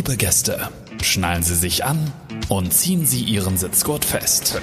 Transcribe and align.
Liebe 0.00 0.16
Gäste, 0.16 0.70
schnallen 1.02 1.42
Sie 1.42 1.54
sich 1.54 1.84
an 1.84 2.10
und 2.48 2.72
ziehen 2.72 3.04
Sie 3.04 3.22
Ihren 3.22 3.58
Sitzgurt 3.58 4.02
fest. 4.02 4.58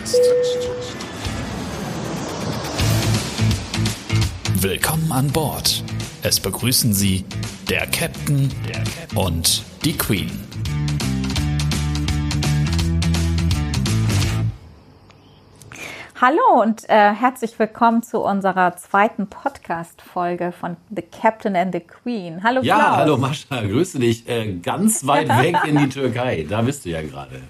Willkommen 4.56 5.12
an 5.12 5.28
Bord. 5.28 5.84
Es 6.24 6.40
begrüßen 6.40 6.92
Sie 6.92 7.24
der 7.70 7.86
Captain 7.86 8.50
und 9.14 9.62
die 9.86 9.94
Queen. 9.96 10.47
Hallo 16.20 16.62
und 16.64 16.90
äh, 16.90 17.14
herzlich 17.14 17.60
willkommen 17.60 18.02
zu 18.02 18.22
unserer 18.24 18.76
zweiten 18.76 19.28
Podcast-Folge 19.28 20.52
von 20.52 20.76
The 20.90 21.04
Captain 21.04 21.56
and 21.56 21.72
the 21.74 21.80
Queen. 21.80 22.42
Hallo 22.44 22.62
Ja, 22.62 22.76
Klaus. 22.78 22.98
hallo 22.98 23.18
Mascha, 23.18 23.62
grüße 23.62 24.00
dich. 24.00 24.28
Äh, 24.28 24.54
ganz 24.56 25.06
weit 25.06 25.30
weg 25.42 25.58
in 25.68 25.78
die 25.78 25.90
Türkei. 25.90 26.46
Da 26.50 26.64
bist 26.64 26.86
du 26.86 26.90
ja 26.90 27.04
gerade. 27.04 27.42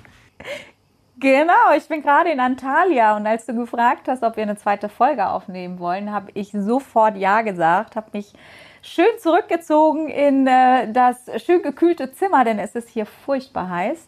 Genau, 1.19 1.73
ich 1.77 1.87
bin 1.87 2.01
gerade 2.01 2.29
in 2.29 2.41
Antalya 2.41 3.15
und 3.15 3.25
als 3.25 3.45
du 3.45 3.55
gefragt 3.55 4.07
hast, 4.09 4.21
ob 4.23 4.35
wir 4.35 4.43
eine 4.43 4.57
zweite 4.57 4.89
Folge 4.89 5.27
aufnehmen 5.29 5.79
wollen, 5.79 6.11
habe 6.11 6.31
ich 6.33 6.51
sofort 6.51 7.15
Ja 7.15 7.41
gesagt, 7.43 7.95
habe 7.95 8.07
mich 8.11 8.33
schön 8.81 9.17
zurückgezogen 9.19 10.09
in 10.09 10.45
äh, 10.45 10.91
das 10.91 11.17
schön 11.43 11.61
gekühlte 11.63 12.11
Zimmer, 12.11 12.43
denn 12.43 12.59
es 12.59 12.75
ist 12.75 12.89
hier 12.89 13.05
furchtbar 13.05 13.69
heiß 13.69 14.07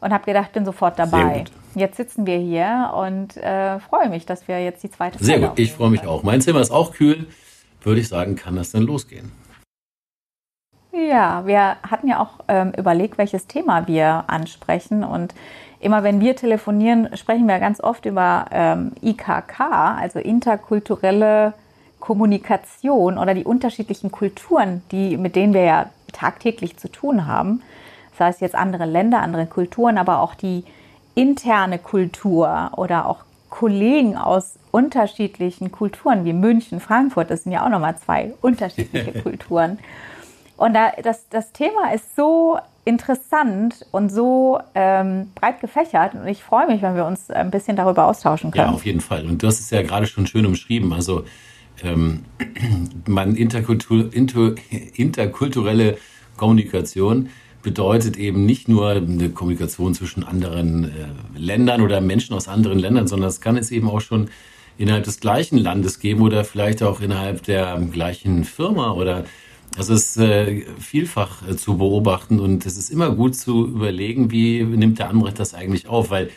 und 0.00 0.12
habe 0.12 0.24
gedacht, 0.26 0.52
bin 0.52 0.66
sofort 0.66 0.98
dabei. 0.98 1.38
gut. 1.38 1.50
Jetzt 1.76 1.98
sitzen 1.98 2.24
wir 2.24 2.38
hier 2.38 2.90
und 2.96 3.36
äh, 3.36 3.78
freue 3.80 4.08
mich, 4.08 4.24
dass 4.24 4.48
wir 4.48 4.64
jetzt 4.64 4.82
die 4.82 4.90
zweite 4.90 5.22
Sehr 5.22 5.34
Folge 5.34 5.48
gut, 5.50 5.58
ich 5.58 5.72
freue 5.74 5.90
mich 5.90 6.06
auch. 6.06 6.22
Mein 6.22 6.40
Zimmer 6.40 6.62
ist 6.62 6.70
auch 6.70 6.94
kühl. 6.94 7.26
Würde 7.82 8.00
ich 8.00 8.08
sagen, 8.08 8.34
kann 8.34 8.56
das 8.56 8.70
dann 8.70 8.84
losgehen. 8.84 9.30
Ja, 10.90 11.46
wir 11.46 11.76
hatten 11.82 12.08
ja 12.08 12.20
auch 12.20 12.40
ähm, 12.48 12.72
überlegt, 12.78 13.18
welches 13.18 13.46
Thema 13.46 13.86
wir 13.86 14.24
ansprechen. 14.28 15.04
Und 15.04 15.34
immer 15.78 16.02
wenn 16.02 16.18
wir 16.18 16.34
telefonieren, 16.34 17.14
sprechen 17.14 17.46
wir 17.46 17.58
ganz 17.58 17.82
oft 17.82 18.06
über 18.06 18.46
ähm, 18.52 18.92
IKK, 19.02 19.60
also 20.00 20.18
interkulturelle 20.18 21.52
Kommunikation 22.00 23.18
oder 23.18 23.34
die 23.34 23.44
unterschiedlichen 23.44 24.10
Kulturen, 24.10 24.80
die, 24.92 25.18
mit 25.18 25.36
denen 25.36 25.52
wir 25.52 25.64
ja 25.64 25.90
tagtäglich 26.14 26.78
zu 26.78 26.90
tun 26.90 27.26
haben. 27.26 27.60
Das 28.12 28.28
heißt 28.28 28.40
jetzt 28.40 28.54
andere 28.54 28.86
Länder, 28.86 29.20
andere 29.20 29.44
Kulturen, 29.44 29.98
aber 29.98 30.20
auch 30.20 30.34
die 30.34 30.64
interne 31.16 31.78
Kultur 31.80 32.70
oder 32.76 33.06
auch 33.06 33.24
Kollegen 33.50 34.16
aus 34.16 34.58
unterschiedlichen 34.70 35.72
Kulturen 35.72 36.24
wie 36.24 36.34
München, 36.34 36.78
Frankfurt, 36.78 37.30
das 37.30 37.44
sind 37.44 37.52
ja 37.52 37.64
auch 37.64 37.70
nochmal 37.70 37.96
zwei 37.96 38.34
unterschiedliche 38.42 39.12
Kulturen. 39.22 39.78
Und 40.58 40.74
da, 40.74 40.92
das, 41.02 41.28
das 41.30 41.52
Thema 41.52 41.92
ist 41.94 42.14
so 42.14 42.58
interessant 42.84 43.84
und 43.92 44.10
so 44.10 44.60
ähm, 44.74 45.30
breit 45.34 45.60
gefächert. 45.60 46.14
Und 46.14 46.26
ich 46.28 46.42
freue 46.42 46.66
mich, 46.66 46.82
wenn 46.82 46.94
wir 46.94 47.06
uns 47.06 47.30
ein 47.30 47.50
bisschen 47.50 47.76
darüber 47.76 48.06
austauschen 48.06 48.52
Ja, 48.54 48.64
können. 48.64 48.74
auf 48.74 48.84
jeden 48.84 49.00
Fall. 49.00 49.26
Und 49.26 49.42
du 49.42 49.46
hast 49.46 49.60
es 49.60 49.70
ja 49.70 49.82
gerade 49.82 50.06
schon 50.06 50.26
schön 50.26 50.46
umschrieben. 50.46 50.92
Also 50.92 51.24
ähm, 51.82 52.24
man 53.06 53.34
interkultur, 53.36 54.12
inter, 54.12 54.54
interkulturelle 54.94 55.96
Kommunikation 56.36 57.30
bedeutet 57.66 58.16
eben 58.16 58.46
nicht 58.46 58.68
nur 58.68 58.90
eine 58.90 59.30
Kommunikation 59.30 59.92
zwischen 59.92 60.22
anderen 60.22 60.84
äh, 60.84 60.88
Ländern 61.36 61.82
oder 61.82 62.00
Menschen 62.00 62.36
aus 62.36 62.46
anderen 62.46 62.78
Ländern, 62.78 63.08
sondern 63.08 63.28
es 63.28 63.40
kann 63.40 63.56
es 63.56 63.72
eben 63.72 63.90
auch 63.90 64.00
schon 64.00 64.30
innerhalb 64.78 65.02
des 65.02 65.18
gleichen 65.18 65.58
Landes 65.58 65.98
geben 65.98 66.22
oder 66.22 66.44
vielleicht 66.44 66.84
auch 66.84 67.00
innerhalb 67.00 67.42
der 67.42 67.76
gleichen 67.90 68.44
Firma 68.44 68.92
oder 68.92 69.24
also 69.76 69.94
ist 69.94 70.16
äh, 70.16 70.64
vielfach 70.78 71.42
äh, 71.48 71.56
zu 71.56 71.76
beobachten 71.76 72.38
und 72.38 72.64
es 72.66 72.76
ist 72.76 72.88
immer 72.88 73.10
gut 73.10 73.34
zu 73.34 73.66
überlegen, 73.66 74.30
wie 74.30 74.62
nimmt 74.62 75.00
der 75.00 75.10
andere 75.10 75.32
das 75.32 75.52
eigentlich 75.52 75.88
auf, 75.88 76.10
weil 76.10 76.30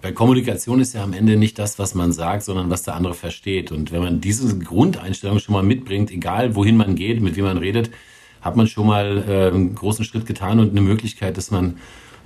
bei 0.00 0.12
Kommunikation 0.12 0.78
ist 0.78 0.92
ja 0.92 1.02
am 1.02 1.12
Ende 1.12 1.36
nicht 1.36 1.58
das, 1.58 1.80
was 1.80 1.96
man 1.96 2.12
sagt, 2.12 2.44
sondern 2.44 2.70
was 2.70 2.84
der 2.84 2.94
andere 2.94 3.14
versteht. 3.14 3.72
Und 3.72 3.90
wenn 3.90 4.02
man 4.02 4.20
diese 4.20 4.56
Grundeinstellung 4.58 5.40
schon 5.40 5.54
mal 5.54 5.64
mitbringt, 5.64 6.12
egal 6.12 6.54
wohin 6.54 6.76
man 6.76 6.94
geht, 6.94 7.20
mit 7.20 7.34
wem 7.34 7.46
man 7.46 7.58
redet, 7.58 7.90
hat 8.42 8.56
man 8.56 8.66
schon 8.66 8.86
mal 8.86 9.24
äh, 9.26 9.46
einen 9.48 9.74
großen 9.74 10.04
Schritt 10.04 10.26
getan 10.26 10.58
und 10.60 10.70
eine 10.70 10.80
Möglichkeit, 10.80 11.36
dass 11.36 11.50
man, 11.50 11.78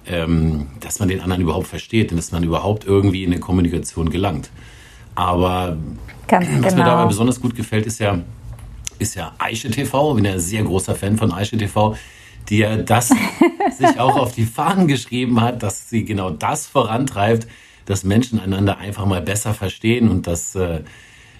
ähm, 0.06 0.68
dass 0.80 0.98
man 0.98 1.08
den 1.08 1.20
anderen 1.20 1.42
überhaupt 1.42 1.66
versteht 1.66 2.10
und 2.10 2.16
dass 2.16 2.32
man 2.32 2.42
überhaupt 2.42 2.86
irgendwie 2.86 3.22
in 3.22 3.32
eine 3.32 3.40
Kommunikation 3.40 4.10
gelangt. 4.10 4.50
Aber 5.14 5.76
Ganz 6.26 6.46
was 6.60 6.74
mir 6.74 6.80
dabei 6.80 6.96
genau. 6.96 7.08
besonders 7.08 7.40
gut 7.40 7.54
gefällt, 7.54 7.86
ist 7.86 8.00
ja, 8.00 8.20
ist 8.98 9.14
ja 9.14 9.34
Aische 9.38 9.70
TV. 9.70 10.10
Ich 10.10 10.16
bin 10.16 10.24
ja 10.24 10.32
ein 10.32 10.40
sehr 10.40 10.62
großer 10.62 10.94
Fan 10.94 11.16
von 11.16 11.32
Aische 11.32 11.56
TV, 11.58 11.96
die 12.48 12.58
ja 12.58 12.76
das 12.76 13.08
sich 13.78 14.00
auch 14.00 14.16
auf 14.16 14.34
die 14.34 14.44
Fahnen 14.44 14.88
geschrieben 14.88 15.40
hat, 15.40 15.62
dass 15.62 15.90
sie 15.90 16.04
genau 16.04 16.30
das 16.30 16.66
vorantreibt, 16.66 17.46
dass 17.84 18.04
Menschen 18.04 18.40
einander 18.40 18.78
einfach 18.78 19.06
mal 19.06 19.22
besser 19.22 19.54
verstehen 19.54 20.08
und 20.08 20.26
dass 20.26 20.54
äh, 20.54 20.80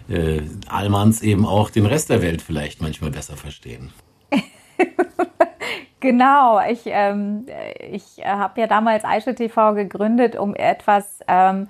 äh, 0.09 0.43
Almans 0.69 1.23
eben 1.23 1.47
auch 1.47 1.71
den 1.71 1.87
Rest 1.87 2.11
der 2.11 2.23
Welt 2.23 2.43
vielleicht 2.43 2.81
manchmal 2.81 3.11
besser 3.11 3.37
verstehen. 3.37 3.93
Genau, 6.01 6.61
ich, 6.61 6.83
ähm, 6.85 7.47
ich 7.91 8.23
habe 8.25 8.61
ja 8.61 8.67
damals 8.67 9.05
Aische 9.05 9.35
TV 9.35 9.75
gegründet, 9.75 10.37
um 10.37 10.55
etwas 10.55 11.21
ähm, 11.27 11.69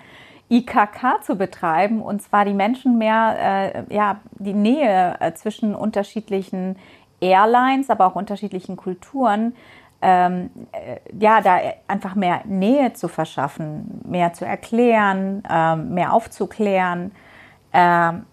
IKK 0.51 1.23
zu 1.23 1.37
betreiben 1.37 2.03
und 2.03 2.23
zwar 2.23 2.45
die 2.45 2.55
Menschen 2.55 2.99
mehr, 2.99 3.85
äh, 3.89 3.95
ja, 3.95 4.21
die 4.33 4.53
Nähe 4.53 5.17
äh, 5.21 5.33
zwischen 5.35 5.75
unterschiedlichen 5.77 6.77
Airlines, 7.21 7.89
aber 7.89 8.07
auch 8.07 8.17
unterschiedlichen 8.17 8.77
Kulturen, 8.77 9.55
ähm, 10.03 10.51
äh, 10.73 10.99
ja, 11.19 11.41
da 11.41 11.59
einfach 11.87 12.17
mehr 12.17 12.43
Nähe 12.45 12.93
zu 12.93 13.09
verschaffen, 13.09 14.01
mehr 14.05 14.33
zu 14.33 14.45
erklären, 14.45 15.43
ähm, 15.49 15.95
mehr 15.95 16.13
aufzuklären. 16.13 17.13
Ähm, 17.73 18.27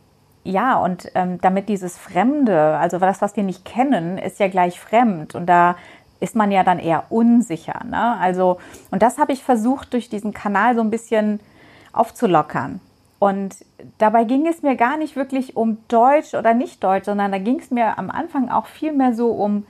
ja, 0.43 0.77
und 0.77 1.09
ähm, 1.15 1.39
damit 1.41 1.69
dieses 1.69 1.97
Fremde, 1.97 2.77
also 2.77 2.99
das, 2.99 3.21
was 3.21 3.35
wir 3.35 3.43
nicht 3.43 3.63
kennen, 3.63 4.17
ist 4.17 4.39
ja 4.39 4.49
gleich 4.49 4.79
fremd. 4.79 5.35
Und 5.35 5.45
da 5.45 5.75
ist 6.19 6.35
man 6.35 6.51
ja 6.51 6.63
dann 6.63 6.79
eher 6.79 7.05
unsicher. 7.09 7.81
Ne? 7.85 8.17
Also, 8.19 8.57
und 8.91 9.01
das 9.01 9.17
habe 9.17 9.31
ich 9.33 9.43
versucht, 9.43 9.93
durch 9.93 10.09
diesen 10.09 10.33
Kanal 10.33 10.75
so 10.75 10.81
ein 10.81 10.89
bisschen 10.89 11.39
aufzulockern. 11.93 12.81
Und 13.19 13.55
dabei 13.99 14.25
ging 14.25 14.45
es 14.47 14.63
mir 14.63 14.75
gar 14.75 14.97
nicht 14.97 15.15
wirklich 15.15 15.55
um 15.55 15.77
Deutsch 15.87 16.33
oder 16.33 16.53
nicht 16.53 16.83
Deutsch, 16.83 17.05
sondern 17.05 17.31
da 17.31 17.37
ging 17.37 17.59
es 17.59 17.71
mir 17.71 17.97
am 17.97 18.09
Anfang 18.09 18.49
auch 18.49 18.65
viel 18.65 18.91
mehr 18.91 19.13
so 19.13 19.31
um, 19.31 19.65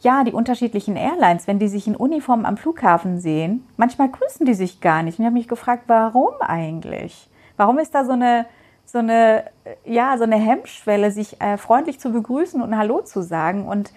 ja, 0.00 0.22
die 0.22 0.32
unterschiedlichen 0.32 0.94
Airlines, 0.94 1.48
wenn 1.48 1.58
die 1.58 1.66
sich 1.66 1.88
in 1.88 1.96
Uniform 1.96 2.44
am 2.44 2.56
Flughafen 2.56 3.18
sehen, 3.18 3.66
manchmal 3.76 4.10
grüßen 4.10 4.46
die 4.46 4.54
sich 4.54 4.80
gar 4.80 5.02
nicht. 5.02 5.18
Und 5.18 5.24
ich 5.24 5.26
habe 5.26 5.38
mich 5.38 5.48
gefragt, 5.48 5.84
warum 5.88 6.34
eigentlich? 6.40 7.28
Warum 7.56 7.80
ist 7.80 7.96
da 7.96 8.04
so 8.04 8.12
eine, 8.12 8.46
so 8.90 8.98
eine, 8.98 9.44
äh, 9.64 9.74
ja, 9.84 10.16
so 10.16 10.24
eine 10.24 10.36
Hemmschwelle, 10.36 11.10
sich 11.10 11.40
äh, 11.40 11.58
freundlich 11.58 12.00
zu 12.00 12.10
begrüßen 12.10 12.60
und 12.60 12.76
Hallo 12.76 13.02
zu 13.02 13.22
sagen? 13.22 13.66
Und 13.66 13.92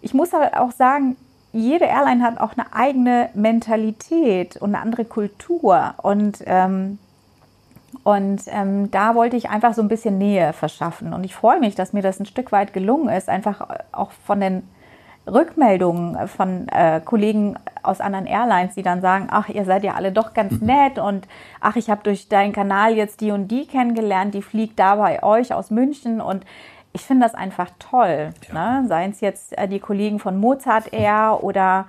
ich 0.00 0.14
muss 0.14 0.32
aber 0.32 0.60
auch 0.60 0.70
sagen, 0.70 1.16
jede 1.52 1.86
Airline 1.86 2.22
hat 2.22 2.38
auch 2.38 2.52
eine 2.56 2.72
eigene 2.72 3.30
Mentalität 3.34 4.56
und 4.56 4.74
eine 4.74 4.82
andere 4.82 5.04
Kultur. 5.04 5.94
Und, 6.02 6.42
ähm, 6.46 6.98
und 8.04 8.42
ähm, 8.46 8.90
da 8.90 9.14
wollte 9.14 9.36
ich 9.36 9.48
einfach 9.48 9.74
so 9.74 9.82
ein 9.82 9.88
bisschen 9.88 10.18
Nähe 10.18 10.52
verschaffen. 10.52 11.12
Und 11.12 11.24
ich 11.24 11.34
freue 11.34 11.58
mich, 11.58 11.74
dass 11.74 11.92
mir 11.92 12.02
das 12.02 12.20
ein 12.20 12.26
Stück 12.26 12.52
weit 12.52 12.72
gelungen 12.72 13.08
ist, 13.08 13.28
einfach 13.28 13.66
auch 13.90 14.12
von 14.12 14.38
den 14.40 14.68
Rückmeldungen 15.26 16.28
von 16.28 16.68
äh, 16.68 17.00
Kollegen 17.04 17.56
aus 17.82 18.00
anderen 18.00 18.26
Airlines, 18.26 18.74
die 18.74 18.82
dann 18.82 19.00
sagen, 19.00 19.28
ach, 19.30 19.48
ihr 19.48 19.64
seid 19.64 19.84
ja 19.84 19.94
alle 19.94 20.12
doch 20.12 20.34
ganz 20.34 20.60
nett 20.60 20.98
und 20.98 21.26
ach, 21.60 21.76
ich 21.76 21.90
habe 21.90 22.02
durch 22.04 22.28
deinen 22.28 22.52
Kanal 22.52 22.94
jetzt 22.94 23.20
die 23.20 23.32
und 23.32 23.48
die 23.48 23.66
kennengelernt, 23.66 24.34
die 24.34 24.42
fliegt 24.42 24.78
da 24.78 24.96
bei 24.96 25.22
euch 25.22 25.52
aus 25.52 25.70
München 25.70 26.20
und 26.20 26.44
ich 26.92 27.02
finde 27.02 27.26
das 27.26 27.34
einfach 27.34 27.70
toll. 27.78 28.30
Ja. 28.48 28.80
Ne? 28.80 28.88
Seien 28.88 29.10
es 29.10 29.20
jetzt 29.20 29.56
äh, 29.58 29.68
die 29.68 29.80
Kollegen 29.80 30.18
von 30.18 30.38
Mozart 30.38 30.92
Air 30.92 31.40
oder 31.42 31.86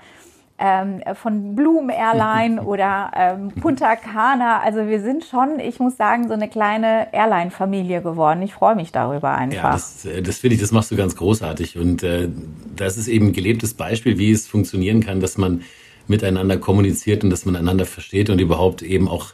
ähm, 0.60 1.02
von 1.16 1.56
Bloom 1.56 1.90
Airline 1.90 2.62
oder 2.66 3.12
ähm, 3.16 3.52
Punta 3.62 3.96
Cana. 3.96 4.60
Also 4.62 4.88
wir 4.88 5.02
sind 5.02 5.24
schon, 5.26 5.60
ich 5.60 5.80
muss 5.80 5.98
sagen, 5.98 6.28
so 6.28 6.34
eine 6.34 6.50
kleine 6.50 7.08
Airline-Familie 7.14 8.02
geworden. 8.02 8.42
Ich 8.42 8.54
freue 8.54 8.76
mich 8.76 8.92
darüber 8.92 9.32
einfach. 9.36 9.56
Ja, 9.64 9.72
das, 9.74 10.06
äh, 10.06 10.22
das 10.22 10.40
finde 10.40 10.56
ich, 10.56 10.62
das 10.62 10.72
machst 10.72 10.90
du 10.92 10.96
ganz 10.96 11.16
großartig. 11.16 11.78
Und 11.78 12.04
äh, 12.04 12.30
das 12.76 12.98
ist 12.98 13.08
eben 13.08 13.28
ein 13.28 13.34
gelebtes 13.34 13.74
Beispiel, 13.74 14.18
wie 14.18 14.32
es 14.32 14.48
funktionieren 14.48 15.02
kann, 15.02 15.20
dass 15.20 15.38
man 15.38 15.62
miteinander 16.08 16.58
kommuniziert 16.58 17.24
und 17.24 17.30
dass 17.30 17.46
man 17.46 17.56
einander 17.56 17.86
versteht 17.86 18.30
und 18.30 18.40
überhaupt 18.40 18.82
eben 18.82 19.08
auch 19.08 19.28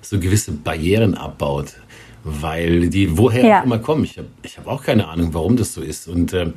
so 0.00 0.18
gewisse 0.18 0.52
Barrieren 0.52 1.14
abbaut. 1.14 1.74
Weil 2.22 2.88
die 2.90 3.16
woher 3.18 3.44
Ja. 3.44 3.60
immer 3.62 3.78
kommen. 3.78 4.04
Ich 4.04 4.18
habe 4.18 4.28
ich 4.42 4.58
hab 4.58 4.66
auch 4.66 4.82
keine 4.82 5.08
Ahnung, 5.08 5.30
warum 5.32 5.56
das 5.56 5.72
so 5.72 5.80
ist. 5.80 6.06
Und 6.06 6.32
äh, 6.34 6.52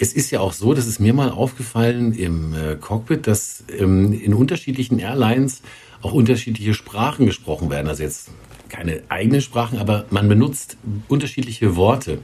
es 0.00 0.12
ist 0.12 0.30
ja 0.30 0.40
auch 0.40 0.52
so, 0.52 0.74
das 0.74 0.86
ist 0.86 1.00
mir 1.00 1.12
mal 1.12 1.30
aufgefallen 1.30 2.12
im 2.12 2.54
äh, 2.54 2.76
Cockpit, 2.76 3.26
dass 3.26 3.64
ähm, 3.76 4.12
in 4.12 4.32
unterschiedlichen 4.32 4.98
Airlines 5.00 5.62
auch 6.02 6.12
unterschiedliche 6.12 6.72
Sprachen 6.72 7.26
gesprochen 7.26 7.68
werden. 7.68 7.88
Also 7.88 8.04
jetzt 8.04 8.30
keine 8.68 9.02
eigenen 9.08 9.40
Sprachen, 9.40 9.78
aber 9.78 10.06
man 10.10 10.28
benutzt 10.28 10.76
unterschiedliche 11.08 11.74
Worte. 11.74 12.18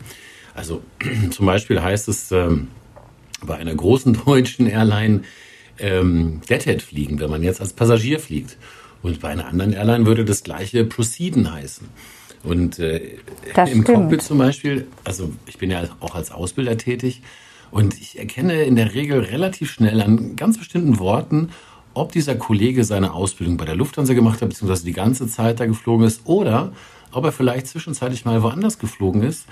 Also 0.54 0.82
zum 1.30 1.46
Beispiel 1.46 1.82
heißt 1.82 2.08
es 2.08 2.30
ähm, 2.30 2.68
bei 3.44 3.56
einer 3.56 3.74
großen 3.74 4.18
deutschen 4.24 4.66
Airline, 4.66 5.22
ähm, 5.78 6.40
Deadhead 6.48 6.80
fliegen, 6.80 7.18
wenn 7.18 7.30
man 7.30 7.42
jetzt 7.42 7.60
als 7.60 7.72
Passagier 7.72 8.20
fliegt. 8.20 8.56
Und 9.02 9.20
bei 9.20 9.28
einer 9.28 9.46
anderen 9.46 9.72
Airline 9.72 10.06
würde 10.06 10.24
das 10.24 10.44
gleiche 10.44 10.84
Proceeden 10.84 11.52
heißen. 11.52 11.88
Und 12.44 12.78
äh, 12.78 13.16
im 13.56 13.66
stimmt. 13.66 13.84
Cockpit 13.86 14.22
zum 14.22 14.38
Beispiel, 14.38 14.86
also 15.02 15.32
ich 15.46 15.58
bin 15.58 15.70
ja 15.70 15.88
auch 15.98 16.14
als 16.14 16.30
Ausbilder 16.30 16.78
tätig 16.78 17.22
und 17.74 18.00
ich 18.00 18.20
erkenne 18.20 18.62
in 18.62 18.76
der 18.76 18.94
Regel 18.94 19.18
relativ 19.18 19.68
schnell 19.68 20.00
an 20.00 20.36
ganz 20.36 20.58
bestimmten 20.58 21.00
Worten, 21.00 21.48
ob 21.92 22.12
dieser 22.12 22.36
Kollege 22.36 22.84
seine 22.84 23.12
Ausbildung 23.12 23.56
bei 23.56 23.64
der 23.64 23.74
Lufthansa 23.74 24.14
gemacht 24.14 24.40
hat, 24.40 24.50
beziehungsweise 24.50 24.84
die 24.84 24.92
ganze 24.92 25.26
Zeit 25.26 25.58
da 25.58 25.66
geflogen 25.66 26.06
ist, 26.06 26.20
oder 26.24 26.70
ob 27.10 27.24
er 27.24 27.32
vielleicht 27.32 27.66
zwischenzeitlich 27.66 28.24
mal 28.24 28.44
woanders 28.44 28.78
geflogen 28.78 29.24
ist, 29.24 29.46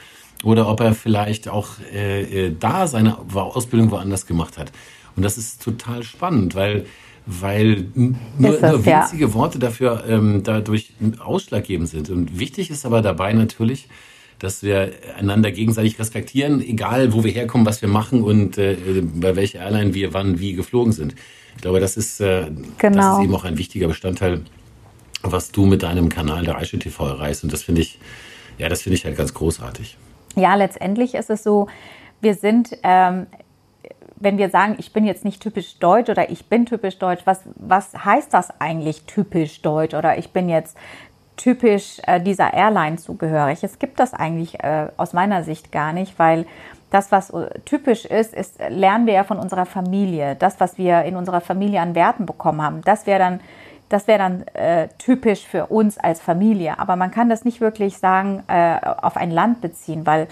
oder 0.45 0.69
ob 0.69 0.79
er 0.79 0.95
vielleicht 0.95 1.49
auch 1.49 1.71
äh, 1.93 2.47
äh 2.47 2.55
da 2.57 2.87
seine 2.87 3.19
Ausbildung 3.35 3.91
woanders 3.91 4.25
gemacht 4.25 4.57
hat. 4.57 4.71
Und 5.17 5.25
das 5.25 5.37
ist 5.37 5.61
total 5.61 6.05
spannend, 6.05 6.55
weil 6.55 6.87
weil 7.27 7.87
nur, 7.95 8.53
das, 8.53 8.73
nur 8.73 8.87
winzige 8.87 9.27
ja. 9.27 9.35
Worte 9.35 9.59
dafür 9.59 10.05
ähm, 10.09 10.43
dadurch 10.45 10.93
ausschlaggebend 11.19 11.89
sind. 11.89 12.09
Und 12.09 12.39
wichtig 12.39 12.71
ist 12.71 12.87
aber 12.87 13.03
dabei 13.03 13.33
natürlich, 13.33 13.89
dass 14.43 14.63
wir 14.63 14.93
einander 15.17 15.53
gegenseitig 15.53 15.99
respektieren, 15.99 16.61
egal 16.61 17.13
wo 17.13 17.23
wir 17.23 17.31
herkommen, 17.31 17.65
was 17.65 17.81
wir 17.81 17.89
machen 17.89 18.23
und 18.23 18.59
äh, 18.59 18.77
bei 19.15 19.37
welcher 19.37 19.61
Airline 19.61 19.95
wir 19.95 20.13
wann 20.15 20.41
wie 20.41 20.55
geflogen 20.55 20.93
sind. 20.93 21.15
Ich 21.55 21.63
glaube, 21.63 21.79
das 21.79 21.97
ist, 21.97 22.21
äh, 22.21 22.51
genau. 22.79 22.97
das 22.97 23.19
ist 23.19 23.25
eben 23.25 23.35
auch 23.35 23.45
ein 23.45 23.57
wichtiger 23.57 23.87
Bestandteil, 23.87 24.41
was 25.23 25.53
du 25.53 25.65
mit 25.65 25.85
deinem 25.85 26.09
Kanal 26.09 26.45
der 26.45 26.57
Aische 26.57 26.79
TV 26.79 27.07
erreichst. 27.07 27.45
Und 27.45 27.53
das 27.53 27.63
finde 27.63 27.83
ich, 27.83 28.01
ja, 28.59 28.69
das 28.69 28.83
finde 28.83 28.97
ich 28.97 29.05
halt 29.05 29.17
ganz 29.17 29.33
großartig. 29.33 29.97
Ja, 30.35 30.57
letztendlich 30.57 31.15
ist 31.15 31.31
es 31.31 31.45
so, 31.45 31.69
wir 32.21 32.35
sind 32.35 32.77
ähm, 32.83 33.27
wenn 34.23 34.39
wir 34.39 34.51
sagen, 34.51 34.77
ich 34.79 34.93
bin 34.93 35.05
jetzt 35.05 35.25
nicht 35.25 35.43
typisch 35.43 35.79
deutsch 35.81 36.09
oder 36.09 36.31
ich 36.31 36.47
bin 36.47 36.65
typisch 36.65 36.97
deutsch, 36.99 37.23
was, 37.25 37.41
was 37.57 37.93
heißt 37.93 38.33
das 38.33 38.61
eigentlich 38.61 39.03
typisch 39.03 39.63
deutsch 39.63 39.95
oder 39.95 40.17
ich 40.17 40.31
bin 40.31 40.49
jetzt 40.49 40.77
typisch 41.43 42.01
äh, 42.07 42.21
dieser 42.21 42.55
Airline 42.55 42.99
zugehörig? 42.99 43.65
Es 43.65 43.81
gibt 43.81 43.99
das 43.99 44.15
eigentlich 44.15 44.63
äh, 44.63 44.87
aus 44.97 45.13
meiner 45.13 45.43
Sicht 45.43 45.73
gar 45.73 45.93
nicht, 45.93 46.17
weil 46.19 46.47
das, 46.91 47.11
was 47.11 47.31
äh, 47.31 47.49
typisch 47.65 48.05
ist, 48.05 48.33
ist, 48.33 48.61
lernen 48.69 49.07
wir 49.07 49.15
ja 49.15 49.25
von 49.25 49.39
unserer 49.39 49.67
Familie. 49.67 50.37
Das, 50.37 50.61
was 50.61 50.79
wir 50.79 51.03
in 51.03 51.17
unserer 51.17 51.41
Familie 51.41 51.81
an 51.81 51.97
Werten 51.97 52.27
bekommen 52.27 52.63
haben, 52.63 52.83
das 52.85 53.07
wäre 53.07 53.19
dann, 53.19 53.41
das 53.89 54.07
wäre 54.07 54.19
dann 54.21 54.47
äh, 54.55 54.87
typisch 54.99 55.45
für 55.45 55.67
uns 55.67 55.99
als 55.99 56.21
Familie. 56.21 56.79
Aber 56.79 56.95
man 56.95 57.11
kann 57.11 57.29
das 57.29 57.45
nicht 57.45 57.61
wirklich 57.61 57.99
sagen, 57.99 58.45
äh, 58.47 58.77
auf 58.85 59.17
ein 59.17 59.33
Land 59.33 59.61
beziehen, 59.61 60.07
weil 60.07 60.29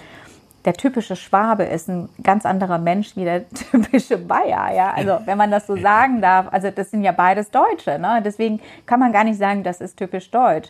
der 0.65 0.73
typische 0.73 1.15
Schwabe 1.15 1.63
ist 1.63 1.89
ein 1.89 2.09
ganz 2.21 2.45
anderer 2.45 2.77
Mensch 2.77 3.15
wie 3.15 3.23
der 3.23 3.49
typische 3.71 4.17
Bayer. 4.17 4.73
Ja, 4.73 4.91
also 4.91 5.19
wenn 5.25 5.37
man 5.37 5.51
das 5.51 5.67
so 5.67 5.75
sagen 5.75 6.21
darf, 6.21 6.47
also 6.51 6.69
das 6.69 6.91
sind 6.91 7.03
ja 7.03 7.11
beides 7.11 7.51
Deutsche. 7.51 7.97
Ne? 7.99 8.21
Deswegen 8.23 8.59
kann 8.85 8.99
man 8.99 9.11
gar 9.11 9.23
nicht 9.23 9.37
sagen, 9.37 9.63
das 9.63 9.81
ist 9.81 9.97
typisch 9.97 10.29
deutsch. 10.29 10.69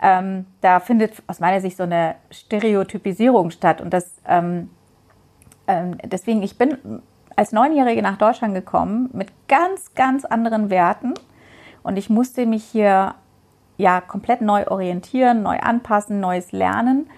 Ähm, 0.00 0.46
da 0.60 0.80
findet 0.80 1.22
aus 1.26 1.40
meiner 1.40 1.60
Sicht 1.60 1.76
so 1.76 1.82
eine 1.82 2.16
Stereotypisierung 2.30 3.50
statt 3.50 3.80
und 3.80 3.92
das 3.92 4.14
ähm, 4.28 4.70
ähm, 5.66 5.98
deswegen 6.04 6.40
ich 6.44 6.56
bin 6.56 7.02
als 7.34 7.50
Neunjährige 7.50 8.00
nach 8.00 8.16
Deutschland 8.16 8.54
gekommen 8.54 9.10
mit 9.12 9.32
ganz 9.48 9.94
ganz 9.96 10.24
anderen 10.24 10.70
Werten 10.70 11.14
und 11.82 11.96
ich 11.96 12.10
musste 12.10 12.46
mich 12.46 12.62
hier 12.62 13.16
ja 13.76 14.00
komplett 14.00 14.40
neu 14.40 14.68
orientieren, 14.68 15.42
neu 15.42 15.58
anpassen, 15.58 16.20
neues 16.20 16.52
lernen 16.52 17.10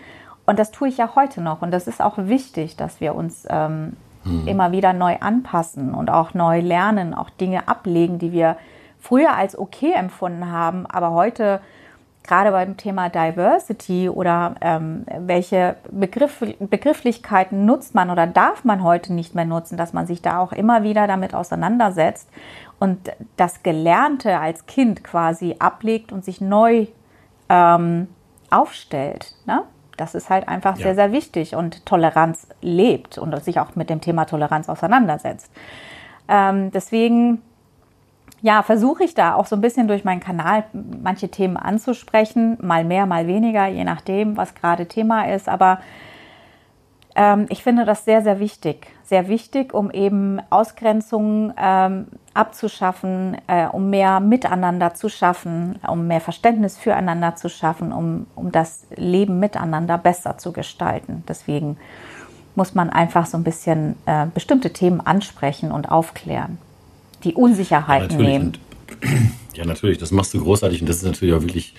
und 0.51 0.59
das 0.59 0.73
tue 0.73 0.89
ich 0.89 0.97
ja 0.97 1.15
heute 1.15 1.41
noch. 1.41 1.63
Und 1.63 1.71
das 1.71 1.87
ist 1.87 2.03
auch 2.03 2.19
wichtig, 2.19 2.75
dass 2.77 3.01
wir 3.01 3.15
uns 3.15 3.47
ähm, 3.49 3.97
hm. 4.25 4.49
immer 4.49 4.73
wieder 4.73 4.93
neu 4.93 5.17
anpassen 5.21 5.95
und 5.95 6.11
auch 6.11 6.35
neu 6.35 6.61
lernen, 6.61 7.15
auch 7.15 7.31
Dinge 7.31 7.69
ablegen, 7.69 8.19
die 8.19 8.33
wir 8.33 8.57
früher 8.99 9.37
als 9.37 9.57
okay 9.57 9.93
empfunden 9.93 10.51
haben, 10.51 10.87
aber 10.87 11.13
heute 11.13 11.61
gerade 12.25 12.51
beim 12.51 12.77
Thema 12.77 13.09
Diversity 13.11 14.09
oder 14.09 14.57
ähm, 14.61 15.07
welche 15.21 15.77
Begriff, 15.89 16.45
Begrifflichkeiten 16.59 17.65
nutzt 17.65 17.95
man 17.95 18.11
oder 18.11 18.27
darf 18.27 18.65
man 18.65 18.83
heute 18.83 19.13
nicht 19.13 19.37
mehr 19.37 19.45
nutzen, 19.45 19.79
dass 19.79 19.93
man 19.93 20.09
sich 20.09 20.21
da 20.21 20.41
auch 20.41 20.53
immer 20.53 20.83
wieder 20.83 21.07
damit 21.07 21.33
auseinandersetzt 21.33 22.29
und 22.81 23.13
das 23.37 23.63
Gelernte 23.63 24.41
als 24.41 24.67
Kind 24.67 25.05
quasi 25.05 25.57
ablegt 25.61 26.11
und 26.11 26.25
sich 26.25 26.41
neu 26.41 26.89
ähm, 27.49 28.09
aufstellt. 28.51 29.37
Ne? 29.47 29.63
Das 30.01 30.15
ist 30.15 30.31
halt 30.31 30.49
einfach 30.49 30.77
ja. 30.79 30.85
sehr, 30.85 30.95
sehr 30.95 31.13
wichtig 31.13 31.55
und 31.55 31.85
Toleranz 31.85 32.47
lebt 32.63 33.19
und 33.19 33.39
sich 33.45 33.61
auch 33.61 33.77
mit 33.77 33.91
dem 33.91 34.01
Thema 34.01 34.25
Toleranz 34.25 34.69
auseinandersetzt. 34.69 35.51
Ähm, 36.29 36.71
deswegen 36.71 37.43
ja, 38.43 38.63
versuche 38.63 39.05
ich 39.05 39.15
da 39.15 39.35
auch 39.35 39.45
so 39.45 39.57
ein 39.57 39.61
bisschen 39.61 39.87
durch 39.87 40.05
meinen 40.05 40.21
Kanal 40.21 40.65
manche 40.73 41.29
Themen 41.29 41.59
anzusprechen, 41.59 42.57
mal 42.63 42.85
mehr, 42.85 43.05
mal 43.05 43.27
weniger, 43.27 43.67
je 43.67 43.85
nachdem, 43.85 44.37
was 44.39 44.55
gerade 44.55 44.87
Thema 44.87 45.29
ist. 45.29 45.49
Aber 45.49 45.81
ähm, 47.17 47.47
ich 47.49 47.63
finde 47.63 47.85
das 47.85 48.05
sehr, 48.05 48.23
sehr 48.23 48.41
wichtig. 48.41 48.87
Sehr 49.05 49.29
wichtig, 49.29 49.75
um 49.75 49.91
eben 49.91 50.41
Ausgrenzungen 50.51 51.53
ähm, 51.59 52.07
abzuschaffen, 52.35 53.37
äh, 53.49 53.67
um 53.67 53.91
mehr 53.91 54.21
Miteinander 54.21 54.95
zu 54.95 55.09
schaffen, 55.09 55.79
um 55.87 56.07
mehr 56.07 56.21
Verständnis 56.21 56.79
füreinander 56.79 57.35
zu 57.35 57.49
schaffen, 57.49 57.93
um, 57.93 58.27
um 58.37 58.53
das 58.53 58.87
Leben 58.95 59.41
miteinander 59.41 59.99
besser 59.99 60.39
zu 60.39 60.53
gestalten. 60.53 61.25
Deswegen 61.29 61.77
muss 62.55 62.75
man 62.75 62.91
einfach 62.91 63.27
so 63.27 63.37
ein 63.37 63.45
bisschen 63.45 63.97
äh, 64.07 64.27
bestimmte 64.33 64.73
Themen 64.73 65.01
ansprechen 65.01 65.73
und 65.73 65.91
aufklären, 65.91 66.59
die 67.25 67.35
Unsicherheiten 67.35 68.21
ja, 68.21 68.27
nehmen. 68.27 68.47
Und, 68.47 68.61
ja, 69.55 69.65
natürlich, 69.65 69.99
das 69.99 70.13
machst 70.13 70.35
du 70.35 70.43
großartig 70.43 70.81
und 70.83 70.89
das 70.89 70.99
ist 70.99 71.05
natürlich 71.05 71.35
auch 71.35 71.43
wirklich, 71.43 71.75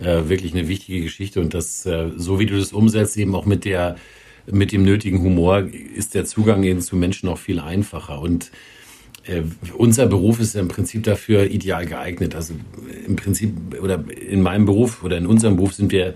äh, 0.00 0.28
wirklich 0.28 0.52
eine 0.52 0.66
wichtige 0.66 1.02
Geschichte 1.02 1.40
und 1.40 1.54
das, 1.54 1.86
äh, 1.86 2.10
so 2.16 2.40
wie 2.40 2.46
du 2.46 2.58
das 2.58 2.72
umsetzt, 2.72 3.16
eben 3.16 3.34
auch 3.34 3.46
mit 3.46 3.64
der 3.64 3.96
mit 4.50 4.72
dem 4.72 4.84
nötigen 4.84 5.20
Humor 5.20 5.68
ist 5.94 6.14
der 6.14 6.24
Zugang 6.24 6.62
eben 6.62 6.80
zu 6.80 6.96
Menschen 6.96 7.28
auch 7.28 7.38
viel 7.38 7.60
einfacher. 7.60 8.20
Und 8.20 8.50
äh, 9.24 9.42
unser 9.76 10.06
Beruf 10.06 10.40
ist 10.40 10.54
im 10.56 10.68
Prinzip 10.68 11.04
dafür 11.04 11.50
ideal 11.50 11.86
geeignet. 11.86 12.34
Also 12.34 12.54
im 13.06 13.16
Prinzip 13.16 13.52
oder 13.80 14.02
in 14.08 14.42
meinem 14.42 14.66
Beruf 14.66 15.04
oder 15.04 15.16
in 15.16 15.26
unserem 15.26 15.56
Beruf 15.56 15.74
sind 15.74 15.92
wir 15.92 16.14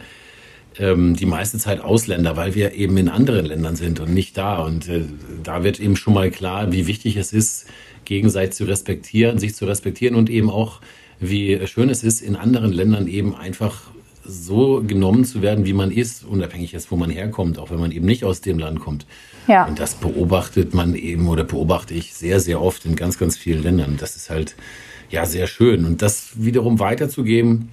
ähm, 0.79 1.15
die 1.15 1.27
meiste 1.27 1.59
Zeit 1.59 1.81
Ausländer, 1.81 2.37
weil 2.37 2.55
wir 2.55 2.75
eben 2.75 2.97
in 2.97 3.09
anderen 3.09 3.47
Ländern 3.47 3.77
sind 3.77 4.01
und 4.01 4.13
nicht 4.13 4.37
da. 4.37 4.59
Und 4.59 4.89
äh, 4.89 5.03
da 5.43 5.63
wird 5.63 5.79
eben 5.79 5.97
schon 5.97 6.15
mal 6.15 6.31
klar, 6.31 6.73
wie 6.73 6.87
wichtig 6.87 7.17
es 7.17 7.33
ist, 7.33 7.67
gegenseitig 8.05 8.55
zu 8.55 8.65
respektieren, 8.65 9.39
sich 9.39 9.55
zu 9.55 9.67
respektieren 9.67 10.17
und 10.17 10.31
eben 10.31 10.51
auch, 10.51 10.81
wie 11.19 11.67
schön 11.67 11.89
es 11.89 12.03
ist, 12.03 12.21
in 12.21 12.37
anderen 12.37 12.73
Ländern 12.73 13.07
eben 13.07 13.35
einfach 13.35 13.91
so 14.27 14.83
genommen 14.87 15.25
zu 15.25 15.43
werden, 15.43 15.65
wie 15.65 15.73
man 15.73 15.91
ist, 15.91 16.25
unabhängig 16.25 16.73
jetzt, 16.73 16.91
wo 16.91 16.97
man 16.97 17.11
herkommt, 17.11 17.59
auch 17.59 17.71
wenn 17.71 17.81
man 17.81 17.93
eben 17.93 18.07
nicht 18.07 18.25
aus 18.25 18.41
dem 18.41 18.59
Land 18.59 18.81
kommt. 18.81 19.07
Ja. 19.47 19.67
Und 19.67 19.79
das 19.79 19.95
beobachtet 19.95 20.75
man 20.75 20.95
eben 20.95 21.29
oder 21.29 21.45
beobachte 21.45 21.95
ich 21.95 22.15
sehr, 22.15 22.41
sehr 22.41 22.61
oft 22.61 22.85
in 22.85 22.97
ganz, 22.97 23.19
ganz 23.19 23.37
vielen 23.37 23.63
Ländern. 23.63 23.97
Das 23.99 24.17
ist 24.17 24.31
halt 24.31 24.57
ja 25.11 25.25
sehr 25.27 25.47
schön. 25.47 25.85
Und 25.85 26.03
das 26.03 26.33
wiederum 26.35 26.81
weiterzugeben 26.81 27.69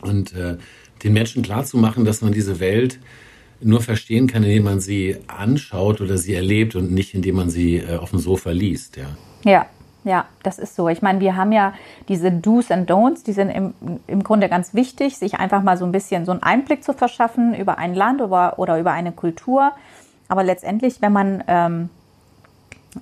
und 0.00 0.34
äh, 0.34 0.56
den 1.02 1.12
Menschen 1.12 1.42
klarzumachen, 1.42 2.04
dass 2.04 2.22
man 2.22 2.32
diese 2.32 2.60
Welt 2.60 2.98
nur 3.60 3.80
verstehen 3.80 4.26
kann, 4.26 4.42
indem 4.42 4.64
man 4.64 4.80
sie 4.80 5.16
anschaut 5.28 6.00
oder 6.00 6.18
sie 6.18 6.34
erlebt 6.34 6.74
und 6.74 6.92
nicht 6.92 7.14
indem 7.14 7.36
man 7.36 7.50
sie 7.50 7.76
äh, 7.76 7.96
auf 7.96 8.10
dem 8.10 8.18
Sofa 8.18 8.50
liest. 8.50 8.96
Ja. 8.96 9.16
ja, 9.44 9.66
ja, 10.06 10.24
das 10.44 10.60
ist 10.60 10.76
so. 10.76 10.88
Ich 10.88 11.02
meine, 11.02 11.18
wir 11.18 11.36
haben 11.36 11.50
ja 11.50 11.74
diese 12.08 12.30
Do's 12.30 12.70
and 12.70 12.88
Don'ts, 12.88 13.24
die 13.24 13.32
sind 13.32 13.50
im, 13.50 13.74
im 14.06 14.22
Grunde 14.22 14.48
ganz 14.48 14.72
wichtig, 14.72 15.18
sich 15.18 15.34
einfach 15.34 15.62
mal 15.62 15.76
so 15.76 15.84
ein 15.84 15.90
bisschen 15.90 16.24
so 16.24 16.30
einen 16.30 16.44
Einblick 16.44 16.84
zu 16.84 16.92
verschaffen 16.92 17.54
über 17.54 17.76
ein 17.78 17.92
Land 17.92 18.22
oder, 18.22 18.58
oder 18.58 18.78
über 18.78 18.92
eine 18.92 19.10
Kultur. 19.10 19.72
Aber 20.28 20.44
letztendlich, 20.44 21.02
wenn 21.02 21.12
man 21.12 21.42
ähm, 21.48 21.90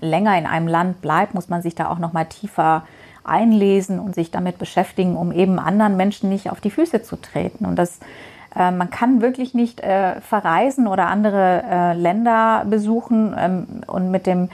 länger 0.00 0.38
in 0.38 0.46
einem 0.46 0.66
Land 0.66 1.02
bleibt, 1.02 1.34
muss 1.34 1.50
man 1.50 1.60
sich 1.60 1.74
da 1.74 1.90
auch 1.90 1.98
noch 1.98 2.14
mal 2.14 2.24
tiefer 2.24 2.84
einlesen 3.22 4.00
und 4.00 4.14
sich 4.14 4.30
damit 4.30 4.58
beschäftigen, 4.58 5.16
um 5.16 5.30
eben 5.30 5.58
anderen 5.58 5.98
Menschen 5.98 6.30
nicht 6.30 6.50
auf 6.50 6.62
die 6.62 6.70
Füße 6.70 7.02
zu 7.02 7.16
treten. 7.16 7.66
Und 7.66 7.76
das 7.76 8.00
äh, 8.56 8.70
man 8.70 8.88
kann 8.88 9.20
wirklich 9.20 9.52
nicht 9.52 9.80
äh, 9.80 10.20
verreisen 10.22 10.86
oder 10.86 11.08
andere 11.08 11.62
äh, 11.68 11.92
Länder 11.94 12.64
besuchen 12.68 13.34
ähm, 13.38 13.66
und 13.86 14.10
mit 14.10 14.26
dem 14.26 14.48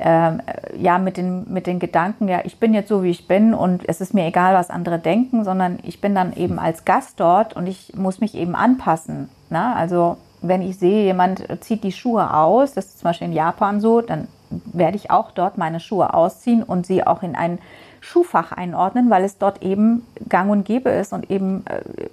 äh, 0.00 0.38
ja 0.78 0.98
mit 0.98 1.16
den, 1.16 1.52
mit 1.52 1.66
den 1.66 1.78
Gedanken, 1.78 2.28
ja, 2.28 2.40
ich 2.44 2.58
bin 2.58 2.74
jetzt 2.74 2.88
so, 2.88 3.02
wie 3.02 3.10
ich 3.10 3.28
bin 3.28 3.54
und 3.54 3.88
es 3.88 4.00
ist 4.00 4.14
mir 4.14 4.26
egal, 4.26 4.54
was 4.54 4.70
andere 4.70 4.98
denken, 4.98 5.44
sondern 5.44 5.78
ich 5.82 6.00
bin 6.00 6.14
dann 6.14 6.32
eben 6.32 6.58
als 6.58 6.84
Gast 6.84 7.20
dort 7.20 7.54
und 7.54 7.66
ich 7.66 7.94
muss 7.94 8.20
mich 8.20 8.34
eben 8.34 8.54
anpassen. 8.54 9.28
Ne? 9.50 9.74
Also 9.76 10.16
wenn 10.42 10.62
ich 10.62 10.78
sehe, 10.78 11.04
jemand 11.04 11.46
zieht 11.60 11.84
die 11.84 11.92
Schuhe 11.92 12.34
aus, 12.34 12.72
das 12.72 12.86
ist 12.86 13.00
zum 13.00 13.08
Beispiel 13.08 13.28
in 13.28 13.34
Japan 13.34 13.80
so, 13.80 14.00
dann 14.00 14.28
werde 14.72 14.96
ich 14.96 15.10
auch 15.10 15.30
dort 15.30 15.58
meine 15.58 15.80
Schuhe 15.80 16.14
ausziehen 16.14 16.62
und 16.62 16.86
sie 16.86 17.06
auch 17.06 17.22
in 17.22 17.36
ein 17.36 17.58
Schuhfach 18.00 18.52
einordnen, 18.52 19.10
weil 19.10 19.24
es 19.24 19.38
dort 19.38 19.62
eben 19.62 20.06
gang 20.28 20.50
und 20.50 20.64
gäbe 20.64 20.88
ist 20.88 21.12
und 21.12 21.30
eben 21.30 21.64
äh, 21.66 22.08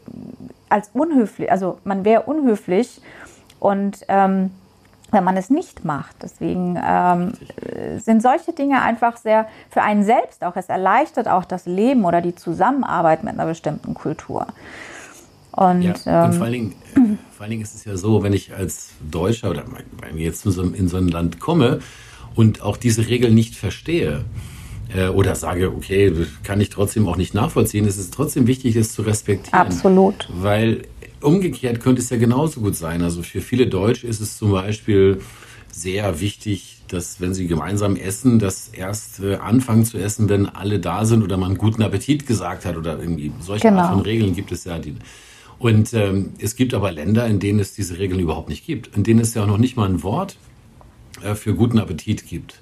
als 0.70 0.90
unhöflich, 0.94 1.50
also 1.50 1.78
man 1.86 2.04
wäre 2.04 2.24
unhöflich 2.24 3.02
und 3.60 4.06
ähm, 4.10 4.52
wenn 5.12 5.24
man 5.24 5.38
es 5.38 5.50
nicht 5.50 5.86
macht. 5.86 6.16
Deswegen 6.22 6.80
ähm, 6.84 7.34
sind 8.00 8.22
solche 8.22 8.54
Dinge 8.54 8.82
einfach 8.82 9.18
sehr 9.18 9.48
für 9.70 9.82
einen 9.82 10.04
selbst 10.04 10.44
auch. 10.44 10.56
Es 10.56 10.70
erleichtert 10.70 11.28
auch 11.28 11.46
das 11.46 11.66
Leben 11.66 12.06
oder 12.06 12.22
die 12.22 12.36
Zusammenarbeit 12.36 13.24
mit 13.24 13.34
einer 13.34 13.46
bestimmten 13.46 13.94
Kultur. 13.94 14.48
Und, 15.52 15.82
ja, 15.82 15.96
ähm, 16.06 16.26
und 16.26 16.36
vor, 16.36 16.46
allen 16.46 16.54
Dingen, 16.54 16.76
vor 17.32 17.44
allen 17.44 17.52
Dingen 17.52 17.64
ist 17.64 17.74
es 17.74 17.86
ja 17.86 17.98
so, 17.98 18.22
wenn 18.22 18.34
ich 18.34 18.54
als 18.54 18.90
Deutscher 19.00 19.50
oder 19.50 19.64
wenn 20.02 20.18
ich 20.18 20.24
jetzt 20.24 20.46
in 20.46 20.88
so 20.88 20.98
ein 20.98 21.08
Land 21.08 21.40
komme 21.40 21.80
und 22.36 22.62
auch 22.62 22.78
diese 22.78 23.08
Regeln 23.08 23.34
nicht 23.34 23.56
verstehe, 23.56 24.26
äh, 24.96 25.10
oder 25.10 25.36
sage, 25.36 25.72
okay, 25.72 26.14
kann 26.44 26.62
ich 26.62 26.70
trotzdem 26.70 27.08
auch 27.08 27.18
nicht 27.18 27.34
nachvollziehen, 27.34 27.86
ist 27.86 27.98
es 27.98 28.12
trotzdem 28.12 28.48
wichtig, 28.48 28.76
es 28.76 28.94
zu 28.94 29.02
respektieren. 29.02 29.60
Absolut. 29.60 30.30
Weil 30.32 30.84
umgekehrt 31.22 31.82
könnte 31.82 32.02
es 32.02 32.10
ja 32.10 32.18
genauso 32.18 32.62
gut 32.62 32.76
sein. 32.76 33.02
Also 33.02 33.24
für 33.24 33.42
viele 33.42 33.68
Deutsche 33.68 34.08
ist 34.08 34.22
es 34.22 34.38
zum 34.38 34.52
Beispiel 34.52 35.22
sehr 35.72 36.20
wichtig, 36.20 36.82
dass 36.88 37.20
wenn 37.20 37.34
sie 37.34 37.48
gemeinsam 37.48 37.96
essen, 37.96 38.40
dass 38.40 38.70
erst 38.70 39.20
äh, 39.20 39.36
anfangen 39.36 39.86
zu 39.86 39.98
essen, 39.98 40.30
wenn 40.30 40.46
alle 40.48 40.80
da 40.80 41.06
sind 41.06 41.24
oder 41.24 41.38
man 41.38 41.58
guten 41.58 41.82
Appetit 41.84 42.26
gesagt 42.26 42.66
hat 42.66 42.78
oder 42.78 43.00
irgendwie 43.00 43.32
solche 43.40 43.68
genau. 43.68 43.82
Art 43.82 43.94
von 43.94 44.02
Regeln 44.02 44.36
gibt 44.36 44.52
es 44.52 44.64
ja. 44.64 44.80
Die, 44.80 44.96
und 45.60 45.94
ähm, 45.94 46.34
es 46.40 46.56
gibt 46.56 46.74
aber 46.74 46.92
Länder, 46.92 47.28
in 47.28 47.40
denen 47.40 47.60
es 47.60 47.74
diese 47.74 47.98
Regeln 47.98 48.20
überhaupt 48.20 48.50
nicht 48.50 48.66
gibt, 48.66 48.96
in 48.96 49.04
denen 49.04 49.20
es 49.20 49.34
ja 49.34 49.44
auch 49.44 49.48
noch 49.48 49.58
nicht 49.58 49.76
mal 49.76 49.90
ein 49.90 50.04
Wort 50.04 50.38
äh, 51.24 51.36
für 51.36 51.56
guten 51.56 51.80
Appetit 51.80 52.28
gibt. 52.28 52.60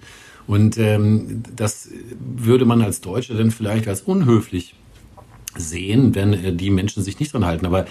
Und 0.47 0.77
ähm, 0.77 1.43
das 1.55 1.89
würde 2.19 2.65
man 2.65 2.81
als 2.81 3.01
Deutscher 3.01 3.35
dann 3.35 3.51
vielleicht 3.51 3.87
als 3.87 4.01
unhöflich 4.01 4.75
sehen, 5.57 6.15
wenn 6.15 6.33
äh, 6.33 6.53
die 6.53 6.69
Menschen 6.69 7.03
sich 7.03 7.19
nicht 7.19 7.33
dran 7.33 7.45
halten. 7.45 7.65
Aber 7.65 7.85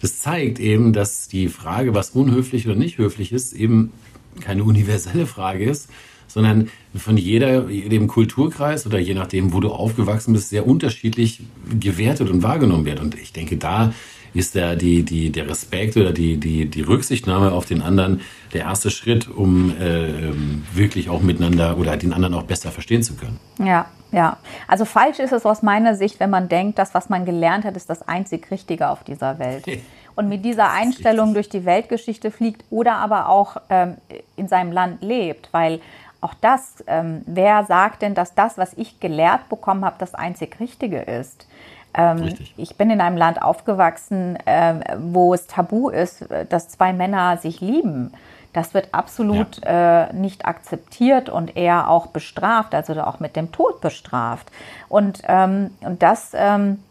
das 0.00 0.18
zeigt 0.18 0.58
eben, 0.60 0.92
dass 0.92 1.28
die 1.28 1.48
Frage, 1.48 1.94
was 1.94 2.10
unhöflich 2.10 2.66
oder 2.66 2.76
nicht 2.76 2.98
höflich 2.98 3.32
ist, 3.32 3.52
eben 3.52 3.92
keine 4.40 4.64
universelle 4.64 5.26
Frage 5.26 5.64
ist, 5.64 5.88
sondern 6.28 6.68
von 6.94 7.16
jeder, 7.16 7.68
jedem 7.68 8.06
Kulturkreis 8.06 8.86
oder 8.86 8.98
je 8.98 9.14
nachdem, 9.14 9.52
wo 9.52 9.60
du 9.60 9.70
aufgewachsen 9.70 10.34
bist, 10.34 10.50
sehr 10.50 10.66
unterschiedlich 10.66 11.40
gewertet 11.80 12.30
und 12.30 12.42
wahrgenommen 12.42 12.84
wird. 12.84 13.00
Und 13.00 13.14
ich 13.16 13.32
denke, 13.32 13.56
da 13.56 13.92
ist 14.38 14.54
der, 14.54 14.76
die, 14.76 15.02
die, 15.02 15.30
der 15.30 15.48
Respekt 15.48 15.96
oder 15.96 16.12
die, 16.12 16.38
die, 16.38 16.66
die 16.66 16.82
Rücksichtnahme 16.82 17.52
auf 17.52 17.66
den 17.66 17.82
anderen 17.82 18.20
der 18.52 18.62
erste 18.62 18.90
Schritt, 18.90 19.28
um 19.28 19.70
äh, 19.78 20.32
wirklich 20.74 21.10
auch 21.10 21.20
miteinander 21.20 21.76
oder 21.78 21.96
den 21.96 22.12
anderen 22.12 22.34
auch 22.34 22.44
besser 22.44 22.70
verstehen 22.70 23.02
zu 23.02 23.14
können. 23.14 23.38
Ja, 23.58 23.86
ja. 24.12 24.38
Also 24.66 24.84
falsch 24.84 25.18
ist 25.18 25.32
es 25.32 25.44
aus 25.44 25.62
meiner 25.62 25.94
Sicht, 25.94 26.20
wenn 26.20 26.30
man 26.30 26.48
denkt, 26.48 26.78
das, 26.78 26.94
was 26.94 27.08
man 27.08 27.24
gelernt 27.24 27.64
hat, 27.64 27.76
ist 27.76 27.90
das 27.90 28.06
einzig 28.06 28.50
Richtige 28.50 28.88
auf 28.88 29.04
dieser 29.04 29.38
Welt. 29.38 29.66
Und 30.14 30.28
mit 30.28 30.44
dieser 30.44 30.70
Einstellung 30.70 31.34
durch 31.34 31.48
die 31.48 31.64
Weltgeschichte 31.64 32.30
fliegt 32.30 32.64
oder 32.70 32.96
aber 32.96 33.28
auch 33.28 33.56
ähm, 33.68 33.96
in 34.36 34.48
seinem 34.48 34.72
Land 34.72 35.02
lebt, 35.02 35.48
weil 35.52 35.80
auch 36.20 36.34
das, 36.40 36.82
ähm, 36.88 37.22
wer 37.26 37.64
sagt 37.64 38.02
denn, 38.02 38.14
dass 38.14 38.34
das, 38.34 38.58
was 38.58 38.72
ich 38.74 38.98
gelehrt 38.98 39.48
bekommen 39.48 39.84
habe, 39.84 39.96
das 39.98 40.14
einzig 40.14 40.58
Richtige 40.58 40.98
ist? 40.98 41.46
Ähm, 41.94 42.34
ich 42.56 42.76
bin 42.76 42.90
in 42.90 43.00
einem 43.00 43.16
Land 43.16 43.42
aufgewachsen, 43.42 44.38
ähm, 44.46 44.82
wo 44.98 45.34
es 45.34 45.46
tabu 45.46 45.88
ist, 45.88 46.26
dass 46.48 46.68
zwei 46.68 46.92
Männer 46.92 47.36
sich 47.38 47.60
lieben. 47.60 48.12
Das 48.52 48.74
wird 48.74 48.88
absolut 48.92 49.64
ja. 49.64 50.06
äh, 50.06 50.12
nicht 50.12 50.46
akzeptiert 50.46 51.28
und 51.28 51.56
eher 51.56 51.88
auch 51.88 52.08
bestraft, 52.08 52.74
also 52.74 53.00
auch 53.02 53.20
mit 53.20 53.36
dem 53.36 53.52
Tod 53.52 53.80
bestraft. 53.80 54.50
Und, 54.88 55.22
ähm, 55.28 55.70
und 55.80 56.02
das, 56.02 56.32
ähm, 56.34 56.82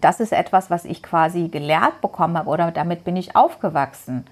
das 0.00 0.20
ist 0.20 0.32
etwas, 0.32 0.70
was 0.70 0.84
ich 0.84 1.02
quasi 1.02 1.48
gelehrt 1.48 2.00
bekommen 2.00 2.38
habe 2.38 2.48
oder 2.48 2.70
damit 2.70 3.04
bin 3.04 3.16
ich 3.16 3.34
aufgewachsen. 3.34 4.24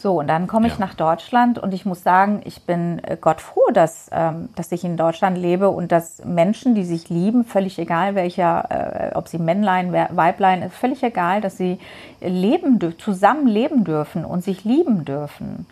So, 0.00 0.20
und 0.20 0.28
dann 0.28 0.46
komme 0.46 0.68
ich 0.68 0.74
ja. 0.74 0.86
nach 0.86 0.94
Deutschland 0.94 1.58
und 1.58 1.74
ich 1.74 1.84
muss 1.84 2.04
sagen, 2.04 2.40
ich 2.44 2.62
bin 2.62 3.02
äh, 3.02 3.16
Gott 3.20 3.40
froh, 3.40 3.68
dass, 3.72 4.08
ähm, 4.12 4.48
dass 4.54 4.70
ich 4.70 4.84
in 4.84 4.96
Deutschland 4.96 5.36
lebe 5.36 5.70
und 5.70 5.90
dass 5.90 6.24
Menschen, 6.24 6.76
die 6.76 6.84
sich 6.84 7.08
lieben, 7.08 7.44
völlig 7.44 7.80
egal 7.80 8.14
welcher, 8.14 9.10
äh, 9.10 9.16
ob 9.16 9.26
sie 9.26 9.38
Männlein, 9.38 9.92
Weiblein, 9.92 10.62
ist 10.62 10.76
völlig 10.76 11.02
egal, 11.02 11.40
dass 11.40 11.56
sie 11.56 11.80
leben, 12.20 12.78
zusammen 12.98 13.48
leben 13.48 13.82
dürfen 13.82 14.24
und 14.24 14.44
sich 14.44 14.62
lieben 14.62 15.04
dürfen. 15.04 15.66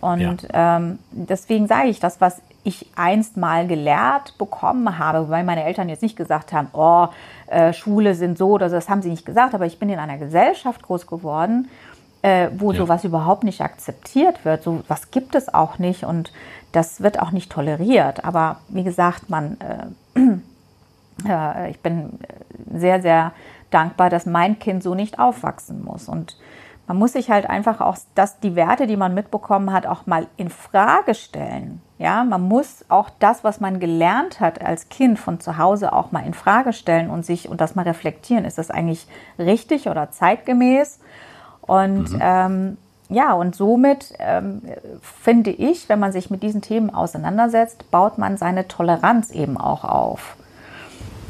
Und 0.00 0.42
ja. 0.52 0.76
ähm, 0.76 1.00
deswegen 1.10 1.66
sage 1.66 1.88
ich, 1.88 1.98
das, 1.98 2.20
was 2.20 2.42
ich 2.62 2.86
einst 2.94 3.36
mal 3.36 3.66
gelehrt 3.66 4.38
bekommen 4.38 4.98
habe, 4.98 5.30
weil 5.30 5.42
meine 5.42 5.64
Eltern 5.64 5.88
jetzt 5.88 6.02
nicht 6.02 6.16
gesagt 6.16 6.52
haben, 6.52 6.68
oh, 6.74 7.08
äh, 7.48 7.72
Schule 7.72 8.14
sind 8.14 8.38
so 8.38 8.50
oder 8.50 8.70
so, 8.70 8.76
das 8.76 8.88
haben 8.88 9.02
sie 9.02 9.10
nicht 9.10 9.26
gesagt, 9.26 9.52
aber 9.52 9.66
ich 9.66 9.80
bin 9.80 9.88
in 9.88 9.98
einer 9.98 10.18
Gesellschaft 10.18 10.82
groß 10.82 11.08
geworden, 11.08 11.68
äh, 12.24 12.48
wo 12.56 12.72
ja. 12.72 12.78
sowas 12.78 13.04
überhaupt 13.04 13.44
nicht 13.44 13.60
akzeptiert 13.60 14.46
wird. 14.46 14.62
So 14.62 14.82
was 14.88 15.10
gibt 15.10 15.34
es 15.34 15.52
auch 15.52 15.78
nicht 15.78 16.04
und 16.04 16.32
das 16.72 17.02
wird 17.02 17.20
auch 17.20 17.32
nicht 17.32 17.52
toleriert. 17.52 18.24
Aber 18.24 18.60
wie 18.68 18.82
gesagt, 18.82 19.28
man, 19.28 19.58
äh, 19.60 21.28
äh, 21.28 21.70
ich 21.70 21.80
bin 21.80 22.18
sehr, 22.72 23.02
sehr 23.02 23.32
dankbar, 23.70 24.08
dass 24.08 24.24
mein 24.24 24.58
Kind 24.58 24.82
so 24.82 24.94
nicht 24.94 25.18
aufwachsen 25.18 25.84
muss. 25.84 26.08
Und 26.08 26.38
man 26.86 26.96
muss 26.96 27.12
sich 27.12 27.30
halt 27.30 27.48
einfach 27.50 27.82
auch 27.82 27.98
dass 28.14 28.40
die 28.40 28.56
Werte, 28.56 28.86
die 28.86 28.96
man 28.96 29.12
mitbekommen 29.12 29.70
hat, 29.70 29.86
auch 29.86 30.06
mal 30.06 30.26
in 30.38 30.48
Frage 30.48 31.14
stellen. 31.14 31.82
Ja, 31.98 32.24
man 32.24 32.40
muss 32.40 32.86
auch 32.88 33.10
das, 33.18 33.44
was 33.44 33.60
man 33.60 33.80
gelernt 33.80 34.40
hat 34.40 34.62
als 34.62 34.88
Kind 34.88 35.18
von 35.18 35.40
zu 35.40 35.58
Hause 35.58 35.92
auch 35.92 36.10
mal 36.10 36.24
in 36.24 36.32
Frage 36.32 36.72
stellen 36.72 37.10
und 37.10 37.26
sich 37.26 37.50
und 37.50 37.60
das 37.60 37.74
mal 37.74 37.82
reflektieren. 37.82 38.46
Ist 38.46 38.56
das 38.56 38.70
eigentlich 38.70 39.06
richtig 39.38 39.88
oder 39.88 40.10
zeitgemäß? 40.10 41.00
Und 41.66 42.12
mhm. 42.12 42.18
ähm, 42.20 42.76
ja, 43.08 43.32
und 43.34 43.54
somit 43.54 44.14
ähm, 44.18 44.62
finde 45.02 45.50
ich, 45.50 45.88
wenn 45.88 45.98
man 45.98 46.12
sich 46.12 46.30
mit 46.30 46.42
diesen 46.42 46.62
Themen 46.62 46.90
auseinandersetzt, 46.90 47.90
baut 47.90 48.18
man 48.18 48.36
seine 48.36 48.66
Toleranz 48.66 49.30
eben 49.30 49.56
auch 49.56 49.84
auf. 49.84 50.36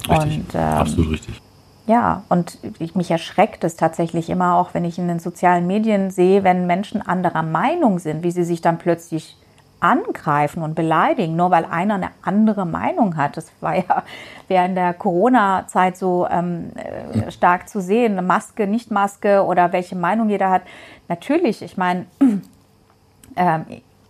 Richtig, 0.08 0.38
und, 0.38 0.54
ähm, 0.54 0.60
absolut 0.60 1.10
richtig. 1.10 1.40
Ja, 1.86 2.22
und 2.30 2.58
ich, 2.78 2.94
mich 2.94 3.10
erschreckt 3.10 3.62
es 3.62 3.76
tatsächlich 3.76 4.30
immer 4.30 4.54
auch, 4.54 4.72
wenn 4.72 4.84
ich 4.84 4.98
in 4.98 5.08
den 5.08 5.18
sozialen 5.18 5.66
Medien 5.66 6.10
sehe, 6.10 6.42
wenn 6.42 6.66
Menschen 6.66 7.02
anderer 7.02 7.42
Meinung 7.42 7.98
sind, 7.98 8.22
wie 8.22 8.30
sie 8.30 8.44
sich 8.44 8.62
dann 8.62 8.78
plötzlich 8.78 9.36
angreifen 9.80 10.62
und 10.62 10.74
beleidigen, 10.74 11.36
nur 11.36 11.50
weil 11.50 11.64
einer 11.64 11.94
eine 11.94 12.10
andere 12.22 12.66
Meinung 12.66 13.16
hat. 13.16 13.36
Das 13.36 13.50
war 13.60 13.76
ja 13.76 14.02
während 14.48 14.76
der 14.76 14.94
Corona-Zeit 14.94 15.96
so 15.96 16.26
ähm, 16.30 16.70
äh, 16.74 17.30
stark 17.30 17.68
zu 17.68 17.80
sehen, 17.80 18.26
Maske, 18.26 18.66
nicht 18.66 18.90
Maske 18.90 19.44
oder 19.44 19.72
welche 19.72 19.96
Meinung 19.96 20.28
jeder 20.28 20.50
hat. 20.50 20.62
Natürlich, 21.08 21.62
ich 21.62 21.76
meine, 21.76 22.06
äh, 23.34 23.58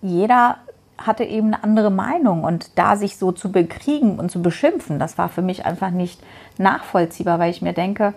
jeder 0.00 0.58
hatte 0.96 1.24
eben 1.24 1.48
eine 1.48 1.64
andere 1.64 1.90
Meinung 1.90 2.44
und 2.44 2.78
da 2.78 2.96
sich 2.96 3.16
so 3.16 3.32
zu 3.32 3.50
bekriegen 3.50 4.18
und 4.18 4.30
zu 4.30 4.42
beschimpfen, 4.42 4.98
das 4.98 5.18
war 5.18 5.28
für 5.28 5.42
mich 5.42 5.66
einfach 5.66 5.90
nicht 5.90 6.22
nachvollziehbar, 6.56 7.38
weil 7.38 7.50
ich 7.50 7.62
mir 7.62 7.72
denke, 7.72 8.14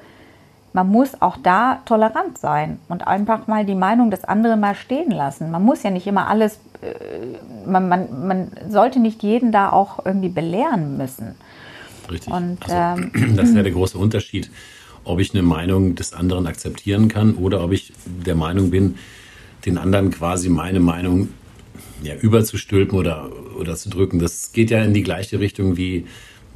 man 0.73 0.87
muss 0.87 1.21
auch 1.21 1.37
da 1.41 1.81
tolerant 1.85 2.37
sein 2.37 2.79
und 2.87 3.07
einfach 3.07 3.47
mal 3.47 3.65
die 3.65 3.75
Meinung 3.75 4.11
des 4.11 4.23
anderen 4.23 4.59
mal 4.59 4.75
stehen 4.75 5.11
lassen. 5.11 5.49
Man 5.51 5.63
muss 5.63 5.83
ja 5.83 5.89
nicht 5.89 6.07
immer 6.07 6.27
alles, 6.27 6.59
äh, 6.81 7.69
man, 7.69 7.89
man, 7.89 8.27
man 8.27 8.51
sollte 8.69 8.99
nicht 8.99 9.23
jeden 9.23 9.51
da 9.51 9.71
auch 9.71 10.05
irgendwie 10.05 10.29
belehren 10.29 10.97
müssen. 10.97 11.35
Richtig. 12.11 12.31
Und, 12.31 12.59
also, 12.69 13.01
ähm, 13.01 13.35
das 13.35 13.49
ist 13.49 13.55
ja 13.55 13.63
der 13.63 13.71
große 13.71 13.97
Unterschied, 13.97 14.51
ob 15.03 15.19
ich 15.19 15.33
eine 15.33 15.43
Meinung 15.43 15.95
des 15.95 16.13
anderen 16.13 16.47
akzeptieren 16.47 17.07
kann 17.07 17.35
oder 17.35 17.63
ob 17.63 17.71
ich 17.71 17.93
der 18.05 18.35
Meinung 18.35 18.69
bin, 18.69 18.95
den 19.65 19.77
anderen 19.77 20.11
quasi 20.11 20.49
meine 20.49 20.79
Meinung 20.79 21.29
ja, 22.03 22.13
überzustülpen 22.15 22.97
oder, 22.97 23.29
oder 23.59 23.75
zu 23.75 23.89
drücken. 23.89 24.19
Das 24.19 24.51
geht 24.51 24.69
ja 24.69 24.83
in 24.83 24.93
die 24.93 25.03
gleiche 25.03 25.39
Richtung 25.39 25.77
wie 25.77 26.05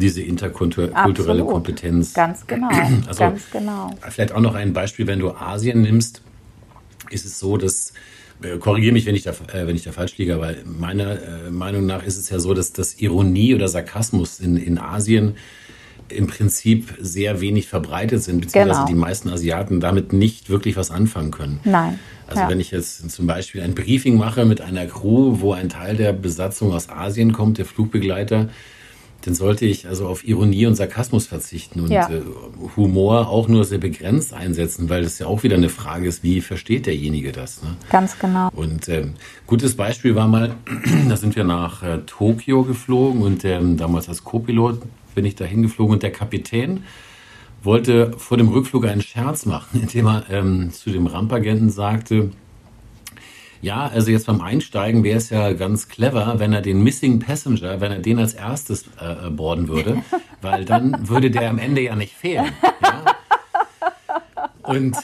diese 0.01 0.21
interkulturelle 0.21 0.93
Absolut. 0.95 1.47
Kompetenz. 1.47 2.13
Ganz 2.13 2.45
genau. 2.45 2.69
Also, 3.07 3.19
Ganz 3.19 3.43
genau. 3.51 3.91
Vielleicht 4.09 4.33
auch 4.33 4.41
noch 4.41 4.55
ein 4.55 4.73
Beispiel, 4.73 5.07
wenn 5.07 5.19
du 5.19 5.31
Asien 5.31 5.81
nimmst, 5.81 6.21
ist 7.09 7.25
es 7.25 7.39
so, 7.39 7.57
dass 7.57 7.93
äh, 8.43 8.57
korrigiere 8.57 8.93
mich, 8.93 9.05
wenn 9.05 9.15
ich 9.15 9.23
da, 9.23 9.31
äh, 9.31 9.67
wenn 9.67 9.75
ich 9.75 9.83
da 9.83 9.91
falsch 9.91 10.17
liege, 10.17 10.35
aber 10.35 10.53
meiner 10.65 11.11
äh, 11.11 11.49
Meinung 11.49 11.85
nach 11.85 12.03
ist 12.03 12.17
es 12.17 12.29
ja 12.29 12.39
so, 12.39 12.53
dass 12.53 12.73
das 12.73 12.99
Ironie 12.99 13.55
oder 13.55 13.67
Sarkasmus 13.67 14.39
in, 14.39 14.57
in 14.57 14.77
Asien 14.77 15.35
im 16.09 16.27
Prinzip 16.27 16.93
sehr 16.99 17.39
wenig 17.39 17.67
verbreitet 17.67 18.21
sind, 18.21 18.41
beziehungsweise 18.41 18.79
genau. 18.79 18.87
die 18.87 18.95
meisten 18.95 19.29
Asiaten 19.29 19.79
damit 19.79 20.11
nicht 20.11 20.49
wirklich 20.49 20.75
was 20.75 20.91
anfangen 20.91 21.31
können. 21.31 21.59
Nein. 21.63 21.99
Also 22.27 22.43
ja. 22.43 22.49
wenn 22.49 22.59
ich 22.59 22.71
jetzt 22.71 23.09
zum 23.11 23.27
Beispiel 23.27 23.61
ein 23.61 23.75
Briefing 23.75 24.17
mache 24.17 24.45
mit 24.45 24.61
einer 24.61 24.85
Crew, 24.87 25.37
wo 25.39 25.53
ein 25.53 25.69
Teil 25.69 25.95
der 25.95 26.13
Besatzung 26.13 26.73
aus 26.73 26.89
Asien 26.89 27.33
kommt, 27.33 27.57
der 27.57 27.65
Flugbegleiter, 27.65 28.49
dann 29.21 29.35
sollte 29.35 29.65
ich 29.65 29.87
also 29.87 30.07
auf 30.07 30.27
Ironie 30.27 30.65
und 30.65 30.75
Sarkasmus 30.75 31.27
verzichten 31.27 31.81
und 31.81 31.91
ja. 31.91 32.09
äh, 32.09 32.21
Humor 32.75 33.29
auch 33.29 33.47
nur 33.47 33.65
sehr 33.65 33.77
begrenzt 33.77 34.33
einsetzen, 34.33 34.89
weil 34.89 35.03
das 35.03 35.19
ja 35.19 35.27
auch 35.27 35.43
wieder 35.43 35.55
eine 35.55 35.69
Frage 35.69 36.07
ist, 36.07 36.23
wie 36.23 36.41
versteht 36.41 36.85
derjenige 36.85 37.31
das? 37.31 37.61
Ne? 37.61 37.75
Ganz 37.89 38.17
genau. 38.17 38.49
Und 38.55 38.87
äh, 38.87 39.07
gutes 39.47 39.75
Beispiel 39.75 40.15
war 40.15 40.27
mal, 40.27 40.55
da 41.09 41.17
sind 41.17 41.35
wir 41.35 41.43
nach 41.43 41.83
äh, 41.83 41.99
Tokio 42.05 42.63
geflogen 42.63 43.21
und 43.21 43.45
ähm, 43.45 43.77
damals 43.77 44.09
als 44.09 44.23
Co-Pilot 44.23 44.81
bin 45.13 45.25
ich 45.25 45.35
da 45.35 45.45
hingeflogen 45.45 45.93
und 45.93 46.03
der 46.03 46.11
Kapitän 46.11 46.83
wollte 47.63 48.13
vor 48.17 48.37
dem 48.37 48.49
Rückflug 48.49 48.85
einen 48.85 49.01
Scherz 49.01 49.45
machen, 49.45 49.79
indem 49.81 50.07
er 50.07 50.25
ähm, 50.29 50.71
zu 50.71 50.89
dem 50.89 51.07
Rampagenten 51.07 51.69
sagte, 51.69 52.31
Ja, 53.61 53.87
also 53.87 54.09
jetzt 54.09 54.25
beim 54.25 54.41
Einsteigen 54.41 55.03
wäre 55.03 55.17
es 55.17 55.29
ja 55.29 55.53
ganz 55.53 55.87
clever, 55.87 56.39
wenn 56.39 56.51
er 56.51 56.61
den 56.61 56.83
Missing 56.83 57.19
Passenger, 57.19 57.79
wenn 57.79 57.91
er 57.91 57.99
den 57.99 58.17
als 58.17 58.33
erstes 58.33 58.85
äh, 58.99 59.29
boarden 59.29 59.67
würde, 59.67 60.01
weil 60.41 60.65
dann 60.65 61.07
würde 61.07 61.29
der 61.29 61.49
am 61.49 61.59
Ende 61.59 61.81
ja 61.81 61.95
nicht 61.95 62.15
fehlen. 62.15 62.51
Ja? 62.81 63.05
Und 64.63 64.95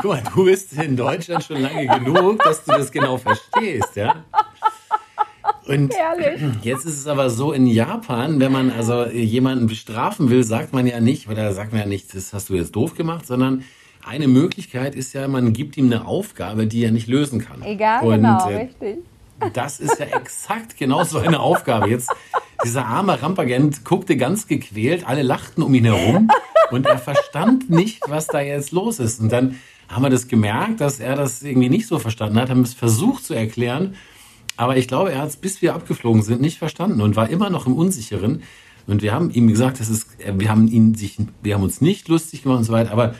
guck 0.00 0.04
mal, 0.04 0.22
du 0.34 0.44
bist 0.44 0.72
in 0.74 0.96
Deutschland 0.96 1.42
schon 1.42 1.62
lange 1.62 1.86
genug, 1.86 2.42
dass 2.42 2.64
du 2.64 2.72
das 2.72 2.92
genau 2.92 3.18
verstehst, 3.18 3.96
ja. 3.96 4.24
Und 5.66 5.92
Herrlich. 5.94 6.40
jetzt 6.62 6.84
ist 6.84 6.98
es 6.98 7.06
aber 7.08 7.28
so 7.28 7.52
in 7.52 7.66
Japan, 7.66 8.38
wenn 8.38 8.52
man 8.52 8.70
also 8.70 9.06
jemanden 9.06 9.66
bestrafen 9.66 10.30
will, 10.30 10.44
sagt 10.44 10.72
man 10.72 10.86
ja 10.86 11.00
nicht, 11.00 11.28
oder 11.28 11.52
sagt 11.54 11.72
man 11.72 11.80
ja 11.80 11.86
nicht, 11.86 12.14
das 12.14 12.32
hast 12.32 12.50
du 12.50 12.54
jetzt 12.54 12.76
doof 12.76 12.94
gemacht, 12.94 13.26
sondern 13.26 13.64
eine 14.06 14.28
Möglichkeit 14.28 14.94
ist 14.94 15.12
ja, 15.12 15.26
man 15.26 15.52
gibt 15.52 15.76
ihm 15.76 15.86
eine 15.86 16.06
Aufgabe, 16.06 16.66
die 16.66 16.84
er 16.84 16.92
nicht 16.92 17.08
lösen 17.08 17.40
kann. 17.40 17.62
Egal, 17.62 18.04
Und, 18.04 18.16
genau, 18.16 18.48
äh, 18.48 18.56
richtig. 18.56 18.98
Das 19.52 19.80
ist 19.80 19.98
ja 19.98 20.06
exakt 20.06 20.78
genau 20.78 21.04
so 21.04 21.18
eine 21.18 21.40
Aufgabe. 21.40 21.90
Jetzt, 21.90 22.10
dieser 22.64 22.86
arme 22.86 23.20
Rampagent 23.20 23.84
guckte 23.84 24.16
ganz 24.16 24.46
gequält, 24.46 25.06
alle 25.06 25.22
lachten 25.22 25.62
um 25.62 25.74
ihn 25.74 25.84
herum 25.84 26.30
und 26.70 26.86
er 26.86 26.98
verstand 26.98 27.68
nicht, 27.68 28.00
was 28.08 28.28
da 28.28 28.40
jetzt 28.40 28.72
los 28.72 28.98
ist. 28.98 29.20
Und 29.20 29.30
dann 29.30 29.58
haben 29.88 30.02
wir 30.02 30.10
das 30.10 30.28
gemerkt, 30.28 30.80
dass 30.80 31.00
er 31.00 31.16
das 31.16 31.42
irgendwie 31.42 31.68
nicht 31.68 31.86
so 31.86 31.98
verstanden 31.98 32.40
hat, 32.40 32.48
haben 32.48 32.62
es 32.62 32.74
versucht 32.74 33.24
zu 33.24 33.34
erklären. 33.34 33.96
Aber 34.56 34.76
ich 34.76 34.88
glaube, 34.88 35.12
er 35.12 35.20
hat 35.20 35.28
es, 35.28 35.36
bis 35.36 35.60
wir 35.60 35.74
abgeflogen 35.74 36.22
sind, 36.22 36.40
nicht 36.40 36.58
verstanden 36.58 37.02
und 37.02 37.14
war 37.14 37.28
immer 37.28 37.50
noch 37.50 37.66
im 37.66 37.74
Unsicheren. 37.74 38.42
Und 38.86 39.02
wir 39.02 39.12
haben 39.12 39.30
ihm 39.30 39.48
gesagt, 39.48 39.80
das 39.80 39.90
ist, 39.90 40.08
wir 40.18 40.48
haben 40.48 40.68
ihn 40.68 40.94
sich, 40.94 41.18
wir 41.42 41.54
haben 41.54 41.62
uns 41.62 41.80
nicht 41.80 42.08
lustig 42.08 42.44
gemacht 42.44 42.58
und 42.58 42.64
so 42.64 42.72
weiter. 42.72 42.92
Aber 42.92 43.14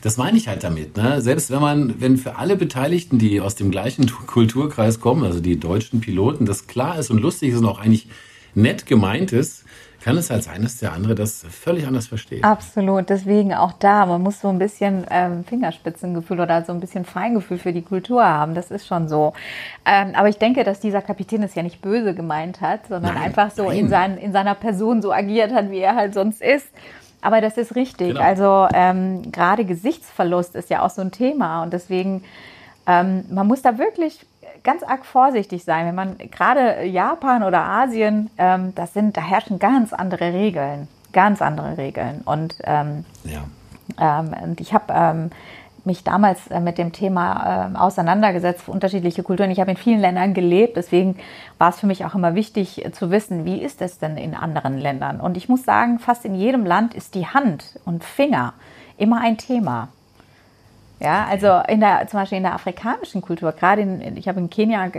das 0.00 0.16
meine 0.16 0.36
ich 0.38 0.48
halt 0.48 0.64
damit. 0.64 0.96
Ne? 0.96 1.20
Selbst 1.20 1.50
wenn 1.50 1.60
man, 1.60 2.00
wenn 2.00 2.16
für 2.16 2.36
alle 2.36 2.56
Beteiligten, 2.56 3.18
die 3.18 3.40
aus 3.40 3.54
dem 3.54 3.70
gleichen 3.70 4.06
Kulturkreis 4.26 5.00
kommen, 5.00 5.24
also 5.24 5.40
die 5.40 5.58
deutschen 5.58 6.00
Piloten, 6.00 6.46
das 6.46 6.66
klar 6.66 6.98
ist 6.98 7.10
und 7.10 7.20
lustig 7.20 7.50
ist 7.50 7.58
und 7.58 7.66
auch 7.66 7.80
eigentlich 7.80 8.08
nett 8.54 8.86
gemeint 8.86 9.32
ist, 9.32 9.64
kann 10.00 10.16
es 10.16 10.30
halt 10.30 10.44
sein, 10.44 10.62
dass 10.62 10.78
der 10.78 10.92
andere 10.92 11.14
das 11.14 11.44
völlig 11.50 11.86
anders 11.86 12.06
versteht. 12.06 12.44
Absolut. 12.44 13.10
Deswegen 13.10 13.52
auch 13.52 13.72
da, 13.72 14.06
man 14.06 14.22
muss 14.22 14.40
so 14.40 14.48
ein 14.48 14.58
bisschen 14.58 15.04
ähm, 15.10 15.44
Fingerspitzengefühl 15.44 16.40
oder 16.40 16.64
so 16.64 16.72
ein 16.72 16.80
bisschen 16.80 17.04
Feingefühl 17.04 17.58
für 17.58 17.72
die 17.72 17.82
Kultur 17.82 18.24
haben. 18.24 18.54
Das 18.54 18.70
ist 18.70 18.86
schon 18.86 19.08
so. 19.08 19.32
Ähm, 19.84 20.12
aber 20.14 20.28
ich 20.28 20.38
denke, 20.38 20.62
dass 20.62 20.80
dieser 20.80 21.02
Kapitän 21.02 21.42
es 21.42 21.54
ja 21.54 21.62
nicht 21.62 21.82
böse 21.82 22.14
gemeint 22.14 22.60
hat, 22.60 22.86
sondern 22.88 23.14
nein, 23.14 23.24
einfach 23.24 23.50
so 23.50 23.70
in, 23.70 23.88
sein, 23.88 24.18
in 24.18 24.32
seiner 24.32 24.54
Person 24.54 25.02
so 25.02 25.12
agiert 25.12 25.52
hat, 25.52 25.70
wie 25.70 25.80
er 25.80 25.96
halt 25.96 26.14
sonst 26.14 26.40
ist. 26.40 26.68
Aber 27.20 27.40
das 27.40 27.56
ist 27.56 27.74
richtig. 27.74 28.14
Genau. 28.14 28.20
Also 28.20 28.68
ähm, 28.72 29.32
gerade 29.32 29.64
Gesichtsverlust 29.64 30.54
ist 30.54 30.70
ja 30.70 30.82
auch 30.82 30.90
so 30.90 31.02
ein 31.02 31.10
Thema 31.10 31.62
und 31.62 31.72
deswegen 31.72 32.22
ähm, 32.86 33.24
man 33.30 33.46
muss 33.46 33.62
da 33.62 33.78
wirklich 33.78 34.24
ganz 34.64 34.82
arg 34.82 35.04
vorsichtig 35.04 35.64
sein, 35.64 35.86
wenn 35.86 35.94
man 35.94 36.18
gerade 36.18 36.84
Japan 36.84 37.42
oder 37.42 37.62
Asien, 37.62 38.30
ähm, 38.38 38.74
das 38.74 38.92
sind, 38.94 39.16
da 39.16 39.20
herrschen 39.20 39.58
ganz 39.58 39.92
andere 39.92 40.32
Regeln, 40.32 40.88
ganz 41.12 41.42
andere 41.42 41.76
Regeln 41.76 42.22
und 42.24 42.56
ähm, 42.64 43.04
ja. 43.24 43.44
Ähm, 43.98 44.56
ich 44.58 44.74
habe 44.74 44.92
ähm, 44.94 45.30
mich 45.88 46.04
damals 46.04 46.46
äh, 46.46 46.60
mit 46.60 46.78
dem 46.78 46.92
Thema 46.92 47.72
äh, 47.74 47.76
auseinandergesetzt, 47.76 48.68
unterschiedliche 48.68 49.24
Kulturen. 49.24 49.50
Ich 49.50 49.58
habe 49.58 49.72
in 49.72 49.76
vielen 49.76 50.00
Ländern 50.00 50.34
gelebt, 50.34 50.76
deswegen 50.76 51.16
war 51.58 51.70
es 51.70 51.80
für 51.80 51.88
mich 51.88 52.04
auch 52.04 52.14
immer 52.14 52.36
wichtig 52.36 52.84
äh, 52.84 52.92
zu 52.92 53.10
wissen, 53.10 53.44
wie 53.44 53.60
ist 53.60 53.82
es 53.82 53.98
denn 53.98 54.16
in 54.16 54.34
anderen 54.34 54.78
Ländern. 54.78 55.18
Und 55.20 55.36
ich 55.36 55.48
muss 55.48 55.64
sagen, 55.64 55.98
fast 55.98 56.24
in 56.24 56.36
jedem 56.36 56.64
Land 56.64 56.94
ist 56.94 57.16
die 57.16 57.26
Hand 57.26 57.80
und 57.84 58.04
Finger 58.04 58.52
immer 58.96 59.20
ein 59.20 59.36
Thema. 59.36 59.88
Ja, 61.00 61.26
also 61.26 61.60
in 61.68 61.80
der, 61.80 62.06
zum 62.08 62.20
Beispiel 62.20 62.38
in 62.38 62.44
der 62.44 62.54
afrikanischen 62.54 63.22
Kultur, 63.22 63.52
gerade 63.52 63.82
in, 63.82 64.16
ich 64.16 64.28
habe 64.28 64.40
in 64.40 64.50
Kenia 64.50 64.90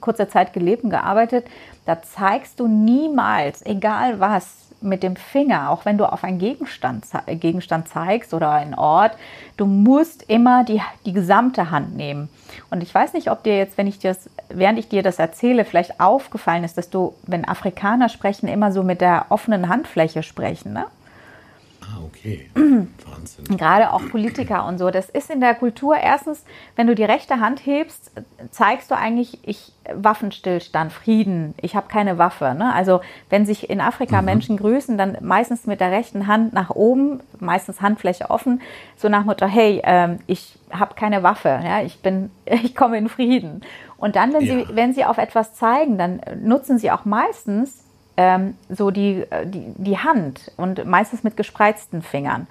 kurze 0.00 0.28
Zeit 0.28 0.52
gelebt 0.52 0.84
und 0.84 0.90
gearbeitet, 0.90 1.46
da 1.86 2.02
zeigst 2.02 2.60
du 2.60 2.68
niemals, 2.68 3.64
egal 3.64 4.20
was, 4.20 4.69
mit 4.80 5.02
dem 5.02 5.16
Finger, 5.16 5.70
auch 5.70 5.84
wenn 5.84 5.98
du 5.98 6.10
auf 6.10 6.24
einen 6.24 6.38
Gegenstand, 6.38 7.04
Gegenstand 7.26 7.88
zeigst 7.88 8.32
oder 8.34 8.50
einen 8.50 8.74
Ort, 8.74 9.12
du 9.56 9.66
musst 9.66 10.22
immer 10.28 10.64
die, 10.64 10.80
die 11.04 11.12
gesamte 11.12 11.70
Hand 11.70 11.96
nehmen. 11.96 12.28
Und 12.70 12.82
ich 12.82 12.94
weiß 12.94 13.12
nicht, 13.12 13.30
ob 13.30 13.42
dir 13.42 13.56
jetzt, 13.56 13.78
wenn 13.78 13.86
ich 13.86 13.98
dir 13.98 14.12
das, 14.12 14.30
während 14.48 14.78
ich 14.78 14.88
dir 14.88 15.02
das 15.02 15.18
erzähle, 15.18 15.64
vielleicht 15.64 16.00
aufgefallen 16.00 16.64
ist, 16.64 16.78
dass 16.78 16.90
du, 16.90 17.14
wenn 17.22 17.46
Afrikaner 17.46 18.08
sprechen, 18.08 18.48
immer 18.48 18.72
so 18.72 18.82
mit 18.82 19.00
der 19.00 19.26
offenen 19.28 19.68
Handfläche 19.68 20.22
sprechen. 20.22 20.72
Ne? 20.72 20.86
Ah, 21.90 22.00
okay. 22.04 22.48
Wahnsinn. 22.54 23.56
Gerade 23.56 23.92
auch 23.92 24.02
Politiker 24.10 24.66
und 24.66 24.78
so. 24.78 24.90
Das 24.90 25.08
ist 25.08 25.30
in 25.30 25.40
der 25.40 25.54
Kultur 25.54 25.96
erstens, 25.96 26.44
wenn 26.76 26.86
du 26.86 26.94
die 26.94 27.04
rechte 27.04 27.40
Hand 27.40 27.64
hebst, 27.64 28.12
zeigst 28.50 28.90
du 28.90 28.96
eigentlich, 28.96 29.38
ich 29.42 29.72
Waffenstillstand, 29.92 30.92
Frieden, 30.92 31.54
ich 31.60 31.74
habe 31.74 31.88
keine 31.88 32.18
Waffe. 32.18 32.54
Ne? 32.54 32.72
Also 32.72 33.00
wenn 33.28 33.46
sich 33.46 33.70
in 33.70 33.80
Afrika 33.80 34.20
mhm. 34.20 34.26
Menschen 34.26 34.56
grüßen, 34.56 34.96
dann 34.98 35.16
meistens 35.20 35.66
mit 35.66 35.80
der 35.80 35.90
rechten 35.90 36.26
Hand 36.26 36.52
nach 36.52 36.70
oben, 36.70 37.20
meistens 37.38 37.80
Handfläche 37.80 38.30
offen, 38.30 38.60
so 38.96 39.08
nach 39.08 39.24
Motto, 39.24 39.46
hey, 39.46 39.80
ähm, 39.84 40.18
ich 40.26 40.58
habe 40.70 40.94
keine 40.94 41.22
Waffe, 41.22 41.48
ja? 41.48 41.82
ich 41.82 42.00
bin, 42.02 42.30
ich 42.44 42.74
komme 42.76 42.98
in 42.98 43.08
Frieden. 43.08 43.62
Und 43.96 44.16
dann, 44.16 44.32
wenn, 44.32 44.44
ja. 44.44 44.54
sie, 44.54 44.66
wenn 44.74 44.94
sie 44.94 45.04
auf 45.04 45.18
etwas 45.18 45.54
zeigen, 45.54 45.98
dann 45.98 46.20
nutzen 46.42 46.78
sie 46.78 46.90
auch 46.90 47.04
meistens 47.04 47.84
ähm, 48.16 48.54
so 48.68 48.90
die, 48.90 49.24
äh, 49.30 49.46
die, 49.46 49.72
die 49.76 49.98
Hand 49.98 50.52
und 50.56 50.84
meistens 50.84 51.22
mit 51.22 51.36
gespreizten 51.36 52.02
Fingern 52.02 52.46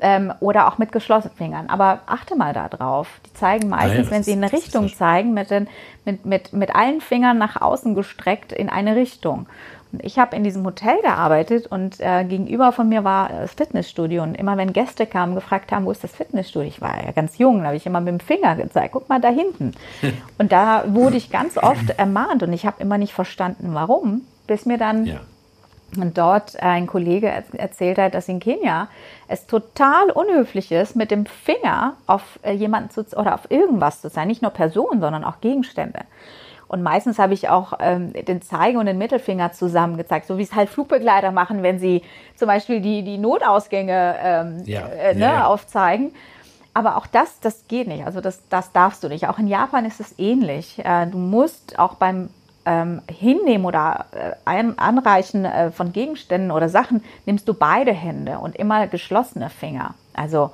ähm, 0.00 0.32
oder 0.40 0.68
auch 0.68 0.78
mit 0.78 0.92
geschlossenen 0.92 1.36
Fingern. 1.36 1.68
Aber 1.68 2.00
achte 2.06 2.36
mal 2.36 2.52
da 2.52 2.68
drauf. 2.68 3.08
Die 3.26 3.32
zeigen 3.34 3.68
meistens, 3.68 4.08
ah 4.08 4.10
ja, 4.10 4.10
wenn 4.10 4.22
sie 4.22 4.32
in 4.32 4.42
eine 4.42 4.52
Richtung 4.52 4.88
zeigen, 4.88 5.34
mit, 5.34 5.50
den, 5.50 5.68
mit, 6.04 6.24
mit, 6.26 6.52
mit 6.52 6.74
allen 6.74 7.00
Fingern 7.00 7.38
nach 7.38 7.60
außen 7.60 7.94
gestreckt 7.94 8.52
in 8.52 8.68
eine 8.68 8.96
Richtung. 8.96 9.46
Und 9.92 10.04
ich 10.04 10.18
habe 10.18 10.34
in 10.34 10.42
diesem 10.42 10.64
Hotel 10.64 11.00
gearbeitet 11.02 11.68
und 11.68 12.00
äh, 12.00 12.24
gegenüber 12.24 12.72
von 12.72 12.88
mir 12.88 13.04
war 13.04 13.28
das 13.28 13.54
Fitnessstudio. 13.54 14.24
Und 14.24 14.34
immer 14.34 14.56
wenn 14.56 14.72
Gäste 14.72 15.06
kamen, 15.06 15.36
gefragt 15.36 15.70
haben, 15.70 15.84
wo 15.86 15.92
ist 15.92 16.02
das 16.02 16.10
Fitnessstudio? 16.12 16.68
Ich 16.68 16.80
war 16.80 17.04
ja 17.04 17.12
ganz 17.12 17.38
jung, 17.38 17.60
da 17.60 17.66
habe 17.66 17.76
ich 17.76 17.86
immer 17.86 18.00
mit 18.00 18.08
dem 18.08 18.20
Finger 18.20 18.56
gezeigt, 18.56 18.92
guck 18.92 19.08
mal 19.08 19.20
da 19.20 19.28
hinten. 19.28 19.72
und 20.38 20.50
da 20.50 20.84
wurde 20.88 21.16
ich 21.16 21.30
ganz 21.30 21.56
oft 21.56 21.90
ermahnt 21.96 22.42
und 22.42 22.52
ich 22.52 22.66
habe 22.66 22.82
immer 22.82 22.98
nicht 22.98 23.12
verstanden, 23.14 23.70
warum 23.72 24.22
bis 24.46 24.66
mir 24.66 24.78
dann 24.78 25.06
ja. 25.06 25.20
dort 26.12 26.60
ein 26.62 26.86
Kollege 26.86 27.30
erzählt 27.52 27.98
hat, 27.98 28.14
dass 28.14 28.28
in 28.28 28.40
Kenia 28.40 28.88
es 29.28 29.46
total 29.46 30.10
unhöflich 30.10 30.72
ist, 30.72 30.96
mit 30.96 31.10
dem 31.10 31.26
Finger 31.26 31.94
auf 32.06 32.38
äh, 32.42 32.52
jemanden 32.52 32.90
zu, 32.90 33.04
oder 33.16 33.34
auf 33.34 33.50
irgendwas 33.50 34.00
zu 34.00 34.08
sein, 34.08 34.28
nicht 34.28 34.42
nur 34.42 34.50
Personen, 34.50 35.00
sondern 35.00 35.24
auch 35.24 35.40
Gegenstände. 35.40 36.00
Und 36.66 36.82
meistens 36.82 37.18
habe 37.18 37.34
ich 37.34 37.48
auch 37.48 37.74
ähm, 37.78 38.12
den 38.12 38.42
Zeige- 38.42 38.78
und 38.78 38.86
den 38.86 38.98
Mittelfinger 38.98 39.52
zusammen 39.52 39.96
gezeigt, 39.96 40.26
so 40.26 40.38
wie 40.38 40.42
es 40.42 40.54
halt 40.54 40.68
Flugbegleiter 40.68 41.30
machen, 41.30 41.62
wenn 41.62 41.78
sie 41.78 42.02
zum 42.36 42.48
Beispiel 42.48 42.80
die, 42.80 43.02
die 43.02 43.18
Notausgänge 43.18 44.16
ähm, 44.20 44.62
ja. 44.64 44.86
äh, 44.88 45.14
ne, 45.14 45.20
ja. 45.20 45.46
aufzeigen. 45.46 46.12
Aber 46.72 46.96
auch 46.96 47.06
das, 47.06 47.38
das 47.40 47.68
geht 47.68 47.86
nicht. 47.86 48.04
Also 48.04 48.20
das, 48.20 48.48
das 48.48 48.72
darfst 48.72 49.04
du 49.04 49.08
nicht. 49.08 49.28
Auch 49.28 49.38
in 49.38 49.46
Japan 49.46 49.84
ist 49.84 50.00
es 50.00 50.18
ähnlich. 50.18 50.84
Äh, 50.84 51.06
du 51.06 51.18
musst 51.18 51.78
auch 51.78 51.94
beim 51.94 52.30
ähm, 52.66 53.02
Hinnehmen 53.10 53.66
oder 53.66 54.06
äh, 54.12 54.32
ein, 54.44 54.78
Anreichen 54.78 55.44
äh, 55.44 55.70
von 55.70 55.92
Gegenständen 55.92 56.50
oder 56.50 56.68
Sachen 56.68 57.02
nimmst 57.26 57.48
du 57.48 57.54
beide 57.54 57.92
Hände 57.92 58.38
und 58.38 58.56
immer 58.56 58.86
geschlossene 58.86 59.50
Finger. 59.50 59.94
Also 60.14 60.50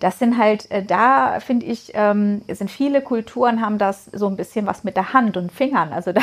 das 0.00 0.18
sind 0.18 0.38
halt, 0.38 0.70
äh, 0.70 0.82
da 0.82 1.40
finde 1.40 1.66
ich, 1.66 1.92
ähm, 1.94 2.42
sind 2.48 2.70
viele 2.70 3.00
Kulturen 3.00 3.60
haben 3.60 3.78
das 3.78 4.06
so 4.12 4.26
ein 4.26 4.36
bisschen 4.36 4.66
was 4.66 4.84
mit 4.84 4.96
der 4.96 5.12
Hand 5.12 5.36
und 5.36 5.52
Fingern. 5.52 5.92
Also 5.92 6.12
da, 6.12 6.20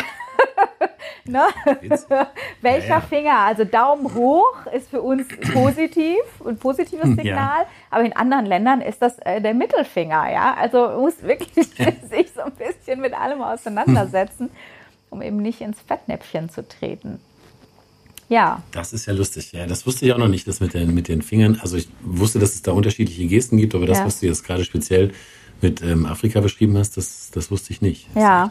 ne? 1.26 1.44
Welcher 2.62 2.88
ja, 2.88 2.96
ja. 2.96 3.02
Finger? 3.02 3.39
Also 3.39 3.63
Daumen 3.63 4.13
hoch 4.13 4.65
ist 4.74 4.89
für 4.89 5.02
uns 5.02 5.28
positiv, 5.54 6.20
ein 6.46 6.58
positives 6.58 7.10
Signal, 7.15 7.62
ja. 7.62 7.65
aber 7.89 8.04
in 8.04 8.15
anderen 8.15 8.46
Ländern 8.46 8.82
ist 8.82 9.02
das 9.02 9.17
äh, 9.20 9.41
der 9.41 9.54
Mittelfinger, 9.54 10.32
ja. 10.32 10.56
Also 10.60 10.89
muss 11.00 11.24
wirklich 11.24 11.52
sich 11.56 12.32
so 12.36 12.41
ein 12.41 12.52
bisschen 12.52 13.00
mit 13.00 13.13
allem 13.13 13.41
auseinandersetzen 13.41 14.52
um 15.12 15.21
eben 15.21 15.38
nicht 15.38 15.62
ins 15.62 15.78
Fettnäpfchen 15.80 16.50
zu 16.50 16.67
treten. 16.67 17.19
Ja. 18.30 18.63
Das 18.71 18.93
ist 18.93 19.06
ja 19.06 19.13
lustig. 19.13 19.52
Ja, 19.52 19.67
das 19.67 19.86
wusste 19.86 20.06
ich 20.06 20.13
auch 20.13 20.17
noch 20.17 20.30
nicht, 20.30 20.47
das 20.47 20.62
mit 20.62 20.74
den, 20.74 20.95
mit 20.95 21.10
den 21.10 21.21
Fingern. 21.21 21.60
Also 21.62 21.76
ich 21.76 21.89
wusste, 22.02 22.39
dass 22.39 22.54
es 22.56 22.62
da 22.62 22.71
unterschiedliche 22.71 23.28
Gesten 23.28 23.58
gibt, 23.58 23.76
aber 23.76 23.86
das, 23.86 24.00
ja. 24.00 24.06
was 24.06 24.21
du 24.21 24.26
jetzt 24.26 24.45
gerade 24.45 24.63
speziell 24.63 25.12
mit 25.60 25.82
ähm, 25.82 26.06
Afrika 26.06 26.39
beschrieben 26.39 26.78
hast, 26.78 26.97
das, 26.97 27.30
das 27.32 27.52
wusste 27.52 27.74
ich 27.74 27.82
nicht. 27.82 28.08
Das 28.13 28.24
ja. 28.24 28.50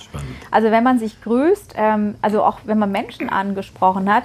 Also 0.50 0.70
wenn 0.70 0.84
man 0.84 0.98
sich 0.98 1.20
grüßt, 1.22 1.74
ähm, 1.76 2.14
also 2.20 2.44
auch 2.44 2.60
wenn 2.66 2.78
man 2.78 2.92
Menschen 2.92 3.30
angesprochen 3.30 4.12
hat, 4.12 4.24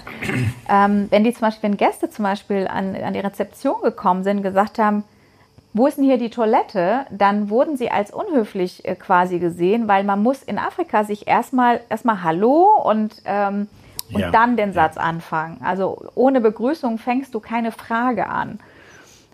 ähm, 0.70 1.08
wenn 1.10 1.24
die 1.24 1.32
zum 1.32 1.42
Beispiel, 1.42 1.70
wenn 1.70 1.78
Gäste 1.78 2.10
zum 2.10 2.24
Beispiel 2.24 2.68
an, 2.68 2.96
an 2.96 3.14
die 3.14 3.20
Rezeption 3.20 3.82
gekommen 3.82 4.24
sind, 4.24 4.44
gesagt 4.44 4.78
haben, 4.78 5.04
wo 5.76 5.88
ist 5.88 5.98
denn 5.98 6.06
hier 6.06 6.18
die 6.18 6.30
Toilette? 6.30 7.06
Dann 7.12 7.50
wurden 7.50 7.76
sie 7.76 7.92
als 7.92 8.10
unhöflich 8.10 8.86
äh, 8.86 8.96
quasi 8.96 9.40
gesehen, 9.40 9.90
weil 9.90 10.06
man 10.06 10.24
muss 10.24 10.42
in 10.42 10.58
Afrika 10.58 11.04
sich 11.04 11.28
erstmal 11.28 11.82
erstmal 11.90 12.24
Hallo 12.24 12.82
und, 12.82 13.22
ähm, 13.26 13.68
und 14.14 14.22
ja. 14.22 14.32
dann 14.32 14.56
den 14.56 14.72
Satz 14.72 14.96
anfangen. 14.96 15.58
Also 15.62 16.02
ohne 16.16 16.40
Begrüßung 16.40 16.98
fängst 16.98 17.36
du 17.36 17.42
keine 17.42 17.74
Frage 17.74 18.30
an. 18.30 18.60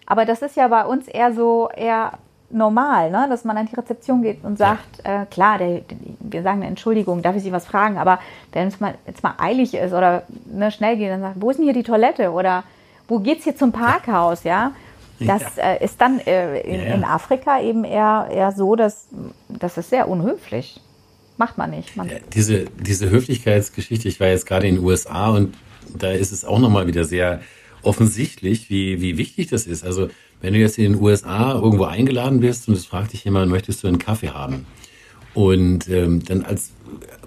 Aber 0.08 0.26
das 0.26 0.42
ist 0.42 0.56
ja 0.56 0.68
bei 0.68 0.84
uns 0.84 1.08
eher 1.08 1.32
so, 1.32 1.70
eher 1.76 2.14
normal, 2.50 3.12
ne? 3.12 3.28
dass 3.30 3.46
man 3.46 3.56
an 3.58 3.68
die 3.68 3.76
Rezeption 3.76 4.24
geht 4.24 4.44
und 4.44 4.58
sagt, 4.58 5.06
ja. 5.06 5.22
äh, 5.22 5.26
klar, 5.28 5.60
der, 5.60 5.82
der, 5.82 5.98
wir 6.20 6.42
sagen 6.42 6.62
eine 6.62 6.68
Entschuldigung, 6.68 7.22
darf 7.22 7.36
ich 7.36 7.44
Sie 7.44 7.52
was 7.52 7.68
fragen, 7.68 8.00
aber 8.00 8.18
wenn 8.52 8.68
es 8.68 8.80
mal, 8.80 8.96
jetzt 9.06 9.22
mal 9.22 9.36
eilig 9.38 9.76
ist 9.76 9.94
oder 9.94 10.24
ne, 10.46 10.72
schnell 10.72 10.98
geht, 10.98 11.12
dann 11.12 11.22
sagt, 11.22 11.36
wo 11.40 11.52
ist 11.52 11.58
denn 11.58 11.66
hier 11.66 11.74
die 11.76 11.84
Toilette 11.84 12.32
oder 12.32 12.64
wo 13.08 13.20
geht's 13.20 13.44
hier 13.44 13.56
zum 13.56 13.72
Parkhaus, 13.72 14.44
ja? 14.44 14.72
Das 15.28 15.56
ja. 15.56 15.74
äh, 15.74 15.84
ist 15.84 16.00
dann 16.00 16.20
äh, 16.20 16.60
in, 16.62 16.82
ja, 16.82 16.94
in, 16.96 17.04
Afrika 17.04 17.62
eben 17.62 17.84
eher, 17.84 18.30
eher 18.32 18.52
so, 18.52 18.76
dass 18.76 19.08
das 19.50 19.78
ist 19.78 19.90
sehr 19.90 20.08
unhöflich. 20.08 20.80
Macht 21.38 21.58
man 21.58 21.72
nicht. 21.72 21.96
Man 21.96 22.10
diese, 22.34 22.66
diese 22.66 23.10
Höflichkeitsgeschichte, 23.10 24.08
ich 24.08 24.20
war 24.20 24.28
jetzt 24.28 24.46
gerade 24.46 24.68
in 24.68 24.76
den 24.76 24.84
USA 24.84 25.30
und 25.30 25.56
da 25.98 26.12
ist 26.12 26.32
es 26.32 26.46
auch 26.46 26.60
nochmal 26.60 26.88
wieder 26.88 27.04
sehr 27.06 27.42
offensichtlich, 27.84 28.70
wie, 28.70 29.02
wie 29.02 29.18
wichtig 29.18 29.50
das 29.50 29.66
ist. 29.66 29.84
Also 29.84 30.10
wenn 30.42 30.54
du 30.54 30.60
jetzt 30.60 30.78
in 30.78 30.94
den 30.94 31.02
USA 31.02 31.54
irgendwo 31.54 31.86
eingeladen 31.86 32.40
bist 32.40 32.68
und 32.68 32.76
es 32.76 32.86
fragt 32.86 33.14
dich 33.14 33.24
jemand, 33.24 33.52
möchtest 33.52 33.84
du 33.84 33.88
einen 33.88 34.00
Kaffee 34.00 34.30
haben? 34.30 34.66
Und 35.34 35.88
ähm, 35.88 36.24
dann 36.26 36.44
als, 36.44 36.72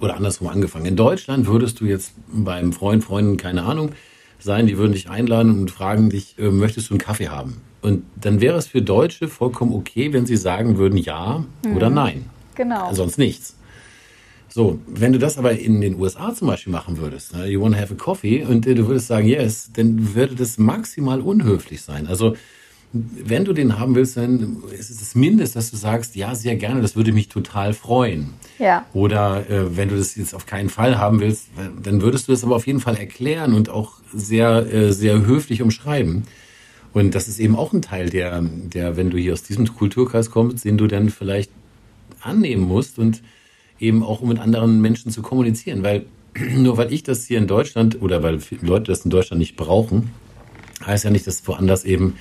oder 0.00 0.16
andersrum 0.16 0.48
angefangen. 0.48 0.85
In 0.85 0.96
Deutschland 0.96 1.46
würdest 1.46 1.80
du 1.80 1.87
jetzt 1.87 2.12
beim 2.28 2.72
Freund, 2.72 3.02
Freunden, 3.02 3.37
keine 3.37 3.62
Ahnung, 3.62 3.92
sein, 4.38 4.66
die 4.66 4.76
würden 4.76 4.92
dich 4.92 5.09
einladen 5.09 5.59
und 5.59 5.70
fragen 5.70 6.11
dich, 6.11 6.38
äh, 6.38 6.50
möchtest 6.50 6.90
du 6.90 6.94
einen 6.94 7.00
Kaffee 7.00 7.28
haben? 7.28 7.62
Und 7.85 8.03
dann 8.18 8.40
wäre 8.40 8.57
es 8.57 8.66
für 8.66 8.81
Deutsche 8.81 9.29
vollkommen 9.29 9.75
okay, 9.75 10.14
wenn 10.14 10.25
sie 10.25 10.38
sagen 10.38 10.79
würden 10.79 10.97
ja 10.97 11.44
mhm. 11.66 11.77
oder 11.77 11.90
nein. 11.90 12.25
Genau. 12.55 12.94
Sonst 12.94 13.18
nichts. 13.18 13.57
So, 14.49 14.79
wenn 14.87 15.12
du 15.12 15.18
das 15.18 15.37
aber 15.37 15.59
in 15.59 15.83
den 15.83 16.01
USA 16.01 16.35
zum 16.35 16.49
Beispiel 16.49 16.73
machen 16.73 16.97
würdest, 16.97 17.35
ne, 17.35 17.47
you 17.47 17.61
wanna 17.61 17.77
have 17.77 17.92
a 17.92 17.97
coffee, 17.97 18.42
und 18.42 18.66
äh, 18.66 18.75
du 18.75 18.87
würdest 18.87 19.09
sagen 19.09 19.27
yes, 19.27 19.70
dann 19.75 20.14
würde 20.14 20.35
das 20.35 20.57
maximal 20.57 21.20
unhöflich 21.20 21.83
sein. 21.83 22.07
Also 22.07 22.37
wenn 22.94 23.44
du 23.44 23.53
den 23.53 23.79
haben 23.79 23.94
willst, 23.97 24.16
dann 24.16 24.62
ist 24.70 24.88
es 24.88 25.01
das 25.01 25.14
Mindest, 25.14 25.55
dass 25.55 25.70
du 25.70 25.77
sagst, 25.77 26.16
ja, 26.16 26.35
sehr 26.35 26.57
gerne, 26.57 26.81
das 26.81 26.97
würde 26.97 27.12
mich 27.12 27.29
total 27.29 27.75
freuen. 27.75 28.33
Ja. 28.59 28.87
Oder 28.94 29.51
äh, 29.51 29.77
wenn 29.77 29.90
du 29.90 29.97
das 29.99 30.14
jetzt 30.16 30.35
auf 30.35 30.47
keinen 30.47 30.70
Fall 30.70 30.97
haben 30.97 31.20
willst, 31.20 31.49
dann 31.83 32.01
würdest 32.01 32.29
du 32.29 32.33
es 32.33 32.44
aber 32.44 32.57
auf 32.57 32.66
jeden 32.66 32.81
Fall 32.81 32.97
erklären 32.97 33.53
und 33.53 33.68
auch 33.68 33.99
sehr, 34.14 34.73
äh, 34.73 34.92
sehr 34.92 35.27
höflich 35.27 35.61
umschreiben. 35.61 36.23
Und 36.94 37.14
das 37.14 37.28
ist 37.28 37.40
eben 37.40 37.57
auch 37.57 37.72
ein 37.72 37.83
Teil, 37.83 38.09
der, 38.09 38.40
der, 38.40 38.96
wenn 38.96 39.11
du 39.11 39.18
hier 39.18 39.33
aus 39.33 39.42
diesem 39.42 39.66
Kulturkreis 39.66 40.30
kommst, 40.30 40.64
den 40.64 40.78
du 40.78 40.87
dann 40.87 41.11
vielleicht 41.11 41.50
annehmen 42.20 42.62
musst 42.62 42.98
und 42.98 43.20
eben 43.80 44.02
auch 44.02 44.20
um 44.20 44.28
mit 44.28 44.38
anderen 44.38 44.80
Menschen 44.80 45.11
zu 45.11 45.20
kommunizieren. 45.20 45.83
Weil 45.83 46.07
nur 46.57 46.76
weil 46.76 46.92
ich 46.92 47.02
das 47.02 47.26
hier 47.26 47.38
in 47.38 47.48
Deutschland 47.48 48.00
oder 48.00 48.22
weil 48.22 48.38
Leute 48.62 48.92
das 48.92 49.04
in 49.04 49.11
Deutschland 49.11 49.40
nicht 49.40 49.57
brauchen, 49.57 50.12
heißt 50.87 51.04
ja 51.04 51.11
nicht, 51.11 51.26
dass 51.26 51.46
woanders 51.48 51.85
eben 51.85 52.14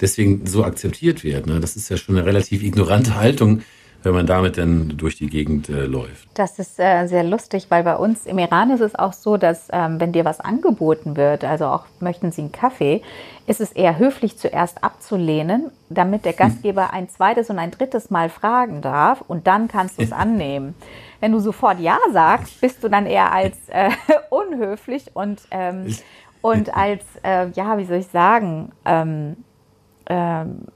deswegen 0.00 0.46
so 0.46 0.64
akzeptiert 0.64 1.22
wird. 1.22 1.46
Ne? 1.46 1.60
Das 1.60 1.76
ist 1.76 1.90
ja 1.90 1.98
schon 1.98 2.16
eine 2.16 2.26
relativ 2.26 2.62
ignorante 2.62 3.14
Haltung, 3.20 3.62
wenn 4.04 4.12
man 4.14 4.26
damit 4.26 4.58
dann 4.58 4.96
durch 4.96 5.16
die 5.16 5.28
Gegend 5.28 5.68
äh, 5.68 5.86
läuft. 5.86 6.28
Das 6.34 6.58
ist 6.58 6.78
äh, 6.78 7.06
sehr 7.06 7.24
lustig, 7.24 7.66
weil 7.70 7.82
bei 7.82 7.96
uns 7.96 8.26
im 8.26 8.38
Iran 8.38 8.70
ist 8.70 8.80
es 8.80 8.94
auch 8.94 9.14
so, 9.14 9.36
dass 9.36 9.68
ähm, 9.72 9.98
wenn 9.98 10.12
dir 10.12 10.24
was 10.24 10.40
angeboten 10.40 11.16
wird, 11.16 11.44
also 11.44 11.66
auch 11.66 11.86
möchten 12.00 12.30
Sie 12.30 12.42
einen 12.42 12.52
Kaffee, 12.52 13.02
ist 13.46 13.60
es 13.60 13.72
eher 13.72 13.98
höflich 13.98 14.38
zuerst 14.38 14.84
abzulehnen, 14.84 15.70
damit 15.88 16.24
der 16.24 16.32
hm. 16.32 16.38
Gastgeber 16.38 16.92
ein 16.92 17.08
zweites 17.08 17.48
und 17.50 17.58
ein 17.58 17.70
drittes 17.70 18.10
Mal 18.10 18.28
fragen 18.28 18.82
darf 18.82 19.22
und 19.26 19.46
dann 19.46 19.68
kannst 19.68 19.98
du 19.98 20.02
es 20.02 20.12
annehmen. 20.12 20.74
Wenn 21.20 21.32
du 21.32 21.40
sofort 21.40 21.80
Ja 21.80 21.98
sagst, 22.12 22.60
bist 22.60 22.84
du 22.84 22.88
dann 22.88 23.06
eher 23.06 23.32
als 23.32 23.56
äh, 23.68 23.90
unhöflich 24.30 25.06
und, 25.14 25.40
ähm, 25.50 25.94
und 26.42 26.76
als, 26.76 27.02
äh, 27.22 27.48
ja, 27.54 27.78
wie 27.78 27.86
soll 27.86 27.98
ich 27.98 28.08
sagen, 28.08 28.72
ähm, 28.84 29.36
ähm, 30.06 30.66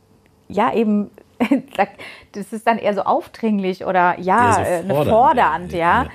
ja, 0.49 0.73
eben, 0.73 1.11
das 2.33 2.53
ist 2.53 2.67
dann 2.67 2.79
eher 2.79 2.95
so 2.95 3.03
aufdringlich 3.03 3.85
oder 3.85 4.19
ja, 4.19 4.55
so 4.55 4.61
äh, 4.61 4.83
fordernd, 4.83 5.09
fordernd 5.09 5.73
ja. 5.73 6.05
ja. 6.05 6.07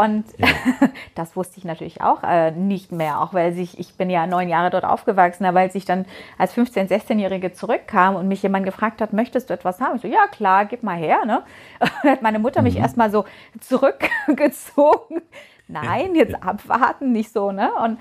Und 0.00 0.24
ja. 0.38 0.48
das 1.14 1.36
wusste 1.36 1.58
ich 1.58 1.64
natürlich 1.64 2.00
auch 2.00 2.22
äh, 2.22 2.52
nicht 2.52 2.90
mehr, 2.90 3.20
auch 3.20 3.34
weil 3.34 3.52
sich, 3.52 3.78
ich 3.78 3.96
bin 3.96 4.08
ja 4.08 4.26
neun 4.26 4.48
Jahre 4.48 4.70
dort 4.70 4.84
aufgewachsen, 4.84 5.44
aber 5.44 5.60
als 5.60 5.74
ich 5.74 5.84
dann 5.84 6.06
als 6.38 6.56
15-, 6.56 6.88
16-Jährige 6.88 7.52
zurückkam 7.52 8.16
und 8.16 8.26
mich 8.26 8.42
jemand 8.42 8.64
gefragt 8.64 9.02
hat, 9.02 9.12
möchtest 9.12 9.50
du 9.50 9.54
etwas 9.54 9.78
haben? 9.78 9.96
Ich 9.96 10.02
so, 10.02 10.08
ja 10.08 10.26
klar, 10.28 10.64
gib 10.64 10.82
mal 10.82 10.96
her. 10.96 11.26
Ne? 11.26 11.42
hat 12.02 12.22
meine 12.22 12.38
Mutter 12.38 12.62
mhm. 12.62 12.68
mich 12.68 12.76
erstmal 12.78 13.10
so 13.10 13.26
zurückgezogen. 13.60 15.20
Nein, 15.68 16.14
jetzt 16.14 16.32
ja. 16.32 16.38
abwarten, 16.40 17.12
nicht 17.12 17.32
so, 17.32 17.52
ne? 17.52 17.70
Und 17.84 17.98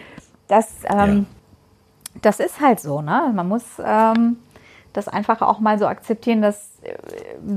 das, 0.47 0.83
ähm, 0.89 1.27
das 2.21 2.39
ist 2.39 2.61
halt 2.61 2.79
so, 2.79 3.01
ne? 3.01 3.31
Man 3.33 3.47
muss 3.47 3.65
ähm, 3.83 4.37
das 4.93 5.07
einfach 5.07 5.41
auch 5.41 5.59
mal 5.59 5.77
so 5.77 5.85
akzeptieren, 5.85 6.41
dass 6.41 6.79
äh, 6.81 6.93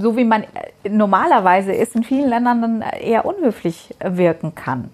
so 0.01 0.17
wie 0.17 0.25
man 0.25 0.43
äh, 0.43 0.89
normalerweise 0.89 1.73
ist, 1.73 1.95
in 1.95 2.05
vielen 2.05 2.29
Ländern 2.29 2.63
dann 2.63 2.83
eher 2.83 3.25
unhöflich 3.25 3.95
wirken 4.03 4.55
kann. 4.55 4.91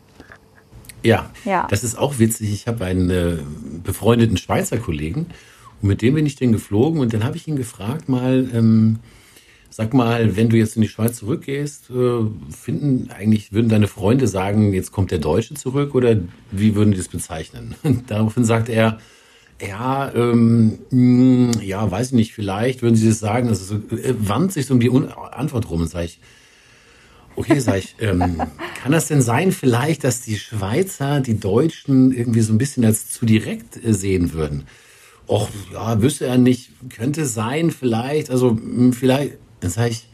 Ja, 1.02 1.30
ja. 1.44 1.66
das 1.70 1.84
ist 1.84 1.96
auch 1.96 2.18
witzig. 2.18 2.52
Ich 2.52 2.66
habe 2.66 2.84
einen 2.84 3.10
äh, 3.10 3.38
befreundeten 3.84 4.36
Schweizer 4.36 4.78
Kollegen 4.78 5.26
und 5.80 5.88
mit 5.88 6.02
dem 6.02 6.14
bin 6.14 6.26
ich 6.26 6.36
dann 6.36 6.52
geflogen 6.52 7.00
und 7.00 7.12
dann 7.12 7.24
habe 7.24 7.36
ich 7.36 7.46
ihn 7.46 7.56
gefragt 7.56 8.08
mal, 8.08 8.48
ähm, 8.52 8.98
sag 9.70 9.94
mal, 9.94 10.36
wenn 10.36 10.48
du 10.48 10.56
jetzt 10.56 10.76
in 10.76 10.82
die 10.82 10.88
Schweiz 10.88 11.18
zurückgehst, 11.18 11.90
äh, 11.90 12.24
finden 12.50 13.10
eigentlich, 13.10 13.52
würden 13.52 13.68
deine 13.68 13.86
Freunde 13.86 14.26
sagen, 14.26 14.72
jetzt 14.72 14.90
kommt 14.90 15.10
der 15.10 15.18
Deutsche 15.18 15.54
zurück 15.54 15.94
oder 15.94 16.16
wie 16.50 16.74
würden 16.74 16.90
die 16.90 16.96
das 16.96 17.08
bezeichnen? 17.08 17.74
Daraufhin 18.08 18.44
sagte 18.44 18.72
er, 18.72 18.98
ja, 19.60 20.12
ähm, 20.14 20.78
hm, 20.90 21.50
ja, 21.60 21.90
weiß 21.90 22.08
ich 22.08 22.12
nicht, 22.12 22.34
vielleicht 22.34 22.82
würden 22.82 22.96
Sie 22.96 23.08
das 23.08 23.18
sagen. 23.18 23.48
Also 23.48 23.64
so, 23.64 23.96
äh, 23.96 24.14
wandt 24.18 24.52
sich 24.52 24.66
so 24.66 24.74
um 24.74 24.80
die 24.80 24.90
Un 24.90 25.08
Antwort 25.08 25.68
rum 25.70 25.82
und 25.82 25.88
sage 25.88 26.06
ich, 26.06 26.20
okay, 27.34 27.58
sag 27.58 27.78
ich, 27.78 27.96
ähm, 28.00 28.42
kann 28.82 28.92
das 28.92 29.08
denn 29.08 29.22
sein 29.22 29.52
vielleicht, 29.52 30.04
dass 30.04 30.22
die 30.22 30.38
Schweizer 30.38 31.20
die 31.20 31.40
Deutschen 31.40 32.12
irgendwie 32.12 32.40
so 32.40 32.52
ein 32.52 32.58
bisschen 32.58 32.84
als 32.84 33.10
zu 33.10 33.26
direkt 33.26 33.82
äh, 33.84 33.92
sehen 33.94 34.32
würden? 34.32 34.64
Och, 35.26 35.48
ja, 35.72 36.00
wüsste 36.00 36.26
er 36.26 36.38
nicht, 36.38 36.70
könnte 36.88 37.26
sein, 37.26 37.70
vielleicht, 37.70 38.30
also 38.30 38.50
hm, 38.50 38.92
vielleicht, 38.92 39.34
dann 39.60 39.70
sage 39.70 39.90
ich, 39.90 40.07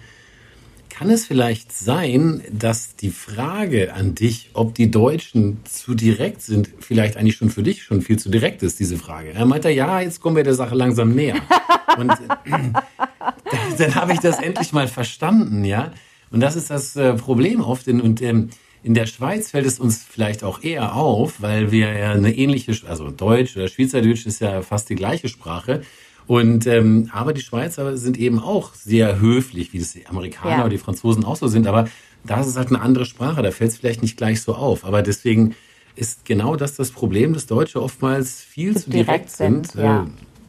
kann 0.96 1.11
es 1.11 1.26
vielleicht 1.26 1.72
sein, 1.72 2.42
dass 2.52 2.94
die 2.94 3.11
Frage 3.11 3.94
an 3.94 4.14
dich, 4.14 4.50
ob 4.54 4.76
die 4.76 4.92
Deutschen 4.92 5.59
zu 5.64 5.94
direkt 5.94 6.40
sind, 6.40 6.70
vielleicht 6.78 7.16
eigentlich 7.16 7.35
schon 7.35 7.50
für 7.50 7.64
dich 7.64 7.83
schon 7.83 8.00
viel 8.00 8.16
zu 8.16 8.30
direkt 8.30 8.62
ist, 8.62 8.78
diese 8.78 8.96
Frage? 8.96 9.33
Er 9.33 9.44
meinte, 9.44 9.70
ja, 9.70 10.00
jetzt 10.00 10.20
kommen 10.20 10.37
wir 10.37 10.44
der 10.44 10.54
Sache 10.54 10.76
langsam 10.76 11.12
näher. 11.12 11.40
Und 11.98 12.11
äh, 12.44 13.76
dann 13.76 13.94
habe 13.96 14.12
ich 14.12 14.20
das 14.20 14.38
endlich 14.40 14.72
mal 14.72 14.87
verstanden, 14.87 15.64
ja. 15.64 15.92
Und 16.30 16.40
das 16.40 16.54
ist 16.54 16.70
das 16.70 16.94
äh, 16.94 17.14
Problem 17.14 17.61
oft. 17.61 17.88
In, 17.88 18.00
und 18.00 18.22
ähm, 18.22 18.50
in 18.85 18.94
der 18.94 19.07
Schweiz 19.07 19.50
fällt 19.50 19.66
es 19.66 19.80
uns 19.80 20.04
vielleicht 20.09 20.44
auch 20.44 20.62
eher 20.62 20.94
auf, 20.94 21.40
weil 21.40 21.72
wir 21.72 21.92
ja 21.92 22.12
eine 22.12 22.37
ähnliche, 22.37 22.72
also 22.88 23.11
Deutsch 23.11 23.57
oder 23.57 23.66
Schweizerdeutsch 23.66 24.26
ist 24.26 24.40
ja 24.40 24.62
fast 24.62 24.90
die 24.90 24.96
gleiche 24.96 25.28
Sprache. 25.28 25.83
Und 26.26 26.66
ähm, 26.66 27.10
aber 27.12 27.32
die 27.32 27.42
Schweizer 27.42 27.96
sind 27.96 28.18
eben 28.18 28.38
auch 28.38 28.74
sehr 28.74 29.20
höflich, 29.20 29.72
wie 29.72 29.78
das 29.78 29.92
die 29.92 30.06
Amerikaner 30.06 30.56
ja. 30.56 30.60
oder 30.60 30.70
die 30.70 30.78
Franzosen 30.78 31.24
auch 31.24 31.37
so 31.37 31.48
sind. 31.48 31.66
Aber 31.66 31.88
da 32.24 32.40
ist 32.40 32.46
es 32.46 32.56
halt 32.56 32.68
eine 32.68 32.80
andere 32.80 33.04
Sprache, 33.04 33.42
da 33.42 33.50
fällt 33.50 33.72
es 33.72 33.76
vielleicht 33.76 34.02
nicht 34.02 34.16
gleich 34.16 34.40
so 34.40 34.54
auf. 34.54 34.84
Aber 34.84 35.02
deswegen 35.02 35.54
ist 35.96 36.24
genau 36.24 36.56
das 36.56 36.74
das 36.76 36.90
Problem, 36.90 37.34
dass 37.34 37.46
Deutsche 37.46 37.82
oftmals 37.82 38.40
viel 38.40 38.76
zu 38.76 38.90
direkt, 38.90 39.08
direkt 39.08 39.30
sind. 39.30 39.72
sind 39.72 39.82
ja. 39.82 40.04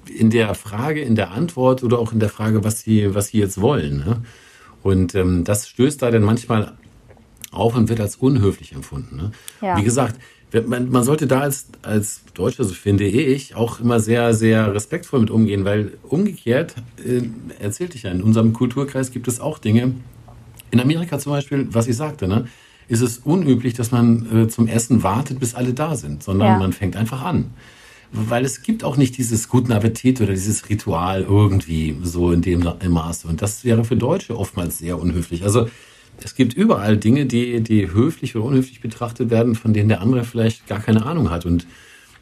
äh, 0.07 0.11
in 0.11 0.29
der 0.29 0.55
Frage, 0.55 1.01
in 1.01 1.15
der 1.15 1.31
Antwort 1.31 1.83
oder 1.83 1.99
auch 1.99 2.13
in 2.13 2.19
der 2.19 2.29
Frage, 2.29 2.63
was 2.63 2.81
sie, 2.81 3.13
was 3.13 3.27
sie 3.27 3.39
jetzt 3.39 3.59
wollen. 3.59 3.97
Ne? 3.97 4.21
Und 4.81 5.15
ähm, 5.15 5.43
das 5.43 5.67
stößt 5.67 6.01
da 6.01 6.11
dann 6.11 6.23
manchmal 6.23 6.73
auf 7.51 7.75
und 7.75 7.89
wird 7.89 7.99
als 7.99 8.15
unhöflich 8.17 8.73
empfunden. 8.73 9.15
Ne? 9.15 9.31
Ja. 9.61 9.77
Wie 9.77 9.83
gesagt, 9.83 10.19
man, 10.61 10.89
man 10.89 11.03
sollte 11.03 11.27
da 11.27 11.41
als, 11.41 11.67
als 11.81 12.21
Deutscher, 12.33 12.63
so 12.63 12.73
finde 12.73 13.05
ich, 13.05 13.55
auch 13.55 13.79
immer 13.79 13.99
sehr, 13.99 14.33
sehr 14.33 14.73
respektvoll 14.73 15.21
mit 15.21 15.31
umgehen, 15.31 15.65
weil 15.65 15.93
umgekehrt, 16.03 16.75
äh, 17.05 17.21
erzählte 17.59 17.97
ich 17.97 18.03
ja, 18.03 18.11
in 18.11 18.21
unserem 18.21 18.53
Kulturkreis 18.53 19.11
gibt 19.11 19.27
es 19.27 19.39
auch 19.39 19.59
Dinge, 19.59 19.95
in 20.71 20.79
Amerika 20.79 21.19
zum 21.19 21.31
Beispiel, 21.31 21.67
was 21.71 21.87
ich 21.87 21.95
sagte, 21.95 22.27
ne, 22.27 22.47
ist 22.87 23.01
es 23.01 23.19
unüblich, 23.19 23.73
dass 23.73 23.91
man 23.91 24.43
äh, 24.43 24.47
zum 24.47 24.67
Essen 24.67 25.03
wartet, 25.03 25.39
bis 25.39 25.55
alle 25.55 25.73
da 25.73 25.95
sind, 25.95 26.23
sondern 26.23 26.47
ja. 26.47 26.59
man 26.59 26.73
fängt 26.73 26.95
einfach 26.95 27.23
an. 27.23 27.51
Weil 28.11 28.45
es 28.45 28.61
gibt 28.61 28.83
auch 28.83 28.97
nicht 28.97 29.17
dieses 29.17 29.49
guten 29.49 29.71
Appetit 29.71 30.21
oder 30.21 30.31
dieses 30.31 30.69
Ritual 30.69 31.23
irgendwie 31.23 31.97
so 32.03 32.31
in 32.31 32.41
dem 32.41 32.63
Maße. 32.87 33.27
Und 33.27 33.41
das 33.41 33.65
wäre 33.65 33.83
für 33.83 33.95
Deutsche 33.95 34.37
oftmals 34.37 34.77
sehr 34.77 34.99
unhöflich. 34.99 35.43
Also 35.43 35.67
es 36.23 36.35
gibt 36.35 36.53
überall 36.53 36.97
Dinge, 36.97 37.25
die, 37.25 37.61
die 37.61 37.91
höflich 37.91 38.35
oder 38.35 38.45
unhöflich 38.45 38.81
betrachtet 38.81 39.29
werden, 39.29 39.55
von 39.55 39.73
denen 39.73 39.89
der 39.89 40.01
andere 40.01 40.23
vielleicht 40.23 40.67
gar 40.67 40.79
keine 40.79 41.05
Ahnung 41.05 41.29
hat. 41.29 41.45
Und 41.45 41.67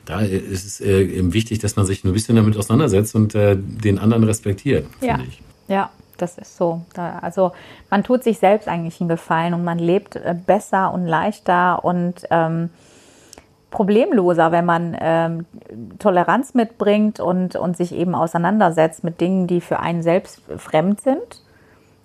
da 0.05 0.21
ist 0.21 0.65
es 0.65 0.81
äh, 0.81 1.03
eben 1.03 1.33
wichtig, 1.33 1.59
dass 1.59 1.75
man 1.75 1.85
sich 1.85 2.03
ein 2.03 2.11
bisschen 2.13 2.35
damit 2.35 2.57
auseinandersetzt 2.57 3.15
und 3.15 3.35
äh, 3.35 3.55
den 3.57 3.99
anderen 3.99 4.23
respektiert, 4.23 4.85
ja. 5.01 5.15
finde 5.15 5.29
ich. 5.29 5.41
Ja, 5.67 5.91
das 6.17 6.37
ist 6.37 6.57
so. 6.57 6.81
Also 6.95 7.53
man 7.89 8.03
tut 8.03 8.23
sich 8.23 8.37
selbst 8.39 8.67
eigentlich 8.67 8.99
einen 8.99 9.09
Gefallen 9.09 9.53
und 9.53 9.63
man 9.63 9.79
lebt 9.79 10.15
äh, 10.15 10.35
besser 10.45 10.93
und 10.93 11.05
leichter 11.05 11.85
und 11.85 12.23
ähm, 12.29 12.69
problemloser, 13.71 14.51
wenn 14.51 14.65
man 14.65 14.95
ähm, 14.99 15.45
Toleranz 15.99 16.53
mitbringt 16.53 17.19
und, 17.19 17.55
und 17.55 17.77
sich 17.77 17.93
eben 17.93 18.13
auseinandersetzt 18.13 19.03
mit 19.03 19.21
Dingen, 19.21 19.47
die 19.47 19.61
für 19.61 19.79
einen 19.79 20.03
selbst 20.03 20.41
fremd 20.57 21.01
sind 21.01 21.42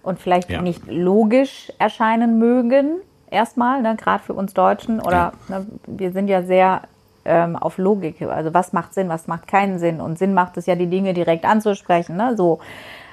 und 0.02 0.18
vielleicht 0.18 0.50
ja. 0.50 0.62
nicht 0.62 0.82
logisch 0.86 1.72
erscheinen 1.78 2.38
mögen, 2.38 3.00
erstmal, 3.30 3.82
ne, 3.82 3.96
gerade 3.96 4.22
für 4.22 4.34
uns 4.34 4.54
Deutschen, 4.54 5.00
oder 5.00 5.32
ja. 5.48 5.58
ne, 5.58 5.66
wir 5.86 6.12
sind 6.12 6.28
ja 6.28 6.42
sehr 6.42 6.82
ähm, 7.24 7.56
auf 7.56 7.78
Logik, 7.78 8.22
also 8.22 8.54
was 8.54 8.72
macht 8.72 8.94
Sinn, 8.94 9.08
was 9.08 9.26
macht 9.26 9.48
keinen 9.48 9.78
Sinn 9.78 10.00
und 10.00 10.18
Sinn 10.18 10.34
macht 10.34 10.56
es 10.56 10.66
ja, 10.66 10.74
die 10.74 10.86
Dinge 10.86 11.14
direkt 11.14 11.44
anzusprechen, 11.44 12.16
ne, 12.16 12.34
so 12.36 12.60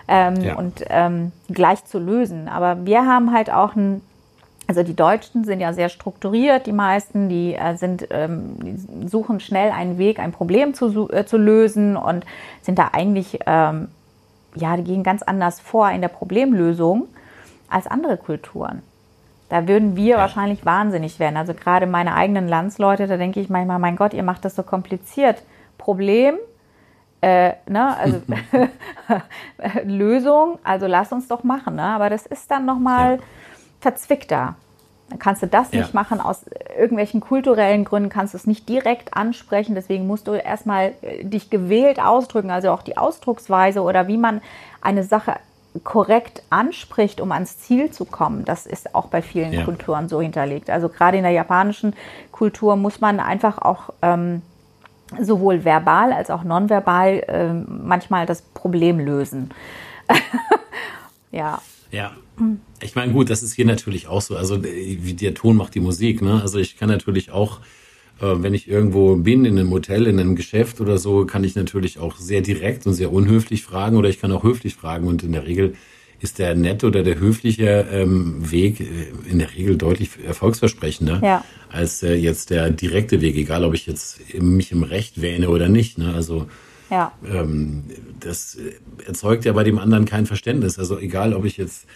ähm, 0.08 0.36
ja. 0.38 0.56
und 0.56 0.86
ähm, 0.90 1.32
gleich 1.50 1.84
zu 1.86 2.00
lösen. 2.00 2.48
Aber 2.48 2.86
wir 2.86 3.06
haben 3.06 3.34
halt 3.34 3.52
auch 3.52 3.76
ein 3.76 4.02
also 4.68 4.84
die 4.84 4.96
Deutschen 4.96 5.44
sind 5.44 5.60
ja 5.60 5.74
sehr 5.74 5.90
strukturiert, 5.90 6.66
die 6.66 6.72
meisten, 6.72 7.30
die 7.30 7.54
äh, 7.54 7.76
sind, 7.76 8.08
ähm, 8.10 8.56
die 8.62 9.08
suchen 9.08 9.40
schnell 9.40 9.72
einen 9.72 9.98
Weg, 9.98 10.20
ein 10.20 10.32
Problem 10.32 10.74
zu, 10.74 11.10
äh, 11.12 11.26
zu 11.26 11.38
lösen 11.38 11.96
und 11.96 12.26
sind 12.62 12.80
da 12.80 12.90
eigentlich, 12.94 13.40
ähm, 13.46 13.90
ja, 14.56 14.78
die 14.78 14.84
gehen 14.84 15.04
ganz 15.04 15.22
anders 15.24 15.60
vor 15.60 15.90
in 15.90 16.02
der 16.02 16.08
Problemlösung 16.08 17.08
als 17.70 17.88
andere 17.88 18.18
Kulturen. 18.18 18.82
Da 19.50 19.68
würden 19.68 19.96
wir 19.96 20.12
ja. 20.12 20.18
wahrscheinlich 20.18 20.66
wahnsinnig 20.66 21.20
werden. 21.20 21.38
Also 21.38 21.54
gerade 21.54 21.86
meine 21.86 22.16
eigenen 22.16 22.48
Landsleute, 22.48 23.08
da 23.08 23.18
denke 23.18 23.40
ich 23.40 23.50
manchmal, 23.50 23.80
mein 23.80 23.96
Gott, 23.96 24.14
ihr 24.14 24.24
macht 24.24 24.44
das 24.46 24.56
so 24.56 24.64
kompliziert. 24.64 25.44
Problem, 25.78 26.36
äh, 27.22 27.54
ne, 27.68 27.96
also 27.98 28.22
Lösung, 29.84 30.60
also 30.64 30.88
lass 30.88 31.12
uns 31.12 31.28
doch 31.28 31.44
machen. 31.44 31.76
Ne? 31.76 31.84
Aber 31.84 32.10
das 32.10 32.26
ist 32.26 32.50
dann 32.50 32.66
nochmal... 32.66 33.18
Ja 33.18 33.22
verzwickter. 33.86 34.56
Dann 35.10 35.20
kannst 35.20 35.44
du 35.44 35.48
das 35.48 35.72
ja. 35.72 35.82
nicht 35.82 35.94
machen 35.94 36.20
aus 36.20 36.46
irgendwelchen 36.78 37.22
kulturellen 37.22 37.86
Gründen, 37.86 38.10
kannst 38.10 38.34
du 38.34 38.38
es 38.38 38.48
nicht 38.48 38.68
direkt 38.68 39.16
ansprechen. 39.16 39.76
Deswegen 39.76 40.08
musst 40.08 40.28
du 40.28 40.34
erstmal 40.34 40.94
äh, 41.02 41.24
dich 41.24 41.50
gewählt 41.50 42.00
ausdrücken, 42.00 42.50
also 42.50 42.72
auch 42.72 42.82
die 42.82 42.98
Ausdrucksweise 42.98 43.82
oder 43.82 44.08
wie 44.08 44.18
man 44.18 44.42
eine 44.82 45.04
Sache 45.04 45.36
korrekt 45.84 46.42
anspricht, 46.50 47.20
um 47.20 47.32
ans 47.32 47.60
Ziel 47.60 47.92
zu 47.92 48.06
kommen. 48.06 48.46
Das 48.46 48.66
ist 48.66 48.96
auch 48.96 49.08
bei 49.08 49.22
vielen 49.22 49.52
ja. 49.52 49.64
Kulturen 49.64 50.08
so 50.08 50.22
hinterlegt. 50.22 50.70
Also 50.70 50.90
gerade 50.90 51.18
in 51.18 51.24
der 51.24 51.34
japanischen 51.34 51.94
Kultur 52.32 52.76
muss 52.76 53.02
man 53.02 53.20
einfach 53.20 53.58
auch 53.58 53.90
ähm, 54.02 54.42
sowohl 55.20 55.66
verbal 55.66 56.14
als 56.14 56.30
auch 56.30 56.44
nonverbal 56.44 57.24
äh, 57.28 57.54
manchmal 57.54 58.26
das 58.26 58.42
Problem 58.42 59.00
lösen. 59.00 59.54
ja. 61.32 61.60
Ja. 61.96 62.12
Ich 62.82 62.96
meine, 62.96 63.14
gut, 63.14 63.30
das 63.30 63.42
ist 63.42 63.54
hier 63.54 63.66
natürlich 63.66 64.08
auch 64.08 64.22
so. 64.22 64.36
Also 64.36 64.62
wie 64.64 65.14
der 65.14 65.34
Ton 65.34 65.56
macht 65.56 65.74
die 65.76 65.80
Musik. 65.80 66.22
Ne? 66.22 66.42
Also 66.42 66.60
ich 66.60 66.76
kann 66.76 66.90
natürlich 66.90 67.32
auch, 67.32 67.62
äh, 68.20 68.26
wenn 68.38 68.54
ich 68.54 68.68
irgendwo 68.68 69.16
bin, 69.16 69.46
in 69.46 69.58
einem 69.58 69.72
Hotel, 69.72 70.06
in 70.06 70.20
einem 70.20 70.36
Geschäft 70.36 70.82
oder 70.82 70.98
so, 70.98 71.26
kann 71.26 71.46
ich 71.46 71.56
natürlich 71.56 71.98
auch 72.00 72.18
sehr 72.18 72.42
direkt 72.42 72.86
und 72.86 72.94
sehr 72.94 73.14
unhöflich 73.14 73.64
fragen 73.64 73.96
oder 73.96 74.10
ich 74.10 74.20
kann 74.20 74.32
auch 74.34 74.44
höflich 74.44 74.76
fragen. 74.76 75.08
Und 75.08 75.24
in 75.24 75.32
der 75.32 75.48
Regel 75.48 75.76
ist 76.20 76.40
der 76.40 76.56
nette 76.56 76.88
oder 76.88 77.04
der 77.04 77.20
höfliche 77.20 77.88
ähm, 77.90 78.52
Weg 78.52 78.82
äh, 78.82 78.86
in 79.30 79.40
der 79.40 79.56
Regel 79.56 79.78
deutlich 79.78 80.10
erfolgsversprechender 80.26 81.22
ja. 81.24 81.46
als 81.70 82.04
äh, 82.04 82.16
jetzt 82.16 82.50
der 82.50 82.70
direkte 82.72 83.22
Weg, 83.22 83.38
egal 83.38 83.64
ob 83.64 83.74
ich 83.74 83.86
jetzt 83.86 84.20
mich 84.34 84.74
im 84.74 84.84
Recht 84.84 85.22
wähne 85.22 85.50
oder 85.50 85.70
nicht. 85.70 85.98
Ne? 85.98 86.14
Also 86.14 86.48
ja. 86.90 87.12
Ähm, 87.28 87.84
das 88.20 88.58
erzeugt 89.06 89.46
ja 89.46 89.54
bei 89.54 89.64
dem 89.64 89.80
anderen 89.80 90.06
kein 90.06 90.26
Verständnis. 90.26 90.80
Also 90.80 90.98
egal, 91.00 91.34
ob 91.34 91.46
ich 91.46 91.58
jetzt 91.58 91.88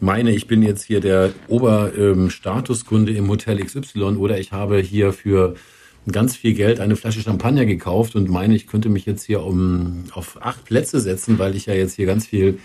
meine, 0.00 0.32
ich 0.32 0.46
bin 0.46 0.62
jetzt 0.62 0.84
hier 0.84 1.00
der 1.00 1.32
Oberstatuskunde 1.48 3.12
ähm, 3.12 3.18
im 3.18 3.28
Hotel 3.28 3.62
XY 3.64 4.16
oder 4.16 4.38
ich 4.38 4.52
habe 4.52 4.78
hier 4.78 5.12
für 5.12 5.56
ganz 6.10 6.36
viel 6.36 6.54
Geld 6.54 6.80
eine 6.80 6.96
Flasche 6.96 7.20
Champagner 7.20 7.66
gekauft 7.66 8.16
und 8.16 8.28
meine, 8.28 8.54
ich 8.54 8.66
könnte 8.66 8.88
mich 8.88 9.06
jetzt 9.06 9.24
hier 9.24 9.42
um 9.42 10.04
auf 10.12 10.40
acht 10.40 10.64
Plätze 10.64 11.00
setzen, 11.00 11.38
weil 11.38 11.54
ich 11.54 11.66
ja 11.66 11.74
jetzt 11.74 11.94
hier 11.94 12.06
ganz 12.06 12.26
viel 12.26 12.58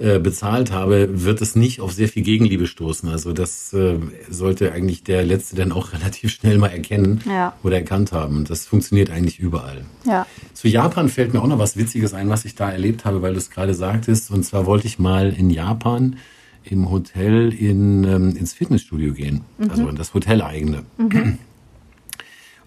äh, 0.00 0.18
bezahlt 0.18 0.72
habe, 0.72 1.24
wird 1.24 1.42
es 1.42 1.56
nicht 1.56 1.82
auf 1.82 1.92
sehr 1.92 2.08
viel 2.08 2.22
Gegenliebe 2.22 2.66
stoßen. 2.66 3.10
Also 3.10 3.34
das 3.34 3.74
äh, 3.74 3.98
sollte 4.30 4.72
eigentlich 4.72 5.04
der 5.04 5.24
Letzte 5.24 5.56
dann 5.56 5.72
auch 5.72 5.92
relativ 5.92 6.30
schnell 6.32 6.56
mal 6.56 6.68
erkennen 6.68 7.20
ja. 7.26 7.54
oder 7.62 7.76
erkannt 7.76 8.10
haben. 8.10 8.38
Und 8.38 8.48
das 8.48 8.64
funktioniert 8.64 9.10
eigentlich 9.10 9.38
überall. 9.38 9.84
Ja. 10.06 10.26
Zu 10.54 10.68
Japan 10.68 11.10
fällt 11.10 11.34
mir 11.34 11.42
auch 11.42 11.46
noch 11.46 11.58
was 11.58 11.76
Witziges 11.76 12.14
ein, 12.14 12.30
was 12.30 12.46
ich 12.46 12.54
da 12.54 12.70
erlebt 12.70 13.04
habe, 13.04 13.20
weil 13.20 13.34
du 13.34 13.38
es 13.38 13.50
gerade 13.50 13.74
sagtest. 13.74 14.30
Und 14.30 14.42
zwar 14.44 14.64
wollte 14.64 14.86
ich 14.86 14.98
mal 14.98 15.34
in 15.34 15.50
Japan 15.50 16.16
im 16.64 16.90
Hotel 16.90 17.52
in, 17.52 18.04
ähm, 18.04 18.36
ins 18.36 18.54
Fitnessstudio 18.54 19.12
gehen. 19.12 19.42
Mhm. 19.58 19.70
Also 19.70 19.86
in 19.86 19.96
das 19.96 20.14
Hoteleigene. 20.14 20.84
Mhm. 20.96 21.38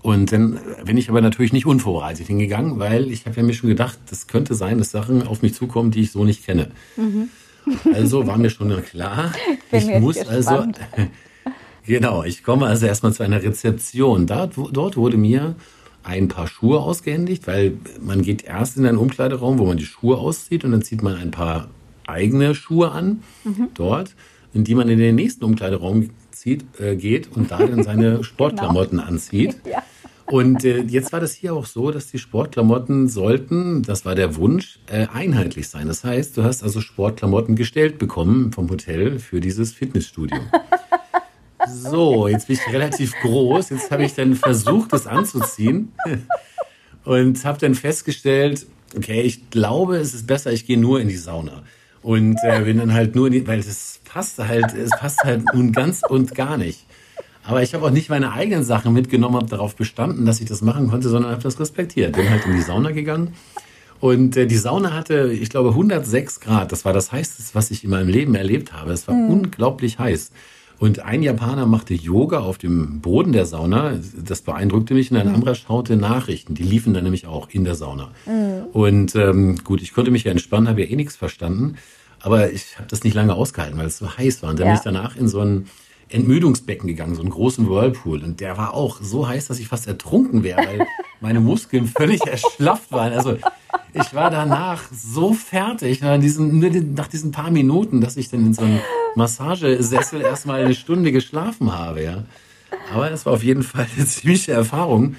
Und 0.03 0.33
dann 0.33 0.59
bin 0.85 0.97
ich 0.97 1.09
aber 1.09 1.21
natürlich 1.21 1.53
nicht 1.53 1.65
unvorbereitet 1.65 2.27
hingegangen, 2.27 2.77
weil 2.77 3.09
ich 3.09 3.25
habe 3.25 3.37
ja 3.37 3.43
mir 3.43 3.53
schon 3.53 3.69
gedacht, 3.69 3.97
das 4.09 4.27
könnte 4.27 4.53
sein, 4.53 4.77
dass 4.77 4.91
Sachen 4.91 5.25
auf 5.25 5.41
mich 5.41 5.53
zukommen, 5.53 5.91
die 5.91 6.01
ich 6.01 6.11
so 6.11 6.25
nicht 6.25 6.45
kenne. 6.45 6.71
Mhm. 6.97 7.29
Also 7.93 8.27
war 8.27 8.37
mir 8.37 8.49
schon 8.49 8.69
klar, 8.83 9.31
ich 9.71 9.87
muss 9.99 10.17
also, 10.17 10.65
genau, 11.85 12.25
ich 12.25 12.43
komme 12.43 12.65
also 12.65 12.85
erstmal 12.85 13.13
zu 13.13 13.23
einer 13.23 13.41
Rezeption. 13.41 14.27
Dort, 14.27 14.55
dort 14.73 14.97
wurde 14.97 15.15
mir 15.15 15.55
ein 16.03 16.27
paar 16.27 16.47
Schuhe 16.47 16.81
ausgehändigt, 16.81 17.47
weil 17.47 17.77
man 18.01 18.23
geht 18.23 18.43
erst 18.43 18.75
in 18.75 18.85
einen 18.85 18.97
Umkleideraum, 18.97 19.57
wo 19.57 19.65
man 19.65 19.77
die 19.77 19.85
Schuhe 19.85 20.17
auszieht 20.17 20.65
und 20.65 20.73
dann 20.73 20.81
zieht 20.81 21.01
man 21.01 21.15
ein 21.15 21.31
paar 21.31 21.69
eigene 22.05 22.55
Schuhe 22.55 22.91
an 22.91 23.23
mhm. 23.45 23.69
dort, 23.73 24.15
in 24.53 24.65
die 24.65 24.75
man 24.75 24.89
in 24.89 24.99
den 24.99 25.15
nächsten 25.15 25.45
Umkleideraum 25.45 26.09
zieht, 26.31 26.65
äh, 26.81 26.97
geht 26.97 27.31
und 27.33 27.51
da 27.51 27.59
dann 27.59 27.83
seine 27.83 28.21
Sportklamotten 28.25 28.97
genau. 28.97 29.09
anzieht. 29.09 29.55
Ja. 29.65 29.81
Und 30.25 30.63
äh, 30.63 30.81
jetzt 30.81 31.11
war 31.11 31.19
das 31.19 31.33
hier 31.33 31.53
auch 31.53 31.65
so, 31.65 31.91
dass 31.91 32.07
die 32.07 32.17
Sportklamotten 32.17 33.09
sollten, 33.09 33.83
das 33.83 34.05
war 34.05 34.15
der 34.15 34.35
Wunsch, 34.37 34.79
äh, 34.87 35.07
einheitlich 35.13 35.67
sein. 35.67 35.87
Das 35.87 36.03
heißt, 36.03 36.37
du 36.37 36.43
hast 36.43 36.63
also 36.63 36.81
Sportklamotten 36.81 37.55
gestellt 37.55 37.99
bekommen 37.99 38.51
vom 38.53 38.69
Hotel 38.69 39.19
für 39.19 39.41
dieses 39.41 39.73
Fitnessstudio. 39.73 40.39
So, 41.65 42.27
jetzt 42.27 42.47
bin 42.47 42.57
ich 42.57 42.73
relativ 42.73 43.13
groß. 43.21 43.69
Jetzt 43.69 43.89
habe 43.89 44.03
ich 44.03 44.13
dann 44.13 44.35
versucht, 44.35 44.91
das 44.91 45.07
anzuziehen 45.07 45.93
und 47.05 47.43
habe 47.45 47.57
dann 47.59 47.75
festgestellt, 47.75 48.65
okay, 48.95 49.21
ich 49.21 49.49
glaube, 49.49 49.97
es 49.97 50.13
ist 50.13 50.27
besser, 50.27 50.51
ich 50.51 50.65
gehe 50.65 50.77
nur 50.77 50.99
in 50.99 51.07
die 51.07 51.17
Sauna. 51.17 51.63
Und 52.01 52.37
äh, 52.43 52.61
bin 52.61 52.77
dann 52.79 52.93
halt 52.93 53.15
nur 53.15 53.27
in 53.27 53.33
die, 53.33 53.47
weil 53.47 53.59
es 53.59 54.01
passt 54.03 54.37
halt, 54.39 54.73
es 54.73 54.91
passt 54.91 55.23
halt 55.23 55.53
nun 55.53 55.71
ganz 55.71 56.01
und 56.07 56.35
gar 56.35 56.57
nicht. 56.57 56.85
Aber 57.43 57.61
ich 57.61 57.73
habe 57.73 57.85
auch 57.85 57.91
nicht 57.91 58.09
meine 58.09 58.31
eigenen 58.31 58.63
Sachen 58.63 58.93
mitgenommen, 58.93 59.35
habe 59.35 59.47
darauf 59.47 59.75
bestanden, 59.75 60.25
dass 60.25 60.39
ich 60.39 60.47
das 60.47 60.61
machen 60.61 60.89
konnte, 60.89 61.09
sondern 61.09 61.31
habe 61.31 61.43
das 61.43 61.59
respektiert. 61.59 62.15
Bin 62.15 62.29
halt 62.29 62.45
in 62.45 62.53
die 62.53 62.61
Sauna 62.61 62.91
gegangen. 62.91 63.33
Und 63.99 64.35
äh, 64.35 64.47
die 64.47 64.57
Sauna 64.57 64.93
hatte, 64.93 65.31
ich 65.31 65.49
glaube, 65.49 65.69
106 65.69 66.39
Grad. 66.41 66.71
Das 66.71 66.83
war 66.85 66.93
das 66.93 67.11
heißeste, 67.11 67.55
was 67.55 67.71
ich 67.71 67.83
in 67.83 67.89
meinem 67.89 68.09
Leben 68.09 68.35
erlebt 68.35 68.73
habe. 68.73 68.91
Es 68.91 69.07
war 69.07 69.15
mhm. 69.15 69.29
unglaublich 69.29 69.99
heiß. 69.99 70.31
Und 70.79 70.99
ein 70.99 71.23
Japaner 71.23 71.65
machte 71.65 71.93
Yoga 71.93 72.39
auf 72.39 72.57
dem 72.57 72.99
Boden 72.99 73.31
der 73.31 73.45
Sauna. 73.45 73.97
Das 74.17 74.41
beeindruckte 74.41 74.93
mich. 74.93 75.11
Und 75.11 75.17
ein 75.17 75.29
mhm. 75.29 75.35
anderer 75.35 75.55
schaute 75.55 75.95
Nachrichten. 75.95 76.55
Die 76.55 76.63
liefen 76.63 76.93
dann 76.93 77.03
nämlich 77.03 77.27
auch 77.27 77.49
in 77.49 77.63
der 77.63 77.75
Sauna. 77.75 78.11
Mhm. 78.25 78.65
Und 78.73 79.15
ähm, 79.15 79.57
gut, 79.63 79.81
ich 79.81 79.93
konnte 79.93 80.11
mich 80.11 80.25
ja 80.25 80.31
entspannen, 80.31 80.67
habe 80.67 80.81
ja 80.81 80.89
eh 80.89 80.95
nichts 80.95 81.15
verstanden. 81.15 81.75
Aber 82.19 82.51
ich 82.51 82.77
habe 82.77 82.87
das 82.89 83.03
nicht 83.03 83.13
lange 83.13 83.33
ausgehalten, 83.33 83.77
weil 83.77 83.87
es 83.87 83.97
so 83.97 84.17
heiß 84.17 84.43
war. 84.43 84.49
Und 84.49 84.59
dann 84.59 84.67
ja. 84.67 84.73
bin 84.73 84.77
ich 84.79 84.83
danach 84.83 85.15
in 85.15 85.27
so 85.27 85.39
ein 85.39 85.67
Entmüdungsbecken 86.09 86.87
gegangen, 86.87 87.15
so 87.15 87.21
einen 87.21 87.31
großen 87.31 87.69
Whirlpool. 87.69 88.23
Und 88.23 88.39
der 88.39 88.57
war 88.57 88.73
auch 88.73 88.99
so 89.01 89.27
heiß, 89.27 89.47
dass 89.47 89.59
ich 89.59 89.67
fast 89.67 89.87
ertrunken 89.87 90.43
wäre, 90.43 90.57
weil 90.59 90.87
meine 91.21 91.39
Muskeln 91.39 91.87
völlig 91.87 92.25
erschlafft 92.25 92.91
waren. 92.91 93.13
Also 93.13 93.37
ich 93.93 94.13
war 94.13 94.29
danach 94.29 94.83
so 94.91 95.33
fertig, 95.33 96.01
nach 96.01 96.19
diesen, 96.19 96.59
nur 96.59 96.69
nach 96.69 97.07
diesen 97.07 97.31
paar 97.31 97.51
Minuten, 97.51 98.01
dass 98.01 98.17
ich 98.17 98.29
dann 98.29 98.45
in 98.45 98.53
so 98.53 98.63
einem 98.63 98.79
Massagesessel 99.15 100.21
erstmal 100.21 100.63
eine 100.63 100.75
Stunde 100.75 101.11
geschlafen 101.11 101.73
habe. 101.73 102.03
Ja. 102.03 102.23
Aber 102.93 103.11
es 103.11 103.25
war 103.25 103.33
auf 103.33 103.43
jeden 103.43 103.63
Fall 103.63 103.87
eine 103.95 104.05
ziemliche 104.05 104.51
Erfahrung, 104.51 105.15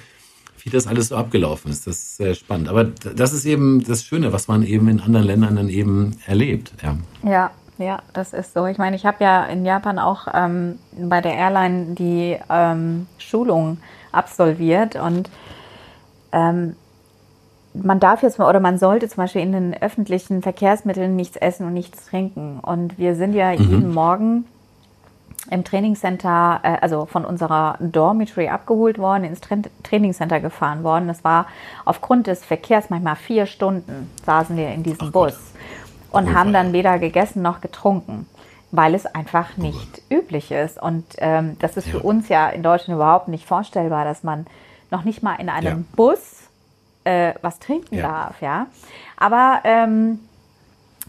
wie 0.62 0.70
das 0.70 0.86
alles 0.86 1.08
so 1.08 1.16
abgelaufen 1.16 1.70
ist. 1.70 1.86
Das 1.86 1.96
ist 1.96 2.16
sehr 2.16 2.34
spannend. 2.34 2.68
Aber 2.68 2.84
das 2.84 3.32
ist 3.32 3.44
eben 3.44 3.84
das 3.84 4.04
Schöne, 4.04 4.32
was 4.32 4.48
man 4.48 4.64
eben 4.64 4.88
in 4.88 5.00
anderen 5.00 5.26
Ländern 5.26 5.56
dann 5.56 5.68
eben 5.68 6.16
erlebt. 6.26 6.72
Ja. 6.82 6.98
ja. 7.22 7.50
Ja, 7.78 7.98
das 8.12 8.32
ist 8.32 8.54
so. 8.54 8.66
Ich 8.66 8.78
meine, 8.78 8.94
ich 8.94 9.04
habe 9.04 9.22
ja 9.24 9.44
in 9.46 9.64
Japan 9.64 9.98
auch 9.98 10.28
ähm, 10.32 10.78
bei 10.92 11.20
der 11.20 11.34
Airline 11.34 11.94
die 11.94 12.38
ähm, 12.48 13.06
Schulung 13.18 13.78
absolviert 14.12 14.94
und 14.94 15.28
ähm, 16.32 16.76
man 17.74 17.98
darf 17.98 18.22
jetzt 18.22 18.38
mal 18.38 18.48
oder 18.48 18.60
man 18.60 18.78
sollte 18.78 19.08
zum 19.08 19.16
Beispiel 19.16 19.42
in 19.42 19.52
den 19.52 19.82
öffentlichen 19.82 20.42
Verkehrsmitteln 20.42 21.16
nichts 21.16 21.36
essen 21.36 21.66
und 21.66 21.74
nichts 21.74 22.06
trinken. 22.06 22.60
Und 22.60 22.98
wir 22.98 23.16
sind 23.16 23.34
ja 23.34 23.50
mhm. 23.50 23.58
jeden 23.58 23.92
Morgen 23.92 24.44
im 25.50 25.64
Trainingscenter, 25.64 26.60
äh, 26.62 26.76
also 26.80 27.06
von 27.06 27.24
unserer 27.24 27.76
Dormitory 27.80 28.48
abgeholt 28.48 28.98
worden, 28.98 29.24
ins 29.24 29.40
Tra 29.40 29.56
Trainingscenter 29.82 30.38
gefahren 30.38 30.84
worden. 30.84 31.08
Das 31.08 31.24
war 31.24 31.46
aufgrund 31.84 32.28
des 32.28 32.44
Verkehrs 32.44 32.90
manchmal 32.90 33.16
vier 33.16 33.46
Stunden 33.46 34.10
saßen 34.24 34.56
wir 34.56 34.68
in 34.68 34.84
diesem 34.84 35.08
Ach 35.08 35.12
Bus. 35.12 35.32
Gott 35.32 35.54
und 36.14 36.34
haben 36.34 36.52
dann 36.52 36.72
weder 36.72 36.98
gegessen 36.98 37.42
noch 37.42 37.60
getrunken, 37.60 38.26
weil 38.70 38.94
es 38.94 39.06
einfach 39.06 39.56
nicht 39.56 40.02
üblich 40.10 40.50
ist. 40.50 40.80
Und 40.80 41.04
ähm, 41.18 41.56
das 41.58 41.76
ist 41.76 41.88
für 41.88 42.00
uns 42.00 42.28
ja 42.28 42.48
in 42.48 42.62
Deutschland 42.62 42.96
überhaupt 42.96 43.28
nicht 43.28 43.46
vorstellbar, 43.46 44.04
dass 44.04 44.22
man 44.22 44.46
noch 44.90 45.04
nicht 45.04 45.22
mal 45.22 45.34
in 45.36 45.48
einem 45.48 45.78
ja. 45.78 45.84
Bus 45.96 46.48
äh, 47.04 47.34
was 47.42 47.58
trinken 47.58 47.96
ja. 47.96 48.02
darf. 48.02 48.40
Ja, 48.40 48.66
aber 49.16 49.60
ähm, 49.64 50.20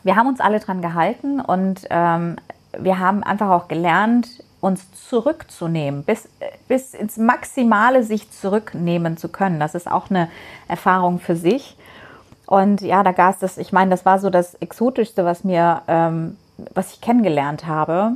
wir 0.03 0.15
haben 0.15 0.27
uns 0.27 0.39
alle 0.39 0.59
dran 0.59 0.81
gehalten 0.81 1.39
und 1.39 1.87
ähm, 1.89 2.37
wir 2.77 2.99
haben 2.99 3.23
einfach 3.23 3.49
auch 3.49 3.67
gelernt, 3.67 4.43
uns 4.59 4.91
zurückzunehmen, 5.09 6.03
bis, 6.03 6.27
bis 6.67 6.93
ins 6.93 7.17
Maximale 7.17 8.03
sich 8.03 8.31
zurücknehmen 8.31 9.17
zu 9.17 9.29
können. 9.29 9.59
Das 9.59 9.75
ist 9.75 9.89
auch 9.89 10.09
eine 10.09 10.29
Erfahrung 10.67 11.19
für 11.19 11.35
sich. 11.35 11.77
Und 12.47 12.81
ja, 12.81 13.03
da 13.03 13.11
gab 13.11 13.41
es 13.41 13.57
ich 13.57 13.71
meine, 13.71 13.91
das 13.91 14.05
war 14.05 14.19
so 14.19 14.29
das 14.29 14.55
Exotischste, 14.55 15.25
was 15.25 15.43
mir, 15.43 15.81
ähm, 15.87 16.37
was 16.73 16.93
ich 16.93 17.01
kennengelernt 17.01 17.65
habe. 17.65 18.11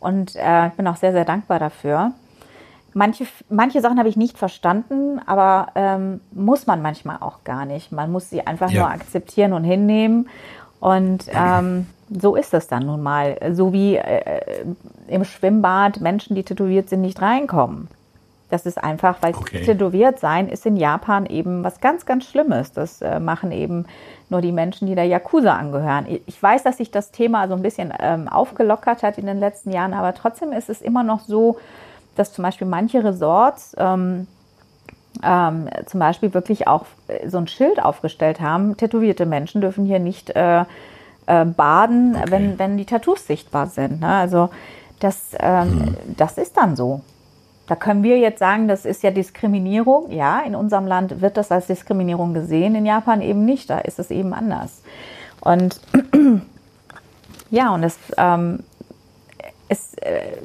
Und 0.00 0.36
äh, 0.36 0.68
ich 0.68 0.72
bin 0.74 0.86
auch 0.86 0.96
sehr, 0.96 1.12
sehr 1.12 1.24
dankbar 1.24 1.58
dafür. 1.58 2.12
Manche, 2.94 3.26
manche 3.50 3.82
Sachen 3.82 3.98
habe 3.98 4.08
ich 4.08 4.16
nicht 4.16 4.38
verstanden, 4.38 5.20
aber 5.26 5.68
ähm, 5.74 6.20
muss 6.32 6.66
man 6.66 6.80
manchmal 6.80 7.18
auch 7.20 7.44
gar 7.44 7.66
nicht. 7.66 7.92
Man 7.92 8.10
muss 8.10 8.30
sie 8.30 8.46
einfach 8.46 8.70
ja. 8.70 8.80
nur 8.80 8.90
akzeptieren 8.90 9.52
und 9.52 9.64
hinnehmen. 9.64 10.28
Und 10.80 11.26
ähm, 11.32 11.86
so 12.08 12.36
ist 12.36 12.54
es 12.54 12.68
dann 12.68 12.86
nun 12.86 13.02
mal. 13.02 13.36
So 13.52 13.72
wie 13.72 13.96
äh, 13.96 14.64
im 15.08 15.24
Schwimmbad 15.24 16.00
Menschen, 16.00 16.34
die 16.36 16.42
tätowiert 16.42 16.88
sind, 16.88 17.02
nicht 17.02 17.20
reinkommen. 17.20 17.88
Das 18.48 18.64
ist 18.64 18.82
einfach, 18.82 19.16
weil 19.22 19.34
okay. 19.34 19.64
tätowiert 19.64 20.20
sein 20.20 20.48
ist 20.48 20.66
in 20.66 20.76
Japan 20.76 21.26
eben 21.26 21.64
was 21.64 21.80
ganz, 21.80 22.06
ganz 22.06 22.26
Schlimmes. 22.26 22.72
Das 22.72 23.02
äh, 23.02 23.18
machen 23.18 23.50
eben 23.50 23.86
nur 24.28 24.40
die 24.40 24.52
Menschen, 24.52 24.86
die 24.86 24.94
der 24.94 25.06
Yakuza 25.06 25.54
angehören. 25.54 26.06
Ich 26.26 26.40
weiß, 26.40 26.62
dass 26.62 26.76
sich 26.76 26.90
das 26.90 27.10
Thema 27.10 27.48
so 27.48 27.54
ein 27.54 27.62
bisschen 27.62 27.92
ähm, 27.98 28.28
aufgelockert 28.28 29.02
hat 29.02 29.18
in 29.18 29.26
den 29.26 29.40
letzten 29.40 29.72
Jahren, 29.72 29.94
aber 29.94 30.14
trotzdem 30.14 30.52
ist 30.52 30.68
es 30.68 30.80
immer 30.80 31.02
noch 31.02 31.20
so, 31.20 31.58
dass 32.14 32.32
zum 32.32 32.42
Beispiel 32.44 32.66
manche 32.66 33.02
Resorts 33.02 33.74
ähm, 33.78 34.26
ähm, 35.22 35.68
zum 35.86 36.00
Beispiel 36.00 36.34
wirklich 36.34 36.68
auch 36.68 36.86
äh, 37.08 37.28
so 37.28 37.38
ein 37.38 37.48
Schild 37.48 37.82
aufgestellt 37.82 38.40
haben, 38.40 38.76
tätowierte 38.76 39.26
Menschen 39.26 39.60
dürfen 39.60 39.84
hier 39.84 39.98
nicht 39.98 40.30
äh, 40.30 40.64
äh, 41.26 41.44
baden, 41.44 42.16
okay. 42.16 42.30
wenn, 42.30 42.58
wenn 42.58 42.76
die 42.76 42.84
Tattoos 42.84 43.26
sichtbar 43.26 43.66
sind. 43.66 44.00
Ne? 44.00 44.08
Also 44.08 44.50
das, 45.00 45.32
ähm, 45.38 45.70
hm. 45.70 45.96
das 46.16 46.38
ist 46.38 46.56
dann 46.56 46.76
so. 46.76 47.00
Da 47.66 47.74
können 47.74 48.02
wir 48.02 48.18
jetzt 48.18 48.38
sagen, 48.38 48.68
das 48.68 48.84
ist 48.84 49.02
ja 49.02 49.10
Diskriminierung. 49.10 50.12
Ja, 50.12 50.40
in 50.40 50.54
unserem 50.54 50.86
Land 50.86 51.20
wird 51.20 51.36
das 51.36 51.50
als 51.50 51.66
Diskriminierung 51.66 52.32
gesehen, 52.32 52.74
in 52.74 52.86
Japan 52.86 53.20
eben 53.20 53.44
nicht. 53.44 53.70
Da 53.70 53.78
ist 53.78 53.98
es 53.98 54.10
eben 54.10 54.32
anders. 54.32 54.82
Und 55.40 55.80
ja, 57.50 57.74
und 57.74 57.82
es 57.82 57.98
ähm, 58.16 58.60
ist 59.68 60.00
äh, 60.02 60.36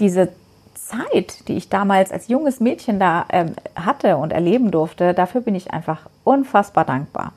diese 0.00 0.32
Zeit, 0.74 1.48
die 1.48 1.56
ich 1.56 1.68
damals 1.68 2.12
als 2.12 2.28
junges 2.28 2.60
Mädchen 2.60 3.00
da 3.00 3.26
ähm, 3.30 3.54
hatte 3.74 4.18
und 4.18 4.32
erleben 4.32 4.70
durfte, 4.70 5.14
dafür 5.14 5.40
bin 5.40 5.54
ich 5.54 5.72
einfach 5.72 6.08
unfassbar 6.24 6.84
dankbar. 6.84 7.32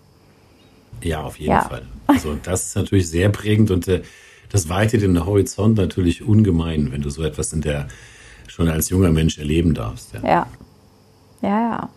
Ja, 1.01 1.21
auf 1.23 1.39
jeden 1.39 1.51
ja. 1.51 1.61
Fall. 1.61 1.83
Also 2.07 2.37
das 2.43 2.67
ist 2.67 2.75
natürlich 2.75 3.09
sehr 3.09 3.29
prägend 3.29 3.71
und 3.71 3.87
äh, 3.87 4.01
das 4.49 4.67
weitet 4.67 5.01
den 5.01 5.25
Horizont 5.25 5.77
natürlich 5.77 6.23
ungemein, 6.23 6.91
wenn 6.91 7.01
du 7.01 7.09
so 7.09 7.23
etwas 7.23 7.53
in 7.53 7.61
der 7.61 7.87
schon 8.49 8.69
als 8.69 8.89
junger 8.89 9.11
Mensch 9.11 9.37
erleben 9.37 9.73
darfst. 9.73 10.13
Ja, 10.13 10.21
ja, 10.21 10.47
ja. 11.41 11.49
ja. 11.49 11.89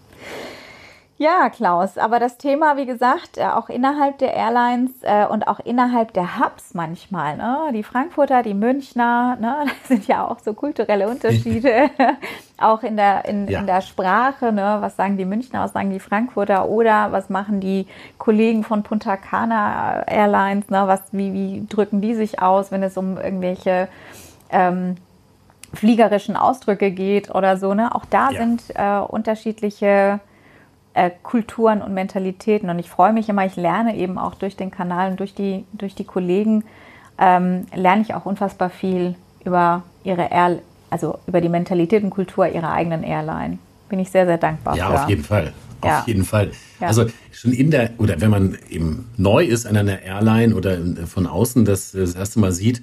Ja, 1.23 1.51
Klaus, 1.51 1.99
aber 1.99 2.19
das 2.19 2.37
Thema, 2.37 2.77
wie 2.77 2.85
gesagt, 2.85 3.39
äh, 3.39 3.45
auch 3.45 3.69
innerhalb 3.69 4.19
der 4.19 4.35
Airlines 4.35 4.91
äh, 5.03 5.25
und 5.25 5.47
auch 5.47 5.61
innerhalb 5.61 6.13
der 6.15 6.41
Hubs 6.41 6.75
manchmal, 6.75 7.37
ne? 7.37 7.71
die 7.73 7.85
Frankfurter, 7.85 8.43
die 8.43 8.55
Münchner, 8.55 9.37
ne? 9.41 9.59
das 9.67 9.87
sind 9.87 10.09
ja 10.09 10.27
auch 10.27 10.41
so 10.41 10.53
kulturelle 10.53 11.09
Unterschiede, 11.09 11.91
auch 12.59 12.83
in 12.83 12.97
der, 12.97 13.25
in, 13.27 13.47
ja. 13.47 13.61
in 13.61 13.69
der 13.69 13.83
Sprache, 13.83 14.53
ne? 14.53 14.79
was 14.81 14.97
sagen 14.97 15.17
die 15.17 15.25
Münchner, 15.25 15.61
was 15.61 15.73
sagen 15.73 15.91
die 15.91 16.01
Frankfurter 16.01 16.69
oder 16.69 17.13
was 17.13 17.31
machen 17.31 17.61
die 17.61 17.87
Kollegen 18.19 18.65
von 18.65 18.83
Punta 18.83 19.17
Cana 19.17 20.03
Airlines, 20.09 20.71
ne? 20.71 20.89
was, 20.89 21.03
wie, 21.13 21.33
wie 21.33 21.67
drücken 21.69 22.01
die 22.01 22.17
sich 22.17 22.43
aus, 22.43 22.73
wenn 22.73 22.83
es 22.83 22.97
um 22.97 23.17
irgendwelche 23.17 23.87
ähm, 24.51 24.97
fliegerischen 25.75 26.37
Ausdrücke 26.37 26.91
geht 26.91 27.35
oder 27.35 27.57
so. 27.57 27.75
Ne? 27.75 27.95
Auch 27.95 28.05
da 28.05 28.31
ja. 28.31 28.39
sind 28.39 28.63
äh, 28.75 28.99
unterschiedliche 28.99 30.21
äh, 30.95 31.11
Kulturen 31.23 31.83
und 31.83 31.95
Mentalitäten. 31.95 32.71
Und 32.71 32.79
ich 32.79 32.91
freue 32.91 33.13
mich 33.13 33.29
immer, 33.29 33.47
ich 33.47 33.57
lerne 33.57 33.97
eben 33.97 34.19
auch 34.19 34.35
durch 34.35 34.57
den 34.57 34.71
Kanal 34.71 35.11
und 35.11 35.21
durch 35.21 35.35
die, 35.35 35.65
durch 35.73 35.95
die 35.95 36.05
Kollegen, 36.05 36.65
ähm, 37.19 37.67
lerne 37.75 38.03
ich 38.03 38.15
auch 38.15 38.27
unfassbar 38.27 38.71
viel 38.71 39.15
über 39.45 39.83
ihre 40.05 40.31
Air, 40.31 40.59
also 40.91 41.19
über 41.27 41.41
die 41.41 41.49
Mentalität 41.49 42.03
und 42.03 42.11
Kultur 42.11 42.47
ihrer 42.47 42.73
eigenen 42.73 43.03
Airline. 43.03 43.59
Bin 43.89 43.99
ich 43.99 44.11
sehr, 44.11 44.27
sehr 44.27 44.39
dankbar. 44.39 44.77
Ja, 44.77 44.89
für. 44.89 45.03
auf 45.03 45.09
jeden 45.09 45.25
Fall. 45.25 45.53
Auf 45.81 45.89
ja. 45.89 46.03
jeden 46.07 46.25
Fall. 46.25 46.53
Ja. 46.81 46.89
Also 46.89 47.07
schon 47.33 47.53
in 47.53 47.71
der, 47.71 47.91
oder 47.99 48.21
wenn 48.21 48.31
man 48.31 48.57
eben 48.71 49.11
neu 49.17 49.45
ist 49.45 49.67
an 49.67 49.77
einer 49.77 50.03
Airline 50.03 50.55
oder 50.55 50.79
von 51.07 51.27
außen 51.27 51.65
das, 51.65 51.93
das 51.93 52.15
erste 52.15 52.39
Mal 52.39 52.53
sieht, 52.53 52.83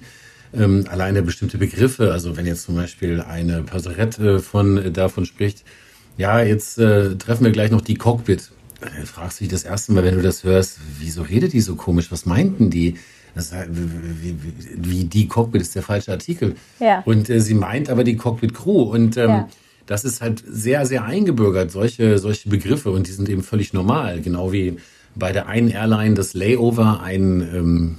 ähm, 0.54 0.84
alleine 0.88 1.22
bestimmte 1.22 1.58
Begriffe, 1.58 2.12
also 2.12 2.36
wenn 2.36 2.46
jetzt 2.46 2.62
zum 2.62 2.76
Beispiel 2.76 3.20
eine 3.20 3.62
Passerette 3.62 4.40
von 4.40 4.92
davon 4.92 5.26
spricht, 5.26 5.64
ja, 6.16 6.42
jetzt 6.42 6.78
äh, 6.78 7.16
treffen 7.16 7.44
wir 7.44 7.52
gleich 7.52 7.70
noch 7.70 7.80
die 7.80 7.94
Cockpit. 7.94 8.50
Dann 8.80 9.06
fragst 9.06 9.40
du 9.40 9.44
dich 9.44 9.52
das 9.52 9.64
erste 9.64 9.92
Mal, 9.92 10.04
wenn 10.04 10.16
du 10.16 10.22
das 10.22 10.44
hörst, 10.44 10.78
wieso 10.98 11.22
redet 11.22 11.52
die 11.52 11.60
so 11.60 11.76
komisch? 11.76 12.10
Was 12.10 12.26
meinten 12.26 12.70
die? 12.70 12.96
Das, 13.34 13.52
wie, 13.52 14.34
wie, 14.42 14.52
wie, 14.76 15.04
die 15.04 15.28
Cockpit 15.28 15.62
ist 15.62 15.74
der 15.74 15.82
falsche 15.82 16.10
Artikel. 16.10 16.56
Ja. 16.80 17.02
Und 17.04 17.30
äh, 17.30 17.40
sie 17.40 17.54
meint 17.54 17.88
aber 17.88 18.04
die 18.04 18.16
Cockpit 18.16 18.54
Crew. 18.54 18.82
Und 18.82 19.16
ähm, 19.16 19.28
ja. 19.28 19.48
das 19.86 20.04
ist 20.04 20.20
halt 20.20 20.42
sehr, 20.46 20.84
sehr 20.84 21.04
eingebürgert, 21.04 21.70
solche, 21.70 22.18
solche 22.18 22.48
Begriffe. 22.48 22.90
Und 22.90 23.06
die 23.06 23.12
sind 23.12 23.28
eben 23.28 23.42
völlig 23.42 23.72
normal. 23.72 24.20
Genau 24.20 24.52
wie 24.52 24.78
bei 25.14 25.32
der 25.32 25.46
einen 25.46 25.70
Airline 25.70 26.14
das 26.14 26.34
Layover 26.34 27.02
ein 27.02 27.40
ähm, 27.40 27.98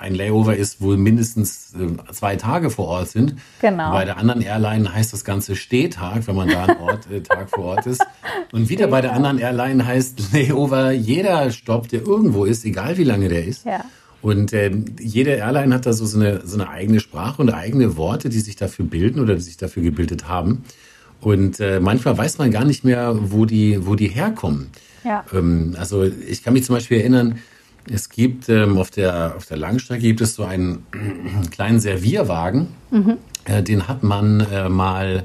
ein 0.00 0.14
Layover 0.14 0.56
ist, 0.56 0.80
wo 0.80 0.96
mindestens 0.96 1.74
äh, 1.74 2.12
zwei 2.12 2.36
Tage 2.36 2.70
vor 2.70 2.86
Ort 2.86 3.08
sind. 3.08 3.36
Genau. 3.60 3.92
Bei 3.92 4.04
der 4.04 4.16
anderen 4.16 4.42
Airline 4.42 4.92
heißt 4.92 5.12
das 5.12 5.24
Ganze 5.24 5.56
Stehtag, 5.56 6.26
wenn 6.26 6.36
man 6.36 6.48
da 6.48 6.64
einen 6.64 6.80
Ort, 6.80 7.10
äh, 7.10 7.20
Tag 7.20 7.50
vor 7.50 7.64
Ort 7.64 7.86
ist. 7.86 8.04
Und 8.52 8.68
wieder 8.68 8.88
bei 8.88 9.00
der 9.00 9.12
anderen 9.12 9.38
Airline 9.38 9.86
heißt 9.86 10.32
Layover 10.32 10.90
jeder 10.90 11.50
Stopp, 11.50 11.88
der 11.88 12.06
irgendwo 12.06 12.44
ist, 12.44 12.64
egal 12.64 12.96
wie 12.96 13.04
lange 13.04 13.28
der 13.28 13.44
ist. 13.44 13.64
Ja. 13.66 13.84
Und 14.22 14.52
äh, 14.52 14.70
jede 14.98 15.30
Airline 15.30 15.74
hat 15.74 15.86
da 15.86 15.92
so, 15.92 16.04
so, 16.04 16.18
eine, 16.18 16.46
so 16.46 16.58
eine 16.58 16.68
eigene 16.68 17.00
Sprache 17.00 17.40
und 17.40 17.50
eigene 17.50 17.96
Worte, 17.96 18.28
die 18.28 18.40
sich 18.40 18.56
dafür 18.56 18.84
bilden 18.84 19.20
oder 19.20 19.34
die 19.34 19.40
sich 19.40 19.56
dafür 19.56 19.82
gebildet 19.82 20.28
haben. 20.28 20.64
Und 21.20 21.60
äh, 21.60 21.80
manchmal 21.80 22.16
weiß 22.16 22.38
man 22.38 22.50
gar 22.50 22.64
nicht 22.64 22.84
mehr, 22.84 23.14
wo 23.20 23.44
die, 23.44 23.86
wo 23.86 23.94
die 23.94 24.08
herkommen. 24.08 24.70
Ja. 25.04 25.24
Ähm, 25.32 25.74
also 25.78 26.04
ich 26.04 26.42
kann 26.42 26.52
mich 26.54 26.64
zum 26.64 26.76
Beispiel 26.76 27.00
erinnern, 27.00 27.38
es 27.88 28.08
gibt 28.08 28.48
ähm, 28.48 28.78
auf, 28.78 28.90
der, 28.90 29.34
auf 29.36 29.46
der 29.46 29.56
Langstrecke 29.56 30.02
gibt 30.02 30.20
es 30.20 30.34
so 30.34 30.44
einen 30.44 30.86
kleinen 31.50 31.80
Servierwagen. 31.80 32.68
Mhm. 32.90 33.18
Äh, 33.44 33.62
den 33.62 33.88
hat 33.88 34.02
man 34.02 34.40
äh, 34.40 34.68
mal 34.68 35.24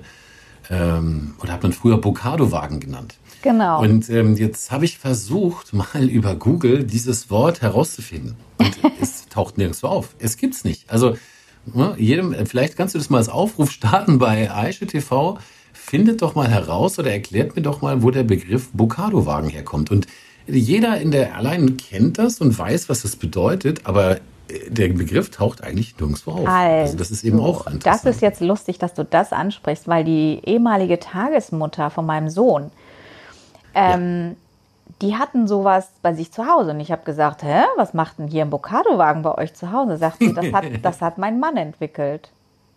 ähm, 0.69 1.35
oder 1.41 1.53
hat 1.53 1.63
man 1.63 1.73
früher 1.73 1.97
Bocado-Wagen 1.97 2.79
genannt. 2.79 3.15
Genau. 3.41 3.81
Und 3.81 4.09
ähm, 4.09 4.35
jetzt 4.35 4.71
habe 4.71 4.85
ich 4.85 4.97
versucht, 4.97 5.73
mal 5.93 6.09
über 6.09 6.35
Google 6.35 6.83
dieses 6.83 7.29
Wort 7.29 7.61
herauszufinden. 7.61 8.35
Und 8.57 8.77
es 9.01 9.27
taucht 9.27 9.57
nirgendwo 9.57 9.87
auf. 9.87 10.15
Es 10.19 10.37
gibt's 10.37 10.63
nicht. 10.63 10.89
Also 10.89 11.17
ne, 11.65 11.95
jedem, 11.97 12.33
vielleicht 12.45 12.77
kannst 12.77 12.95
du 12.95 12.99
das 12.99 13.09
mal 13.09 13.17
als 13.17 13.29
Aufruf 13.29 13.71
starten 13.71 14.17
bei 14.17 14.51
Aische 14.51 14.87
TV. 14.87 15.37
Findet 15.73 16.21
doch 16.21 16.33
mal 16.33 16.47
heraus 16.47 16.97
oder 16.97 17.11
erklärt 17.11 17.55
mir 17.55 17.61
doch 17.61 17.81
mal, 17.81 18.01
wo 18.01 18.09
der 18.09 18.23
Begriff 18.23 18.69
Bocado-Wagen 18.71 19.49
herkommt. 19.49 19.91
Und 19.91 20.07
jeder 20.47 20.99
in 20.99 21.11
der 21.11 21.29
Airline 21.29 21.71
kennt 21.73 22.17
das 22.17 22.41
und 22.41 22.57
weiß, 22.57 22.89
was 22.89 23.01
das 23.01 23.15
bedeutet, 23.15 23.85
aber 23.85 24.17
äh, 24.47 24.69
der 24.69 24.89
Begriff 24.89 25.31
taucht 25.31 25.63
eigentlich 25.63 25.97
nirgendwo 25.99 26.31
auf. 26.31 26.47
Also, 26.47 26.81
also 26.81 26.97
das 26.97 27.11
ist 27.11 27.23
eben 27.23 27.39
auch 27.39 27.67
interessant. 27.67 27.85
Das 27.85 28.05
ist 28.05 28.21
jetzt 28.21 28.41
lustig, 28.41 28.77
dass 28.77 28.93
du 28.93 29.03
das 29.03 29.33
ansprichst, 29.33 29.87
weil 29.87 30.03
die 30.03 30.41
ehemalige 30.43 30.99
Tagesmutter 30.99 31.89
von 31.89 32.05
meinem 32.05 32.29
Sohn, 32.29 32.71
ähm, 33.73 34.29
ja. 34.29 34.35
die 35.01 35.15
hatten 35.15 35.47
sowas 35.47 35.89
bei 36.01 36.13
sich 36.13 36.31
zu 36.31 36.47
Hause. 36.47 36.71
Und 36.71 36.79
ich 36.79 36.91
habe 36.91 37.03
gesagt, 37.03 37.43
hä, 37.43 37.63
was 37.75 37.93
macht 37.93 38.19
denn 38.19 38.27
hier 38.27 38.43
ein 38.43 38.49
Bocado-Wagen 38.49 39.23
bei 39.23 39.35
euch 39.37 39.53
zu 39.53 39.71
Hause? 39.71 39.97
Sagt 39.97 40.19
sie, 40.19 40.33
das 40.33 40.51
hat, 40.53 40.65
das 40.83 41.01
hat 41.01 41.17
mein 41.17 41.39
Mann 41.39 41.57
entwickelt. 41.57 42.29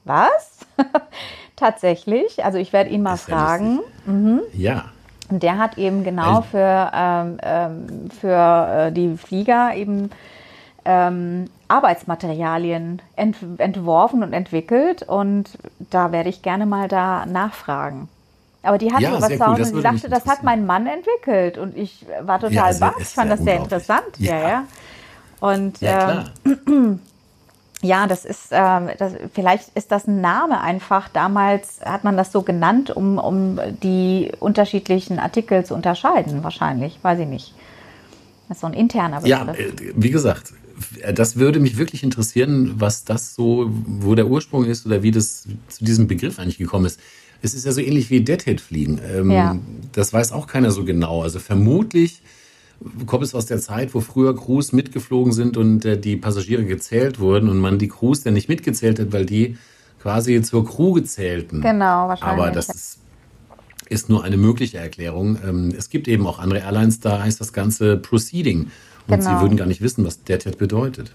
Was? 0.05 0.61
Tatsächlich? 1.57 2.45
Also 2.45 2.57
ich 2.57 2.73
werde 2.73 2.91
ihn 2.91 3.03
mal 3.03 3.19
fragen. 3.19 3.81
Mhm. 4.07 4.41
Ja. 4.55 4.87
Und 5.31 5.43
der 5.43 5.59
hat 5.59 5.77
eben 5.77 6.05
genau 6.05 6.41
für, 6.41 6.91
ähm, 6.95 7.39
ähm, 7.43 8.11
für 8.11 8.87
äh, 8.89 8.93
die 8.93 9.17
Flieger 9.17 9.75
eben 9.75 10.11
ähm, 10.85 11.51
Arbeitsmaterialien 11.69 13.03
ent 13.15 13.37
entworfen 13.59 14.23
und 14.23 14.33
entwickelt. 14.33 15.03
Und 15.03 15.51
da 15.91 16.13
werde 16.13 16.31
ich 16.31 16.43
gerne 16.43 16.65
mal 16.65 16.89
da 16.89 17.27
nachfragen. 17.27 18.09
Aber 18.63 18.79
die 18.79 18.93
hatte 18.93 19.05
ja, 19.05 19.21
was 19.21 19.29
zu 19.29 19.47
Hause 19.47 19.63
und 19.63 19.75
sie 19.75 19.81
sagte, 19.83 20.09
das 20.09 20.27
hat 20.27 20.43
mein 20.43 20.67
Mann 20.67 20.87
entwickelt. 20.87 21.59
Und 21.59 21.77
ich 21.77 22.07
war 22.23 22.41
total 22.41 22.73
ja, 22.73 22.79
baff. 22.79 22.95
Ich 22.99 23.09
fand 23.09 23.31
das 23.31 23.41
sehr 23.41 23.57
interessant. 23.57 24.03
Ja, 24.19 24.39
ja. 24.39 24.49
ja. 24.49 24.65
Und 25.41 25.81
ja, 25.81 26.25
ähm, 26.45 27.01
ja, 27.81 28.07
das 28.07 28.25
ist, 28.25 28.51
äh, 28.51 28.97
das, 28.97 29.13
vielleicht 29.33 29.71
ist 29.77 29.93
das 29.93 30.07
ein 30.07 30.21
Name 30.21 30.61
einfach. 30.61 31.09
Damals 31.09 31.81
hat 31.85 32.03
man 32.05 32.17
das 32.17 32.33
so 32.33 32.43
genannt, 32.43 32.91
um, 32.91 33.19
um 33.19 33.61
die 33.83 34.33
unterschiedlichen 34.41 35.19
Artikel 35.19 35.65
zu 35.65 35.75
unterscheiden, 35.75 36.43
wahrscheinlich, 36.43 36.99
weiß 37.03 37.21
ich 37.21 37.29
nicht. 37.29 37.55
Das 38.49 38.57
ist 38.57 38.61
so 38.63 38.67
ein 38.67 38.73
interner 38.73 39.21
Begriff. 39.21 39.31
Ja, 39.31 39.53
äh, 39.53 39.73
wie 39.95 40.11
gesagt, 40.11 40.55
das 41.13 41.37
würde 41.37 41.61
mich 41.61 41.77
wirklich 41.77 42.03
interessieren, 42.03 42.75
was 42.79 43.05
das 43.05 43.35
so, 43.35 43.71
wo 43.71 44.15
der 44.15 44.27
Ursprung 44.27 44.65
ist 44.65 44.87
oder 44.87 45.03
wie 45.03 45.11
das 45.11 45.47
zu 45.69 45.85
diesem 45.85 46.09
Begriff 46.09 46.39
eigentlich 46.39 46.59
gekommen 46.59 46.87
ist. 46.87 46.99
Es 47.43 47.55
ist 47.55 47.67
ja 47.67 47.73
so 47.73 47.81
ähnlich 47.81 48.11
wie 48.11 48.21
Deadhead-Fliegen. 48.21 49.01
Ähm, 49.15 49.31
ja. 49.31 49.57
Das 49.93 50.13
weiß 50.13 50.33
auch 50.33 50.49
keiner 50.49 50.73
so 50.73 50.85
genau. 50.85 51.23
Also 51.23 51.39
vermutlich 51.39 52.23
kommt 53.07 53.25
es 53.25 53.35
aus 53.35 53.47
der 53.47 53.59
Zeit, 53.59 53.95
wo 53.95 54.01
früher 54.01 54.37
Crews 54.37 54.73
mitgeflogen 54.73 55.33
sind 55.33 55.57
und 55.57 55.85
äh, 55.85 55.99
die 55.99 56.17
Passagiere 56.17 56.65
gezählt 56.65 57.19
wurden 57.19 57.49
und 57.49 57.59
man 57.59 57.79
die 57.79 57.89
Crews 57.89 58.23
dann 58.23 58.35
nicht 58.35 58.49
mitgezählt 58.49 59.01
hat, 59.01 59.13
weil 59.13 59.27
die 59.27 59.57
quasi 60.01 60.41
zur 60.43 60.65
Crew 60.65 60.93
gezählten. 60.93 61.61
Genau, 61.61 62.09
wahrscheinlich. 62.09 62.45
Aber 62.45 62.53
das 62.53 62.69
ist, 62.69 62.99
ist 63.89 64.09
nur 64.09 64.23
eine 64.23 64.37
mögliche 64.37 64.79
Erklärung. 64.79 65.39
Ähm, 65.45 65.75
es 65.77 65.91
gibt 65.91 66.07
eben 66.07 66.27
auch 66.27 66.39
andere 66.39 66.61
Airlines, 66.61 67.01
da 67.01 67.23
heißt 67.23 67.41
das 67.41 67.53
Ganze 67.53 67.97
Proceeding. 67.97 68.71
Und 69.09 69.19
genau. 69.19 69.37
sie 69.37 69.43
würden 69.43 69.57
gar 69.57 69.67
nicht 69.67 69.81
wissen, 69.81 70.05
was 70.05 70.23
Deadhead 70.23 70.59
bedeutet. 70.59 71.15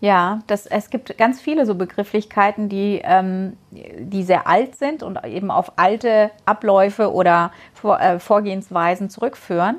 Ja, 0.00 0.40
das, 0.46 0.64
es 0.64 0.88
gibt 0.88 1.18
ganz 1.18 1.42
viele 1.42 1.66
so 1.66 1.74
Begrifflichkeiten, 1.74 2.70
die, 2.70 3.02
ähm, 3.04 3.58
die 3.70 4.22
sehr 4.22 4.46
alt 4.46 4.76
sind 4.76 5.02
und 5.02 5.22
eben 5.26 5.50
auf 5.50 5.78
alte 5.78 6.30
Abläufe 6.46 7.12
oder 7.12 7.52
Vor, 7.74 8.00
äh, 8.00 8.18
Vorgehensweisen 8.18 9.10
zurückführen. 9.10 9.76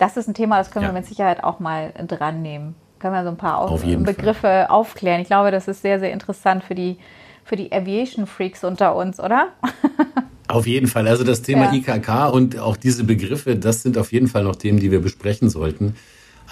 Das 0.00 0.16
ist 0.16 0.26
ein 0.26 0.34
Thema, 0.34 0.58
das 0.58 0.70
können 0.70 0.84
ja. 0.86 0.90
wir 0.90 0.98
mit 0.98 1.06
Sicherheit 1.06 1.44
auch 1.44 1.60
mal 1.60 1.92
dran 2.06 2.42
nehmen. 2.42 2.74
Können 2.98 3.14
wir 3.14 3.22
so 3.22 3.30
ein 3.30 3.36
paar 3.36 3.58
auf 3.58 3.82
Begriffe 3.82 4.40
Fall. 4.40 4.66
aufklären. 4.66 5.20
Ich 5.20 5.28
glaube, 5.28 5.50
das 5.50 5.68
ist 5.68 5.82
sehr, 5.82 6.00
sehr 6.00 6.12
interessant 6.12 6.64
für 6.64 6.74
die, 6.74 6.98
für 7.44 7.56
die 7.56 7.72
Aviation-Freaks 7.72 8.64
unter 8.64 8.94
uns, 8.96 9.20
oder? 9.20 9.48
Auf 10.48 10.66
jeden 10.66 10.88
Fall. 10.88 11.06
Also 11.06 11.22
das 11.22 11.42
Thema 11.42 11.72
ja. 11.72 11.74
IKK 11.74 12.32
und 12.32 12.58
auch 12.58 12.76
diese 12.76 13.04
Begriffe, 13.04 13.54
das 13.54 13.82
sind 13.82 13.96
auf 13.96 14.10
jeden 14.10 14.26
Fall 14.26 14.42
noch 14.42 14.56
Themen, 14.56 14.80
die 14.80 14.90
wir 14.90 15.00
besprechen 15.00 15.48
sollten 15.48 15.94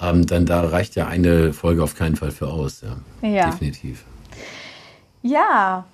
ähm, 0.03 0.27
dann 0.27 0.47
da 0.47 0.61
reicht 0.63 0.95
ja 0.97 1.07
eine 1.07 1.53
Folge 1.53 1.83
auf 1.83 1.95
keinen 1.95 2.17
Fall 2.17 2.31
für 2.31 2.49
aus. 2.49 2.83
Ja, 3.23 3.29
ja. 3.29 3.51
definitiv. 3.51 4.05
Ja, 5.23 5.85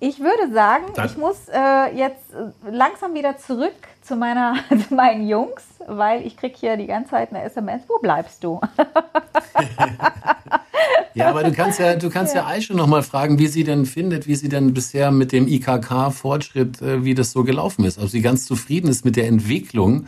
ich 0.00 0.20
würde 0.20 0.52
sagen, 0.52 0.84
das 0.94 1.12
ich 1.12 1.18
muss 1.18 1.48
äh, 1.52 1.96
jetzt 1.96 2.24
langsam 2.70 3.14
wieder 3.14 3.38
zurück 3.38 3.74
zu, 4.02 4.16
meiner, 4.16 4.56
zu 4.88 4.94
meinen 4.94 5.28
Jungs, 5.28 5.64
weil 5.86 6.26
ich 6.26 6.36
kriege 6.36 6.54
hier 6.56 6.76
die 6.76 6.86
ganze 6.86 7.12
Zeit 7.12 7.30
eine 7.30 7.42
SMS. 7.42 7.82
Wo 7.88 7.98
bleibst 7.98 8.44
du? 8.44 8.60
ja, 11.14 11.28
aber 11.28 11.44
du 11.44 11.52
kannst 11.52 11.78
ja, 11.78 11.96
du 11.96 12.10
kannst 12.10 12.34
ja, 12.34 12.42
ja 12.42 12.46
Aisha 12.46 12.74
noch 12.74 12.86
mal 12.86 13.02
fragen, 13.02 13.38
wie 13.38 13.46
sie 13.46 13.64
denn 13.64 13.86
findet, 13.86 14.26
wie 14.26 14.34
sie 14.34 14.48
denn 14.48 14.74
bisher 14.74 15.10
mit 15.10 15.32
dem 15.32 15.48
IKK-Fortschritt, 15.48 16.82
äh, 16.82 17.04
wie 17.04 17.14
das 17.14 17.32
so 17.32 17.44
gelaufen 17.44 17.84
ist. 17.84 17.98
Ob 17.98 18.08
sie 18.08 18.20
ganz 18.20 18.46
zufrieden 18.46 18.88
ist 18.88 19.04
mit 19.04 19.16
der 19.16 19.26
Entwicklung 19.26 20.06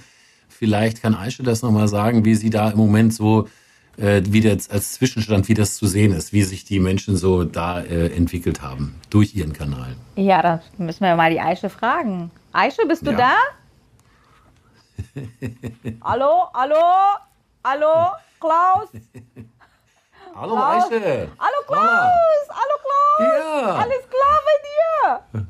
Vielleicht 0.58 1.02
kann 1.02 1.14
Aische 1.14 1.44
das 1.44 1.62
nochmal 1.62 1.86
sagen, 1.86 2.24
wie 2.24 2.34
sie 2.34 2.50
da 2.50 2.70
im 2.70 2.78
Moment 2.78 3.14
so 3.14 3.46
äh, 3.98 4.22
wie 4.26 4.40
das, 4.40 4.70
als 4.70 4.92
Zwischenstand, 4.94 5.48
wie 5.48 5.54
das 5.54 5.76
zu 5.76 5.86
sehen 5.86 6.12
ist, 6.12 6.32
wie 6.32 6.42
sich 6.42 6.64
die 6.64 6.78
Menschen 6.80 7.16
so 7.16 7.44
da 7.44 7.80
äh, 7.80 8.14
entwickelt 8.14 8.62
haben 8.62 8.94
durch 9.10 9.34
ihren 9.34 9.52
Kanal. 9.52 9.96
Ja, 10.16 10.40
da 10.42 10.62
müssen 10.78 11.04
wir 11.04 11.16
mal 11.16 11.30
die 11.30 11.40
Aische 11.40 11.68
fragen. 11.68 12.30
Aische, 12.52 12.86
bist 12.86 13.06
du 13.06 13.10
ja. 13.12 13.18
da? 13.18 13.34
hallo, 16.02 16.48
hallo, 16.54 16.76
hallo, 17.64 18.12
Klaus? 18.40 18.88
Hallo 20.34 20.54
Klaus. 20.54 20.84
Aische. 20.84 21.28
Hallo 21.38 21.62
Klaus, 21.66 22.48
hallo 22.50 22.76
Klaus. 22.82 23.20
Ja. 23.20 23.74
Alles 23.74 24.04
klar 24.08 24.40
bei 24.44 24.56
dir? 24.66 25.44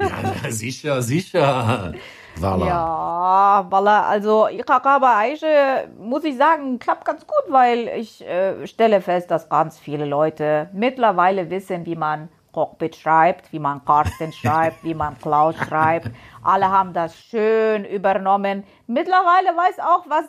ja, 0.44 0.50
sicher, 0.50 1.02
sicher. 1.02 1.94
Walla. 2.40 2.66
Ja, 2.66 3.66
Walla, 3.70 4.06
also 4.06 4.48
bei 4.48 5.16
Aische, 5.16 5.88
muss 5.98 6.24
ich 6.24 6.36
sagen, 6.36 6.78
klappt 6.78 7.04
ganz 7.04 7.26
gut, 7.26 7.44
weil 7.48 7.88
ich 7.88 8.26
äh, 8.26 8.66
stelle 8.66 9.00
fest, 9.00 9.30
dass 9.30 9.48
ganz 9.48 9.78
viele 9.78 10.04
Leute 10.04 10.68
mittlerweile 10.72 11.50
wissen, 11.50 11.86
wie 11.86 11.96
man 11.96 12.28
Cockpit 12.56 12.96
schreibt, 12.96 13.52
wie 13.52 13.58
man 13.58 13.84
Carsten 13.84 14.32
schreibt, 14.40 14.82
wie 14.82 14.94
man 14.94 15.18
Klaus 15.18 15.54
schreibt. 15.68 16.10
Alle 16.42 16.70
haben 16.70 16.94
das 16.94 17.14
schön 17.14 17.84
übernommen. 17.84 18.64
Mittlerweile 18.86 19.48
weiß 19.48 19.78
auch, 19.80 20.04
was, 20.08 20.24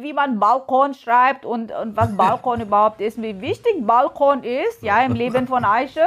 wie 0.00 0.12
man 0.14 0.38
Balkon 0.38 0.94
schreibt 0.94 1.44
und, 1.44 1.72
und 1.72 1.94
was 1.94 2.16
Balkon 2.16 2.60
überhaupt 2.66 3.02
ist, 3.02 3.20
wie 3.20 3.38
wichtig 3.40 3.86
Balkon 3.86 4.42
ist, 4.44 4.82
ja, 4.82 5.02
im 5.02 5.12
Leben 5.12 5.46
von 5.46 5.64
Aische. 5.64 6.06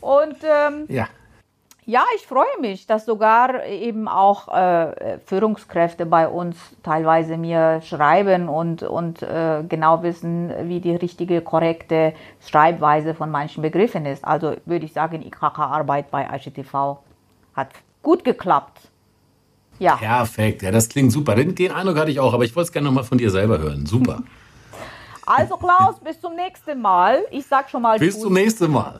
Und 0.00 0.36
ähm, 0.42 0.86
ja. 0.88 1.06
Ja, 1.88 2.04
ich 2.16 2.26
freue 2.26 2.60
mich, 2.60 2.86
dass 2.86 3.06
sogar 3.06 3.64
eben 3.64 4.08
auch 4.08 4.48
äh, 4.48 5.18
Führungskräfte 5.24 6.04
bei 6.04 6.28
uns 6.28 6.58
teilweise 6.82 7.38
mir 7.38 7.80
schreiben 7.80 8.50
und, 8.50 8.82
und 8.82 9.22
äh, 9.22 9.64
genau 9.66 10.02
wissen, 10.02 10.52
wie 10.64 10.80
die 10.80 10.94
richtige, 10.94 11.40
korrekte 11.40 12.12
Schreibweise 12.46 13.14
von 13.14 13.30
manchen 13.30 13.62
Begriffen 13.62 14.04
ist. 14.04 14.22
Also 14.22 14.56
würde 14.66 14.84
ich 14.84 14.92
sagen, 14.92 15.22
IKK-Arbeit 15.22 16.10
bei 16.10 16.28
IGTV 16.30 16.98
hat 17.54 17.70
gut 18.02 18.22
geklappt. 18.22 18.80
Ja. 19.78 19.96
Perfekt, 19.96 20.60
ja, 20.60 20.70
das 20.70 20.90
klingt 20.90 21.10
super. 21.10 21.36
Den, 21.36 21.54
den 21.54 21.72
Eindruck 21.72 21.96
hatte 21.96 22.10
ich 22.10 22.20
auch, 22.20 22.34
aber 22.34 22.44
ich 22.44 22.54
wollte 22.54 22.66
es 22.66 22.72
gerne 22.72 22.88
nochmal 22.88 23.04
von 23.04 23.16
dir 23.16 23.30
selber 23.30 23.58
hören. 23.58 23.86
Super. 23.86 24.22
Also 25.30 25.58
Klaus, 25.58 26.00
bis 26.02 26.18
zum 26.18 26.34
nächsten 26.34 26.80
Mal. 26.80 27.22
Ich 27.30 27.44
sag 27.44 27.68
schon 27.68 27.82
mal. 27.82 27.98
Bis 27.98 28.14
gut. 28.14 28.22
zum 28.22 28.32
nächsten 28.32 28.70
Mal. 28.70 28.98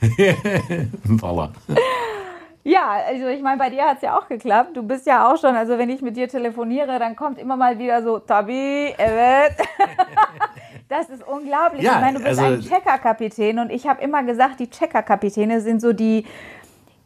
Voila. 1.04 1.52
Ja, 2.62 2.98
also 3.06 3.26
ich 3.28 3.40
meine, 3.40 3.56
bei 3.56 3.70
dir 3.70 3.84
hat 3.84 3.96
es 3.96 4.02
ja 4.02 4.18
auch 4.18 4.28
geklappt. 4.28 4.76
Du 4.76 4.82
bist 4.82 5.06
ja 5.06 5.30
auch 5.30 5.38
schon, 5.38 5.56
also 5.56 5.78
wenn 5.78 5.88
ich 5.88 6.02
mit 6.02 6.16
dir 6.16 6.28
telefoniere, 6.28 6.98
dann 6.98 7.16
kommt 7.16 7.38
immer 7.38 7.56
mal 7.56 7.78
wieder 7.78 8.02
so, 8.02 8.18
Tabi, 8.18 8.94
Evet. 8.98 9.56
das 10.88 11.08
ist 11.08 11.26
unglaublich. 11.26 11.82
Ja, 11.82 11.94
ich 11.94 12.00
meine, 12.00 12.18
du 12.18 12.24
bist 12.24 12.38
also, 12.38 12.54
ein 12.54 12.60
Checker-Kapitän 12.60 13.58
und 13.58 13.70
ich 13.70 13.86
habe 13.86 14.02
immer 14.02 14.22
gesagt, 14.24 14.60
die 14.60 14.68
Checker-Kapitäne 14.68 15.62
sind 15.62 15.80
so 15.80 15.94
die, 15.94 16.26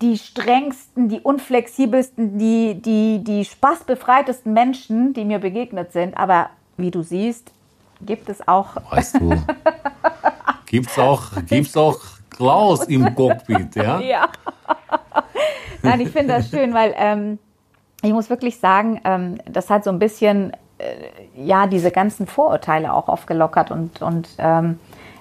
die 0.02 0.18
strengsten, 0.18 1.08
die 1.08 1.20
unflexibelsten, 1.20 2.36
die, 2.36 2.80
die, 2.82 3.22
die 3.22 3.44
spaßbefreitesten 3.44 4.52
Menschen, 4.52 5.12
die 5.12 5.24
mir 5.24 5.38
begegnet 5.38 5.92
sind. 5.92 6.16
Aber 6.16 6.50
wie 6.76 6.90
du 6.90 7.02
siehst, 7.02 7.52
gibt 8.00 8.28
es 8.28 8.46
auch. 8.48 8.76
Weißt 8.90 9.20
du, 9.20 9.30
gibt 10.66 10.90
es 10.90 10.98
auch, 10.98 11.30
gibt's 11.46 11.76
auch 11.76 12.00
Klaus 12.36 12.84
im 12.84 13.14
Cockpit, 13.14 13.76
ja? 13.76 14.00
Ja. 14.00 14.28
Nein, 15.82 16.00
ich 16.00 16.10
finde 16.10 16.34
das 16.34 16.50
schön, 16.50 16.74
weil 16.74 16.94
ähm, 16.96 17.38
ich 18.02 18.12
muss 18.12 18.30
wirklich 18.30 18.58
sagen, 18.58 19.00
ähm, 19.04 19.38
das 19.46 19.70
hat 19.70 19.84
so 19.84 19.90
ein 19.90 19.98
bisschen 19.98 20.52
äh, 20.78 20.94
ja 21.36 21.66
diese 21.66 21.90
ganzen 21.90 22.26
Vorurteile 22.26 22.92
auch 22.92 23.08
aufgelockert 23.08 23.70
und, 23.70 24.02
und 24.02 24.28
ähm, 24.38 24.78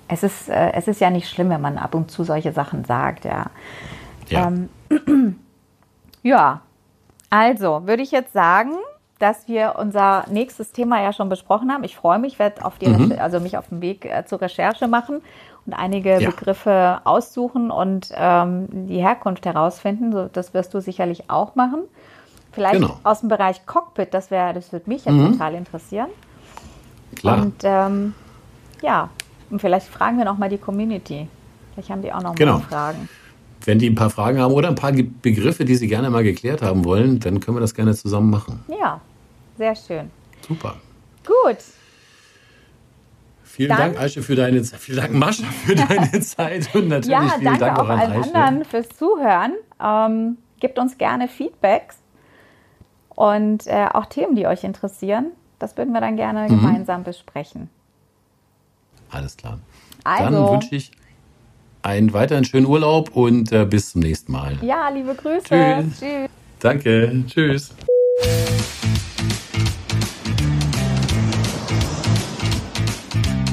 es, 0.08 0.24
ist, 0.24 0.50
äh, 0.50 0.72
es 0.74 0.88
ist 0.88 1.02
ja 1.02 1.10
nicht 1.10 1.30
schlimm, 1.30 1.50
wenn 1.50 1.62
man 1.62 1.78
ab 1.78 1.96
und 1.96 2.12
zu 2.12 2.24
solche 2.24 2.52
Sachen 2.52 2.86
sagt, 2.86 3.26
ja. 3.26 3.48
Ja, 4.30 4.48
ähm, 4.48 4.70
ja. 6.24 6.62
also 7.30 7.86
würde 7.86 8.04
ich 8.04 8.12
jetzt 8.12 8.34
sagen, 8.34 8.72
dass 9.24 9.48
wir 9.48 9.76
unser 9.80 10.26
nächstes 10.30 10.74
Thema 10.74 11.02
ja 11.02 11.14
schon 11.14 11.30
besprochen 11.30 11.72
haben. 11.72 11.86
Ich 11.86 11.96
freue 11.96 12.20
mich, 12.20 12.40
werde 12.40 12.66
auf 12.66 12.78
die, 12.78 12.90
mhm. 12.90 13.16
also 13.18 13.40
mich 13.40 13.58
auf 13.58 13.70
den 13.70 13.80
Weg 13.80 14.04
äh, 14.04 14.26
zur 14.26 14.42
Recherche 14.42 14.90
machen 14.90 15.22
und 15.66 15.72
einige 15.72 16.22
ja. 16.22 16.30
Begriffe 16.30 17.00
aussuchen 17.06 17.72
und 17.72 18.10
ähm, 18.14 18.68
die 18.70 18.98
Herkunft 18.98 19.46
herausfinden. 19.46 20.12
So, 20.12 20.30
das 20.32 20.54
wirst 20.54 20.74
du 20.74 20.82
sicherlich 20.82 21.30
auch 21.30 21.56
machen. 21.56 21.84
Vielleicht 22.52 22.82
genau. 22.82 23.00
aus 23.04 23.22
dem 23.22 23.30
Bereich 23.30 23.66
Cockpit, 23.66 24.14
das 24.14 24.30
wäre, 24.30 24.54
das 24.54 24.74
würde 24.74 24.90
mich 24.90 25.06
ja 25.06 25.14
mhm. 25.14 25.32
total 25.32 25.54
interessieren. 25.56 26.10
Klar. 27.16 27.44
Und 27.44 27.56
ähm, 27.64 28.14
ja, 28.82 29.10
und 29.50 29.62
vielleicht 29.62 29.88
fragen 29.88 30.18
wir 30.18 30.26
noch 30.26 30.38
mal 30.38 30.50
die 30.50 30.58
Community. 30.58 31.30
Vielleicht 31.74 31.90
haben 31.90 32.02
die 32.02 32.12
auch 32.12 32.22
noch 32.22 32.36
genau. 32.36 32.58
mal 32.58 32.60
Fragen. 32.60 33.08
Wenn 33.64 33.80
die 33.80 33.90
ein 33.90 33.96
paar 33.96 34.10
Fragen 34.10 34.42
haben 34.42 34.54
oder 34.54 34.68
ein 34.68 34.76
paar 34.76 34.92
Begriffe, 34.92 35.64
die 35.64 35.76
sie 35.76 35.88
gerne 35.88 36.10
mal 36.10 36.26
geklärt 36.26 36.62
haben 36.62 36.84
wollen, 36.84 37.22
dann 37.22 37.40
können 37.40 37.56
wir 37.56 37.62
das 37.62 37.74
gerne 37.74 37.96
zusammen 37.96 38.30
machen. 38.30 38.66
Ja, 38.68 39.00
sehr 39.58 39.76
schön. 39.76 40.12
Super. 40.48 40.76
Gut. 41.26 41.58
Vielen 43.44 43.70
Dank, 43.70 44.00
Aische, 44.00 44.24
für 44.24 44.36
deine 44.36 44.64
Zeit. 44.64 44.80
Vielen 44.80 44.98
Dank, 44.98 45.14
Mascha, 45.14 45.46
für 45.46 45.76
deine 45.76 46.12
Zeit. 46.22 46.74
Und 46.74 46.88
natürlich 46.88 47.12
ja, 47.12 47.36
vielen 47.38 47.60
Dank 47.60 47.78
auch, 47.78 47.84
auch 47.84 47.90
allen 47.90 48.12
Aische. 48.12 48.34
anderen 48.34 48.66
fürs 48.66 48.90
Zuhören. 48.90 49.54
Ähm, 49.80 50.38
gebt 50.60 50.80
uns 50.80 50.98
gerne 50.98 51.28
Feedbacks 51.28 51.98
und 53.10 53.68
äh, 53.68 53.86
auch 53.94 54.08
Themen, 54.08 54.36
die 54.36 54.48
euch 54.48 54.64
interessieren. 54.64 55.28
Das 55.60 55.78
würden 55.78 55.94
wir 55.94 56.02
dann 56.02 56.16
gerne 56.16 56.44
mhm. 56.44 56.62
gemeinsam 56.62 57.04
besprechen. 57.04 57.70
Alles 59.12 59.38
klar. 59.38 59.60
Also, 60.04 60.32
dann 60.32 60.54
wünsche 60.54 60.76
ich 60.76 60.92
einen 61.84 62.14
weiteren 62.14 62.46
schönen 62.46 62.66
Urlaub 62.66 63.16
und 63.16 63.52
äh, 63.52 63.66
bis 63.66 63.92
zum 63.92 64.02
nächsten 64.02 64.32
Mal. 64.32 64.58
Ja, 64.62 64.90
liebe 64.90 65.14
Grüße. 65.14 65.44
Tschüss. 65.44 66.00
Tschüss. 66.00 66.30
Danke. 66.60 67.24
Tschüss. 67.28 67.76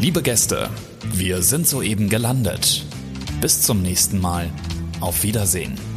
Liebe 0.00 0.22
Gäste, 0.22 0.70
wir 1.12 1.42
sind 1.42 1.68
soeben 1.68 2.08
gelandet. 2.08 2.86
Bis 3.42 3.60
zum 3.60 3.82
nächsten 3.82 4.18
Mal. 4.18 4.50
Auf 5.02 5.24
Wiedersehen. 5.24 5.89